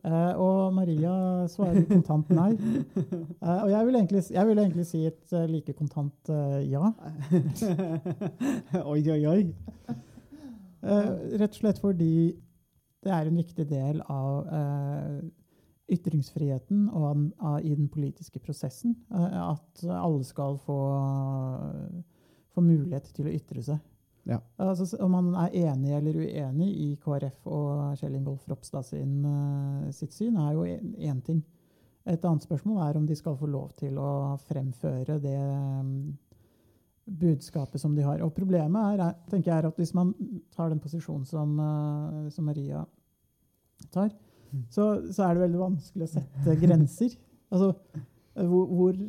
Eh, 0.08 0.38
og 0.40 0.72
Maria 0.72 1.44
svarer 1.52 1.82
kontant 1.84 2.30
nei. 2.32 2.52
Eh, 2.56 3.58
og 3.60 3.68
jeg 3.68 3.86
vil, 3.86 3.96
egentlig, 3.98 4.22
jeg 4.32 4.48
vil 4.48 4.60
egentlig 4.62 4.84
si 4.88 5.00
et 5.04 5.32
eh, 5.36 5.48
like 5.50 5.74
kontant 5.76 6.30
eh, 6.32 6.70
ja. 6.70 6.86
oi, 8.94 9.02
oi, 9.02 9.18
oi. 9.28 9.42
Eh, 10.80 11.10
rett 11.42 11.50
og 11.50 11.58
slett 11.58 11.82
fordi 11.82 12.14
det 13.04 13.12
er 13.12 13.28
en 13.28 13.36
viktig 13.36 13.66
del 13.68 14.00
av 14.08 14.48
eh, 14.60 15.20
ytringsfriheten 15.98 16.86
og 16.88 17.04
an, 17.10 17.28
av, 17.42 17.60
i 17.60 17.74
den 17.74 17.90
politiske 17.92 18.40
prosessen 18.40 18.96
at 19.12 19.84
alle 19.84 20.24
skal 20.24 20.56
få, 20.64 20.80
få 22.54 22.64
mulighet 22.64 23.12
til 23.18 23.28
å 23.28 23.34
ytre 23.34 23.66
seg. 23.66 23.84
Ja. 24.28 24.38
Altså, 24.60 24.96
om 25.00 25.14
man 25.16 25.28
er 25.40 25.54
enig 25.56 25.94
eller 25.96 26.18
uenig 26.20 26.68
i 26.68 26.88
KrF 27.00 27.46
og 27.48 27.96
Kjell 27.96 28.18
Ingolf 28.18 28.44
Ropstad 28.50 28.84
sin, 28.84 29.22
eh, 29.24 29.90
sitt 29.96 30.12
syn, 30.12 30.36
er 30.36 30.52
jo 30.52 30.66
én 30.66 31.22
ting. 31.24 31.42
Et 32.08 32.24
annet 32.24 32.44
spørsmål 32.44 32.82
er 32.84 32.96
om 32.96 33.06
de 33.06 33.16
skal 33.16 33.36
få 33.36 33.48
lov 33.48 33.72
til 33.80 33.96
å 34.00 34.36
fremføre 34.48 35.18
det 35.20 35.38
mm, 35.38 35.96
budskapet 37.20 37.80
som 37.80 37.96
de 37.96 38.04
har. 38.04 38.20
Og 38.24 38.34
problemet 38.36 38.94
er, 38.94 39.02
er, 39.06 39.16
tenker 39.30 39.52
jeg, 39.52 39.58
er 39.62 39.70
at 39.70 39.80
hvis 39.80 39.94
man 39.96 40.12
tar 40.56 40.68
den 40.72 40.80
posisjonen 40.80 41.24
som, 41.28 41.56
eh, 41.64 42.28
som 42.34 42.48
Maria 42.48 42.84
tar, 43.92 44.12
så, 44.72 44.90
så 45.12 45.24
er 45.24 45.34
det 45.36 45.44
veldig 45.46 45.60
vanskelig 45.60 46.04
å 46.06 46.12
sette 46.18 46.56
grenser. 46.60 47.16
Altså, 47.48 47.72
hvor, 48.34 48.68
hvor, 48.68 49.00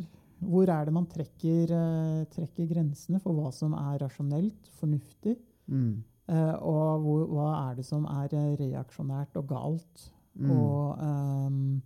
hvor 0.42 0.70
er 0.70 0.86
det 0.86 0.94
man 0.94 1.06
trekker, 1.12 1.72
eh, 1.76 2.26
trekker 2.32 2.68
grensene 2.70 3.20
for 3.22 3.34
hva 3.34 3.52
som 3.54 3.74
er 3.74 4.00
rasjonelt, 4.06 4.70
fornuftig, 4.80 5.38
Mm. 5.68 6.04
eh, 6.30 6.56
og 6.62 7.02
hvor, 7.04 7.26
hva 7.28 7.50
er 7.72 7.76
det 7.76 7.86
som 7.86 8.06
er 8.06 8.34
eh, 8.34 8.56
reaksjonært 8.58 9.36
og 9.38 9.48
galt, 9.48 10.12
Mm. 10.40 10.52
og 10.52 11.00
um, 11.02 11.82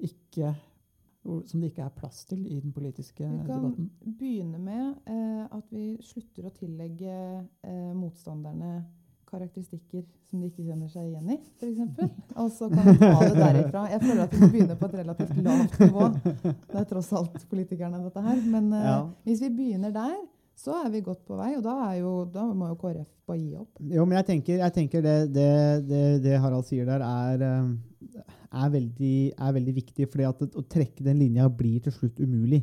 ikke, 0.00 0.54
som 1.46 1.60
det 1.60 1.70
ikke 1.72 1.82
er 1.86 1.94
plass 1.96 2.24
til 2.26 2.44
i 2.46 2.60
den 2.60 2.72
politiske 2.72 3.24
debatten? 3.24 3.46
Vi 3.46 3.52
kan 3.52 3.62
debatten. 3.62 3.90
begynne 4.18 4.58
med 4.58 4.96
eh, 5.06 5.46
at 5.56 5.64
vi 5.70 5.96
slutter 6.02 6.44
å 6.46 6.52
tillegge 6.52 7.46
eh, 7.64 7.92
motstanderne 7.94 8.84
karakteristikker 9.30 10.04
som 10.30 10.40
de 10.40 10.48
ikke 10.50 10.64
kjenner 10.66 10.88
seg 10.90 11.08
igjen 11.08 11.34
i, 11.34 11.36
f.eks. 11.58 12.14
Og 12.36 12.48
så 12.54 12.68
kan 12.72 12.86
vi 12.88 12.96
ta 13.00 13.18
det 13.22 13.34
derifra. 13.38 13.82
Jeg 13.92 14.02
føler 14.04 14.22
at 14.24 14.32
vi 14.34 14.40
må 14.42 14.48
begynne 14.52 14.76
på 14.78 14.88
et 14.88 14.96
relativt 15.00 15.42
lavt 15.46 15.76
nivå. 15.82 16.06
Det 16.44 16.80
er 16.80 16.88
tross 16.90 17.12
alt 17.16 17.44
politikerne, 17.50 18.00
dette 18.04 18.24
her. 18.28 18.40
Men 18.54 18.72
uh, 18.74 18.80
Ja. 18.86 18.96
hvis 19.26 19.42
vi 19.46 19.52
begynner 19.58 19.94
der, 19.94 20.16
så 20.56 20.78
er 20.84 20.88
vi 20.94 21.02
godt 21.04 21.22
på 21.28 21.36
vei. 21.38 21.50
Og 21.58 21.64
da, 21.66 21.74
er 21.90 22.00
jo, 22.00 22.14
da 22.32 22.46
må 22.56 22.70
jo 22.70 22.78
KrF 22.80 23.10
bare 23.28 23.42
gi 23.42 23.52
opp. 23.58 23.82
Jo, 23.92 24.06
men 24.06 24.16
jeg 24.20 24.28
tenker, 24.30 24.62
jeg 24.62 24.74
tenker 24.78 25.04
det, 25.04 25.16
det, 25.34 25.50
det, 25.90 26.04
det 26.24 26.38
Harald 26.40 26.64
sier 26.68 26.88
der, 26.88 27.04
er, 27.04 27.44
eh, 27.44 28.24
er, 28.62 28.72
veldig, 28.72 29.16
er 29.36 29.54
veldig 29.58 29.76
viktig. 29.82 30.08
fordi 30.12 30.28
at 30.30 30.46
å 30.46 30.64
trekke 30.64 31.04
den 31.04 31.20
linja 31.20 31.48
blir 31.52 31.82
til 31.84 31.94
slutt 31.94 32.22
umulig. 32.24 32.62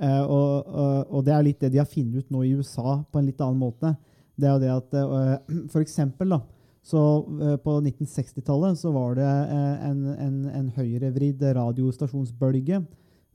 Uh, 0.00 0.22
og, 0.24 0.52
og, 0.68 1.16
og 1.16 1.24
det 1.26 1.32
er 1.36 1.42
litt 1.44 1.64
det 1.64 1.74
de 1.74 1.80
har 1.82 1.88
funnet 1.88 2.22
ut 2.22 2.30
nå 2.32 2.44
i 2.48 2.54
USA 2.56 3.00
på 3.04 3.20
en 3.20 3.26
litt 3.28 3.40
annen 3.44 3.60
måte. 3.60 3.94
Det 4.40 4.48
er 4.48 4.56
jo 4.56 4.62
det 4.62 4.72
at 4.72 4.96
uh, 4.96 5.36
For 5.72 5.84
eksempel, 5.84 6.32
da. 6.36 6.40
Så 6.82 7.00
uh, 7.26 7.56
på 7.60 7.76
1960-tallet 7.82 8.80
så 8.80 8.92
var 8.94 9.18
det 9.18 9.28
uh, 9.28 9.84
en, 9.90 10.06
en, 10.14 10.40
en 10.62 10.72
høyrevridd 10.78 11.44
radiostasjonsbølge 11.58 12.80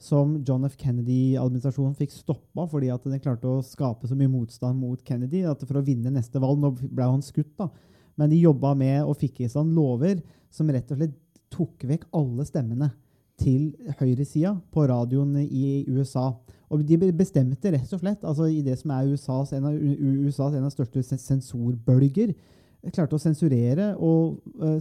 som 0.02 0.36
John 0.44 0.66
F. 0.68 0.76
Kennedy-administrasjonen 0.82 1.96
fikk 1.98 2.12
stoppa 2.14 2.66
fordi 2.68 2.90
at 2.92 3.06
den 3.08 3.22
klarte 3.24 3.48
å 3.48 3.64
skape 3.64 4.10
så 4.10 4.18
mye 4.18 4.32
motstand 4.32 4.80
mot 4.82 5.00
Kennedy 5.08 5.46
at 5.48 5.64
for 5.64 5.80
å 5.80 5.86
vinne 5.86 6.12
neste 6.14 6.42
valg 6.44 6.60
Nå 6.62 6.74
ble 6.82 7.08
han 7.08 7.24
skutt, 7.24 7.54
da. 7.60 7.70
Men 8.20 8.32
de 8.32 8.40
jobba 8.40 8.74
med 8.78 9.04
og 9.04 9.18
fikk 9.20 9.44
i 9.44 9.50
stand 9.52 9.76
lover 9.76 10.22
som 10.54 10.70
rett 10.72 10.92
og 10.92 11.00
slett 11.00 11.16
tok 11.52 11.86
vekk 11.88 12.08
alle 12.16 12.46
stemmene 12.48 12.92
til 13.40 13.74
høyresida 14.00 14.56
på 14.72 14.86
radioen 14.88 15.36
i 15.44 15.84
USA. 15.92 16.32
Og 16.74 16.82
de 16.88 16.98
bestemte 17.14 17.72
rett 17.74 17.94
og 17.94 18.02
slett, 18.02 18.26
altså 18.26 18.48
i 18.50 18.62
det 18.66 18.78
som 18.80 18.94
er 18.96 19.12
USAs 19.14 19.54
en 19.54 19.68
av, 19.70 19.76
USAs 19.76 20.56
en 20.58 20.66
av 20.66 20.74
største 20.74 21.04
sensorbølger, 21.22 22.34
klarte 22.94 23.18
å 23.18 23.22
sensurere 23.22 23.94
og 23.98 24.38
uh, 24.62 24.78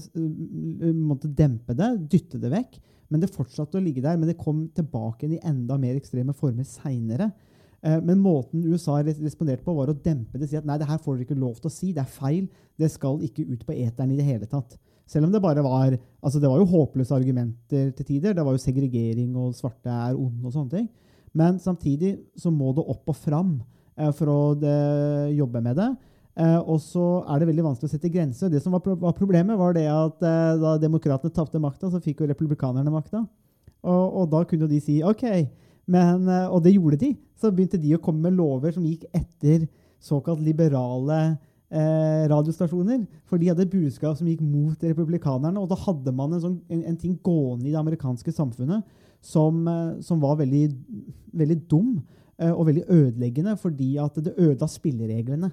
måtte 0.96 1.30
dempe 1.32 1.76
det, 1.76 1.90
dytte 2.12 2.40
det 2.40 2.50
vekk. 2.52 2.78
Men 3.12 3.22
det 3.22 3.32
fortsatte 3.32 3.78
å 3.78 3.84
ligge 3.84 4.02
der, 4.04 4.18
men 4.18 4.28
det 4.28 4.40
kom 4.40 4.66
tilbake 4.76 5.28
i 5.28 5.40
enda 5.44 5.76
mer 5.80 5.96
ekstreme 5.96 6.34
former 6.36 6.66
seinere. 6.68 7.30
Uh, 7.84 8.00
Men 8.04 8.20
måten 8.20 8.64
USA 8.64 8.98
responderte 9.04 9.64
på, 9.64 9.76
var 9.76 9.92
å 9.92 9.96
dempe 9.96 10.40
det. 10.40 10.50
Si 10.50 10.58
at 10.60 10.68
nei, 10.68 10.78
det 10.80 10.88
her 10.88 11.00
får 11.00 11.18
dere 11.18 11.28
ikke 11.28 11.40
lov 11.40 11.60
til 11.60 11.70
å 11.70 11.74
si. 11.74 11.92
Det 11.96 12.04
er 12.04 12.16
feil. 12.18 12.48
Det 12.80 12.90
skal 12.92 13.22
ikke 13.24 13.46
ut 13.48 13.64
på 13.64 13.76
eteren 13.76 14.12
i 14.12 14.18
det 14.20 14.26
hele 14.28 14.48
tatt. 14.50 14.76
Selv 15.08 15.28
om 15.28 15.32
det 15.32 15.42
bare 15.44 15.60
var 15.60 15.92
altså 16.24 16.40
det 16.40 16.48
var 16.48 16.62
jo 16.62 16.68
håpløse 16.70 17.12
argumenter 17.12 17.90
til 17.92 18.06
tider. 18.08 18.36
Det 18.36 18.44
var 18.44 18.56
jo 18.56 18.62
segregering 18.62 19.34
og 19.36 19.56
svarte 19.56 19.92
er 19.92 20.16
onde 20.16 20.48
og 20.48 20.54
sånne 20.54 20.78
ting. 20.78 20.88
Men 21.34 21.58
samtidig 21.62 22.16
så 22.38 22.52
må 22.54 22.72
det 22.76 22.84
opp 22.86 23.10
og 23.10 23.18
fram 23.18 23.56
eh, 23.98 24.10
for 24.14 24.30
å 24.30 24.40
de, 24.58 24.74
jobbe 25.34 25.62
med 25.64 25.78
det. 25.80 25.90
Eh, 26.34 26.58
og 26.58 26.80
så 26.82 27.22
er 27.30 27.40
det 27.40 27.48
veldig 27.50 27.66
vanskelig 27.68 27.90
å 27.90 27.94
sette 27.94 28.10
grenser. 28.10 28.50
Det 28.50 28.62
som 28.62 28.74
var, 28.74 28.82
pro 28.82 28.96
var 28.98 29.14
problemet, 29.18 29.58
var 29.58 29.74
det 29.76 29.86
at 29.90 30.22
eh, 30.26 30.56
da 30.62 30.76
demokratene 30.82 31.34
tapte 31.34 31.62
makta, 31.62 31.90
så 31.90 32.02
fikk 32.02 32.22
jo 32.22 32.30
republikanerne 32.30 32.94
makta. 32.94 33.24
Og, 33.84 34.04
og 34.22 34.30
da 34.32 34.42
kunne 34.48 34.70
de 34.70 34.80
si 34.82 35.00
OK. 35.04 35.24
Men, 35.90 36.26
eh, 36.30 36.46
og 36.48 36.64
det 36.64 36.74
gjorde 36.74 37.02
de. 37.02 37.14
Så 37.38 37.52
begynte 37.54 37.80
de 37.82 37.94
å 37.96 38.02
komme 38.02 38.26
med 38.26 38.38
lover 38.38 38.74
som 38.74 38.86
gikk 38.86 39.06
etter 39.14 39.66
såkalt 40.04 40.42
liberale 40.44 41.20
eh, 41.70 42.24
radiostasjoner. 42.30 43.04
For 43.30 43.40
de 43.40 43.50
hadde 43.50 43.66
et 43.66 43.74
budskap 43.74 44.18
som 44.18 44.28
gikk 44.30 44.42
mot 44.42 44.78
republikanerne. 44.82 45.60
Og 45.60 45.70
da 45.70 45.78
hadde 45.82 46.14
man 46.14 46.34
en, 46.34 46.42
sånn, 46.42 46.60
en, 46.70 46.84
en 46.90 47.00
ting 47.00 47.18
gående 47.22 47.68
i 47.68 47.74
det 47.74 47.80
amerikanske 47.80 48.34
samfunnet 48.34 48.86
som, 49.24 49.64
eh, 49.68 50.00
som 50.04 50.20
var 50.20 50.38
veldig, 50.42 50.64
veldig 51.32 51.58
dum 51.70 51.96
eh, 52.38 52.52
og 52.52 52.68
veldig 52.68 52.84
ødeleggende, 52.88 53.56
fordi 53.60 53.96
at 54.02 54.18
det 54.20 54.36
ødela 54.36 54.68
spillereglene. 54.68 55.50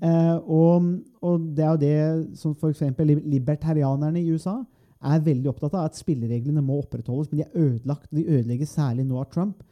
Eh, 0.00 0.36
og, 0.48 0.90
og 1.24 1.48
det 1.56 1.64
er 1.64 1.70
jo 1.72 1.82
det 1.82 2.38
som 2.40 2.54
f.eks. 2.54 2.82
libertarianerne 3.24 4.20
i 4.20 4.30
USA 4.32 4.58
er 5.04 5.24
veldig 5.24 5.50
opptatt 5.50 5.74
av, 5.76 5.88
at 5.88 5.98
spillereglene 6.00 6.64
må 6.64 6.78
opprettholdes, 6.80 7.30
men 7.30 7.40
de 7.40 7.46
er 7.46 7.66
ødelagt. 7.66 8.08
De 8.12 8.24
ødelegger 8.24 8.68
særlig 8.68 9.04
nå 9.04 9.18
av 9.20 9.28
Trump. 9.32 9.64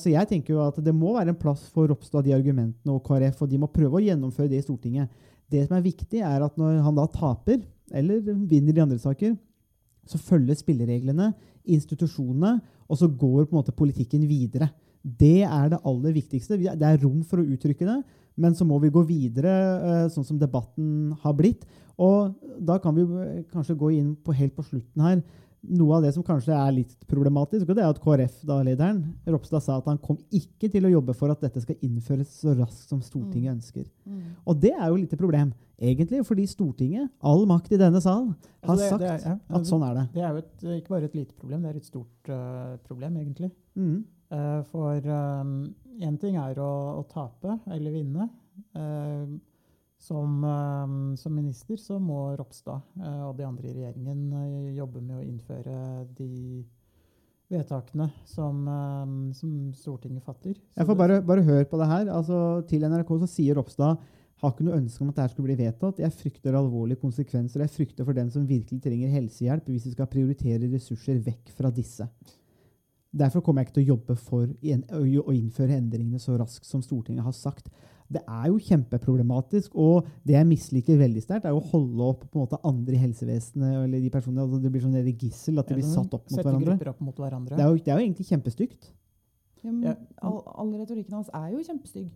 Så 0.00 0.08
jeg 0.08 0.28
tenker 0.28 0.54
jo 0.54 0.60
at 0.64 0.76
det 0.84 0.92
må 0.96 1.10
være 1.12 1.32
en 1.34 1.38
plass 1.40 1.66
for 1.72 1.88
Ropstad, 1.88 2.24
de 2.24 2.32
argumentene, 2.32 2.92
og 2.92 3.02
KrF, 3.04 3.42
og 3.44 3.50
de 3.50 3.58
må 3.60 3.68
prøve 3.72 3.98
å 3.98 4.04
gjennomføre 4.04 4.48
det 4.52 4.60
i 4.60 4.64
Stortinget. 4.64 5.08
Det 5.52 5.64
som 5.64 5.76
er 5.76 5.84
viktig, 5.84 6.20
er 6.24 6.44
at 6.44 6.60
når 6.60 6.78
han 6.84 6.96
da 6.96 7.04
taper, 7.12 7.60
eller 7.92 8.20
vinner 8.48 8.76
i 8.76 8.84
andre 8.84 9.00
saker, 9.00 9.34
så 10.06 10.20
følger 10.22 10.58
spillereglene, 10.58 11.32
institusjonene, 11.66 12.58
og 12.86 13.00
så 13.00 13.08
går 13.08 13.46
på 13.46 13.54
en 13.54 13.60
måte 13.60 13.74
politikken 13.74 14.26
videre. 14.28 14.70
Det 15.02 15.44
er 15.46 15.70
det 15.70 15.82
aller 15.86 16.14
viktigste. 16.14 16.58
Det 16.58 16.86
er 16.86 17.02
rom 17.02 17.22
for 17.26 17.42
å 17.42 17.46
uttrykke 17.46 17.86
det, 17.86 17.98
men 18.36 18.54
så 18.54 18.66
må 18.68 18.78
vi 18.82 18.92
gå 18.92 19.02
videre, 19.06 19.50
eh, 19.50 20.06
sånn 20.12 20.26
som 20.26 20.38
debatten 20.38 21.14
har 21.22 21.34
blitt. 21.36 21.64
Og 21.96 22.34
da 22.60 22.78
kan 22.82 22.94
vi 22.96 23.06
eh, 23.06 23.44
kanskje 23.52 23.78
gå 23.78 23.92
inn 23.96 24.14
på 24.16 24.34
helt 24.36 24.56
på 24.56 24.66
slutten 24.66 25.04
her. 25.04 25.22
Noe 25.68 25.96
av 25.98 26.02
det 26.04 26.12
som 26.14 26.22
kanskje 26.26 26.54
er 26.54 26.72
litt 26.74 26.94
problematisk, 27.10 27.68
og 27.68 27.76
det 27.76 27.82
er 27.84 27.90
at 27.90 28.00
KrF-lederen 28.02 29.00
Ropstad 29.26 29.64
sa 29.64 29.78
at 29.80 29.88
han 29.90 29.98
kom 30.02 30.18
ikke 30.30 30.70
til 30.72 30.86
å 30.86 30.92
jobbe 30.92 31.14
for 31.16 31.32
at 31.32 31.40
dette 31.42 31.62
skal 31.64 31.78
innføres 31.86 32.30
så 32.42 32.54
raskt 32.58 32.92
som 32.92 33.00
Stortinget 33.02 33.56
ønsker. 33.56 33.86
Og 34.46 34.60
det 34.62 34.72
er 34.74 34.86
jo 34.88 34.98
litt 35.00 35.12
et 35.12 35.20
problem, 35.20 35.52
egentlig, 35.80 36.22
fordi 36.26 36.46
Stortinget, 36.50 37.10
all 37.22 37.46
makt 37.50 37.72
i 37.72 37.80
denne 37.80 38.00
sal, 38.00 38.28
har 38.62 38.70
Altså, 38.74 38.82
det- 38.82 38.90
sagt 38.90 39.00
det 39.00 39.10
er- 39.10 39.28
ja, 39.30 39.38
at 39.56 39.66
sånn 39.66 39.84
er 39.90 39.94
det. 39.94 40.06
Det 40.14 40.22
er 40.22 40.30
jo 40.30 40.36
et, 40.36 40.82
ikke 40.82 40.88
bare 40.88 41.04
et 41.04 41.14
lite 41.14 41.34
problem, 41.34 41.62
det 41.62 41.70
er 41.74 41.76
et 41.76 41.84
stort 41.84 42.28
uh, 42.30 42.76
problem, 42.86 43.16
egentlig. 43.16 43.50
Mm. 43.76 44.04
Uh, 44.30 44.62
for 44.62 44.96
um, 45.06 45.74
ting 46.20 46.36
er 46.36 46.54
å, 46.58 47.00
å 47.00 47.08
tape 47.08 47.60
eller 47.70 47.90
vinne. 47.90 48.30
Eh, 48.74 49.26
som, 50.06 50.44
eh, 50.44 51.16
som 51.16 51.34
minister 51.34 51.78
så 51.80 51.98
må 52.02 52.36
Ropstad 52.38 52.82
eh, 53.02 53.22
og 53.26 53.36
de 53.38 53.46
andre 53.46 53.70
i 53.70 53.74
regjeringen 53.74 54.26
eh, 54.40 54.74
jobbe 54.78 55.02
med 55.02 55.18
å 55.18 55.24
innføre 55.26 55.78
de 56.16 56.64
vedtakene 57.50 58.08
som, 58.26 58.64
som 59.38 59.50
Stortinget 59.78 60.24
fatter. 60.26 60.56
Så 60.58 60.80
Jeg 60.80 60.86
får 60.88 60.96
bare, 60.98 61.18
bare 61.22 61.44
høre 61.46 61.66
på 61.70 61.78
det 61.78 61.86
her. 61.86 62.08
Altså, 62.10 62.38
til 62.66 62.82
NRK 62.82 63.12
så 63.20 63.28
sier 63.30 63.54
Ropstad 63.54 64.00
har 64.42 64.50
ikke 64.52 64.66
noe 64.66 64.80
ønske 64.80 65.04
om 65.04 65.12
at 65.12 65.20
dette 65.20 65.32
skulle 65.32 65.52
bli 65.52 65.60
vedtatt. 65.60 66.00
Jeg 66.02 66.16
frykter 66.18 66.58
alvorlige 66.58 66.98
konsekvenser. 67.04 67.62
Jeg 67.62 67.72
frykter 67.76 68.08
for 68.08 68.18
dem 68.18 68.32
som 68.34 68.48
virkelig 68.48 68.82
trenger 68.82 69.14
helsehjelp, 69.14 69.70
hvis 69.70 69.86
vi 69.86 69.94
skal 69.94 70.10
prioritere 70.10 70.72
ressurser 70.74 71.22
vekk 71.22 71.54
fra 71.54 71.70
disse. 71.70 72.08
Derfor 73.16 73.46
kommer 73.46 73.62
jeg 73.62 73.70
ikke 73.70 73.78
til 73.78 73.86
å 73.86 73.92
jobbe 73.94 74.18
for 74.18 74.50
å 75.30 75.36
innføre 75.38 75.78
endringene 75.78 76.20
så 76.20 76.34
raskt 76.36 76.66
som 76.66 76.82
Stortinget 76.84 77.24
har 77.24 77.36
sagt. 77.36 77.70
Det 78.12 78.22
er 78.22 78.44
jo 78.52 78.58
kjempeproblematisk, 78.62 79.74
og 79.74 80.06
det 80.26 80.36
jeg 80.36 80.46
misliker 80.46 80.98
veldig 81.00 81.22
sterkt, 81.24 81.48
er 81.48 81.56
å 81.56 81.62
holde 81.72 82.04
opp 82.06 82.20
på 82.30 82.38
en 82.38 82.44
måte 82.44 82.60
andre 82.66 82.94
i 82.94 83.00
helsevesenet 83.02 83.80
eller 83.84 84.04
de 84.04 84.10
personene, 84.14 84.44
altså 84.44 84.60
Det 84.62 84.70
blir 84.70 84.84
sånn 84.84 84.94
et 85.00 85.24
gissel, 85.26 85.58
at 85.58 85.66
de 85.68 85.78
blir 85.80 85.88
satt 85.88 86.14
opp 86.14 86.30
mot 86.30 86.44
hverandre. 86.46 86.76
opp 86.92 87.00
mot 87.02 87.16
hverandre. 87.24 87.56
Det 87.56 87.64
er 87.64 87.72
jo, 87.72 87.80
det 87.82 87.92
er 87.92 87.98
jo 87.98 88.06
egentlig 88.06 88.28
kjempestygt. 88.30 88.92
Ja, 89.64 89.72
men 89.72 89.82
Ja. 89.88 89.96
all, 90.22 90.42
all 90.46 90.70
retorikken 90.78 91.16
hans 91.18 91.30
er 91.34 91.50
jo 91.50 91.64
kjempestygg. 91.66 92.10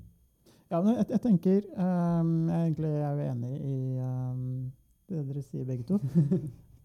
Ja, 0.70 0.80
men 0.82 0.94
jeg, 0.94 1.06
jeg 1.10 1.20
tenker 1.24 1.64
um, 1.74 2.46
Jeg 2.46 2.54
er 2.54 2.66
egentlig 2.68 2.90
er 2.94 3.16
jo 3.16 3.24
enig 3.32 3.54
i 3.58 3.78
um, 3.98 4.72
det 5.10 5.24
dere 5.26 5.42
sier, 5.42 5.64
begge 5.66 5.82
to. 5.88 5.98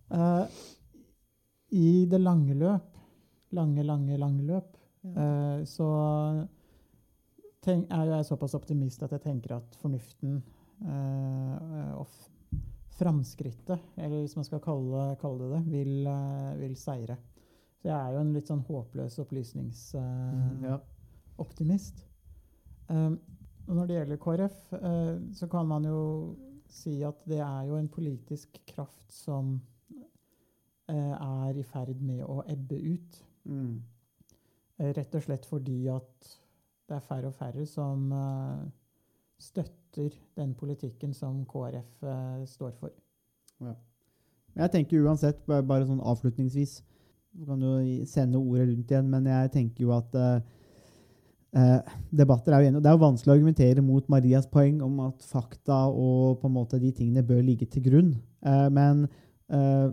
uh, 0.10 0.48
I 1.86 2.06
det 2.10 2.22
lange 2.22 2.56
løp, 2.58 2.98
lange, 3.54 3.84
lange, 3.86 4.18
lange 4.18 4.42
løp, 4.48 4.72
uh, 5.06 5.62
så 5.70 5.90
tenk, 7.66 7.90
er 7.92 8.06
jeg 8.12 8.26
såpass 8.30 8.54
optimist 8.58 9.04
at 9.06 9.12
jeg 9.16 9.22
tenker 9.26 9.52
at 9.58 9.76
fornuften 9.82 10.32
uh, 10.86 11.92
og 12.00 12.08
framskrittet, 12.96 13.80
eller 13.98 14.18
hvis 14.22 14.38
man 14.38 14.46
skal 14.48 14.62
kalle, 14.64 15.02
kalle 15.20 15.38
det 15.42 15.50
det, 15.56 15.64
vil, 15.74 15.94
uh, 16.08 16.60
vil 16.62 16.76
seire. 16.80 17.16
Så 17.82 17.88
jeg 17.90 17.98
er 17.98 18.10
jo 18.16 18.22
en 18.22 18.34
litt 18.34 18.50
sånn 18.50 18.68
håpløs 18.68 19.16
opplysningsoptimist. 19.26 21.98
Ja. 22.00 22.06
Um, 22.96 23.16
når 23.66 23.84
det 23.90 23.96
gjelder 23.96 24.22
KrF, 24.22 24.58
så 25.34 25.46
kan 25.50 25.66
man 25.66 25.84
jo 25.90 26.02
si 26.70 27.02
at 27.06 27.18
det 27.26 27.42
er 27.42 27.66
jo 27.66 27.76
en 27.80 27.90
politisk 27.90 28.62
kraft 28.70 29.10
som 29.10 29.62
er 30.86 31.58
i 31.58 31.64
ferd 31.66 31.98
med 32.06 32.22
å 32.30 32.46
ebbe 32.46 32.78
ut. 32.78 33.26
Mm. 33.50 33.82
Rett 34.94 35.16
og 35.18 35.24
slett 35.26 35.50
fordi 35.50 35.90
at 35.90 36.45
det 36.90 36.96
er 36.98 37.06
færre 37.08 37.28
og 37.32 37.34
færre 37.34 37.66
som 37.66 38.12
eh, 38.14 38.66
støtter 39.42 40.14
den 40.38 40.54
politikken 40.58 41.14
som 41.14 41.44
KrF 41.50 42.04
eh, 42.04 42.44
står 42.46 42.72
for. 42.80 42.92
Men 43.60 43.76
Jeg 44.56 44.72
tenker 44.72 45.04
uansett, 45.06 45.40
ba- 45.48 45.62
bare 45.64 45.86
sånn 45.88 46.02
avslutningsvis 46.04 46.82
Du 47.36 47.46
kan 47.46 47.60
jo 47.64 48.06
sende 48.08 48.38
ordet 48.40 48.70
rundt 48.70 48.92
igjen, 48.92 49.10
men 49.12 49.26
jeg 49.28 49.52
tenker 49.52 49.84
jo 49.84 49.92
at 49.96 50.14
eh, 50.16 50.40
eh, 51.60 51.96
debatter 52.16 52.54
er 52.56 52.62
jo 52.64 52.70
enige. 52.70 52.84
Det 52.86 52.92
er 52.92 52.96
jo 52.96 53.02
vanskelig 53.04 53.32
å 53.34 53.36
argumentere 53.36 53.84
mot 53.84 54.08
Marias 54.14 54.48
poeng 54.48 54.78
om 54.86 55.00
at 55.10 55.24
fakta 55.28 55.82
og 55.92 56.40
på 56.42 56.48
en 56.48 56.56
måte 56.56 56.80
de 56.80 56.92
tingene 56.96 57.24
bør 57.28 57.42
ligge 57.44 57.68
til 57.68 57.84
grunn. 57.90 58.14
Eh, 58.46 58.70
men 58.72 59.04
eh, 59.52 59.90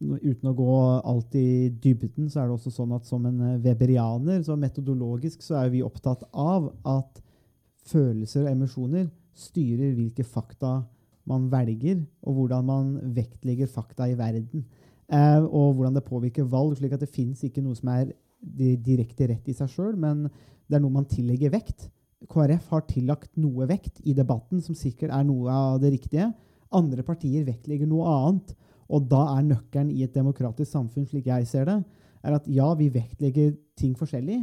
uten 0.00 0.50
å 0.50 0.56
gå 0.56 0.72
alt 1.08 1.36
i 1.38 1.68
dybden, 1.70 2.28
så 2.28 2.42
er 2.42 2.48
det 2.48 2.56
også 2.58 2.72
sånn 2.74 2.92
at 2.96 3.08
som 3.08 3.24
en 3.28 3.38
eh, 3.40 3.60
weberianer, 3.64 4.42
så 4.44 4.56
metodologisk, 4.60 5.44
så 5.44 5.62
er 5.62 5.70
vi 5.72 5.84
opptatt 5.84 6.26
av 6.32 6.68
at 6.84 7.22
følelser 7.86 8.44
og 8.44 8.52
emosjoner 8.52 9.08
styrer 9.36 9.94
hvilke 9.96 10.24
fakta 10.26 10.82
man 11.26 11.48
velger, 11.50 12.02
og 12.26 12.38
hvordan 12.40 12.68
man 12.68 12.92
vektlegger 13.16 13.70
fakta 13.70 14.08
i 14.10 14.18
verden. 14.18 14.66
Eh, 15.08 15.42
og 15.42 15.78
hvordan 15.78 15.96
det 15.96 16.06
påvirker 16.06 16.48
valg, 16.50 16.76
slik 16.78 16.94
at 16.96 17.02
det 17.02 17.12
fins 17.12 17.42
ikke 17.46 17.64
noe 17.64 17.78
som 17.78 17.90
er 17.94 18.12
direkte 18.46 19.30
rett 19.30 19.48
i 19.48 19.56
seg 19.56 19.70
sjøl, 19.72 19.96
men 19.98 20.26
det 20.66 20.76
er 20.76 20.84
noe 20.84 20.94
man 20.94 21.08
tillegger 21.08 21.54
vekt. 21.54 21.88
KrF 22.30 22.70
har 22.72 22.84
tillagt 22.88 23.32
noe 23.38 23.66
vekt 23.70 24.00
i 24.04 24.14
debatten, 24.16 24.60
som 24.62 24.76
sikkert 24.76 25.12
er 25.14 25.26
noe 25.26 25.52
av 25.52 25.80
det 25.82 25.92
riktige. 25.94 26.30
Andre 26.74 27.04
partier 27.06 27.46
vektlegger 27.46 27.88
noe 27.88 28.06
annet. 28.10 28.54
Og 28.88 29.06
da 29.10 29.22
er 29.34 29.46
nøkkelen 29.46 29.90
i 29.90 30.04
et 30.06 30.14
demokratisk 30.14 30.70
samfunn, 30.70 31.06
slik 31.08 31.26
jeg 31.30 31.46
ser 31.50 31.66
det, 31.68 31.80
er 32.26 32.36
at 32.36 32.46
ja, 32.50 32.68
vi 32.78 32.90
vektlegger 32.94 33.54
ting 33.78 33.94
forskjellig, 33.98 34.40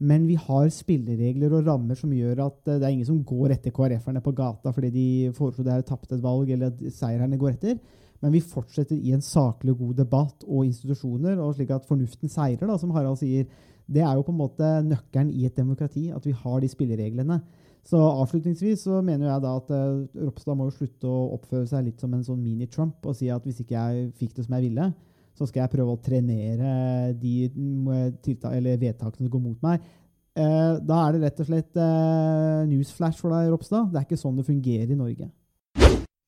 men 0.00 0.24
vi 0.24 0.36
har 0.40 0.68
spilleregler 0.72 1.52
og 1.52 1.66
rammer 1.66 1.98
som 1.98 2.12
gjør 2.14 2.38
at 2.46 2.70
eh, 2.70 2.78
det 2.80 2.86
er 2.86 2.94
ingen 2.94 3.08
som 3.08 3.18
går 3.26 3.52
etter 3.56 3.74
KrF-erne 3.76 4.22
på 4.24 4.32
gata 4.32 4.72
fordi 4.72 4.88
de 4.94 5.08
foreslo 5.36 5.64
det 5.66 5.74
her 5.74 5.84
tapte 5.84 6.16
et 6.16 6.22
valg, 6.24 6.48
eller 6.48 6.72
at 6.72 6.94
seirerne 6.96 7.38
går 7.40 7.52
etter. 7.52 7.76
Men 8.20 8.32
vi 8.32 8.40
fortsetter 8.44 8.96
i 8.96 9.12
en 9.16 9.24
saklig 9.24 9.74
og 9.74 9.82
god 9.84 10.00
debatt 10.02 10.46
og 10.46 10.64
institusjoner, 10.66 11.38
og 11.40 11.54
slik 11.56 11.72
at 11.72 11.88
fornuften 11.88 12.32
seirer, 12.32 12.66
da, 12.68 12.76
som 12.80 12.92
Harald 12.96 13.20
sier. 13.20 13.46
Det 13.90 14.02
er 14.04 14.16
jo 14.16 14.24
på 14.24 14.32
en 14.32 14.40
måte 14.40 14.72
nøkkelen 14.86 15.32
i 15.32 15.46
et 15.48 15.56
demokrati, 15.56 16.08
at 16.14 16.24
vi 16.26 16.34
har 16.36 16.60
de 16.60 16.68
spillereglene. 16.68 17.40
Så 17.86 17.98
avslutningsvis 17.98 18.84
så 18.86 19.00
mener 19.04 19.30
jeg 19.30 19.42
da 19.44 19.54
at 19.58 19.70
uh, 19.72 20.24
Ropstad 20.26 20.58
må 20.58 20.68
jo 20.68 20.76
slutte 20.76 21.08
å 21.08 21.30
oppføre 21.36 21.68
seg 21.70 21.86
litt 21.86 22.02
som 22.02 22.12
en 22.14 22.26
sånn 22.26 22.42
mini-Trump 22.42 23.06
og 23.08 23.16
si 23.16 23.30
at 23.32 23.46
hvis 23.46 23.62
ikke 23.64 23.78
jeg 23.78 24.10
fikk 24.20 24.36
det 24.36 24.44
som 24.46 24.56
jeg 24.58 24.68
ville, 24.68 24.90
så 25.36 25.48
skal 25.48 25.64
jeg 25.64 25.72
prøve 25.72 25.94
å 25.94 26.02
trenere 26.04 27.14
de 27.16 27.48
eller 27.48 28.80
vedtakene 28.80 29.24
som 29.24 29.32
går 29.32 29.44
mot 29.46 29.64
meg. 29.64 29.82
Uh, 30.38 30.76
da 30.86 31.02
er 31.06 31.16
det 31.16 31.24
rett 31.24 31.40
og 31.42 31.48
slett 31.48 31.80
uh, 31.80 32.62
newsflash 32.68 33.18
for 33.18 33.34
deg, 33.34 33.50
Ropstad. 33.50 33.88
Det 33.90 34.02
er 34.02 34.06
ikke 34.06 34.20
sånn 34.20 34.38
det 34.38 34.46
fungerer 34.46 34.92
i 34.92 34.98
Norge. 34.98 35.30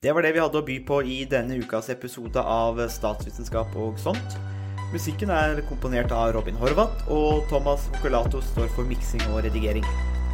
Det 0.02 0.10
var 0.10 0.26
det 0.26 0.32
vi 0.34 0.42
hadde 0.42 0.58
å 0.58 0.66
by 0.66 0.80
på 0.88 0.96
i 1.06 1.20
denne 1.30 1.60
ukas 1.62 1.92
episode 1.94 2.42
av 2.42 2.80
Statsvitenskap 2.90 3.76
og 3.78 4.00
sånt. 4.02 4.40
Musikken 4.92 5.30
er 5.32 5.62
komponert 5.68 6.10
av 6.12 6.34
Robin 6.34 6.58
Horvath, 6.58 7.06
og 7.06 7.46
Thomas 7.52 7.86
Hokolato 7.94 8.42
står 8.50 8.66
for 8.74 8.88
miksing 8.88 9.22
og 9.30 9.44
redigering. 9.46 9.86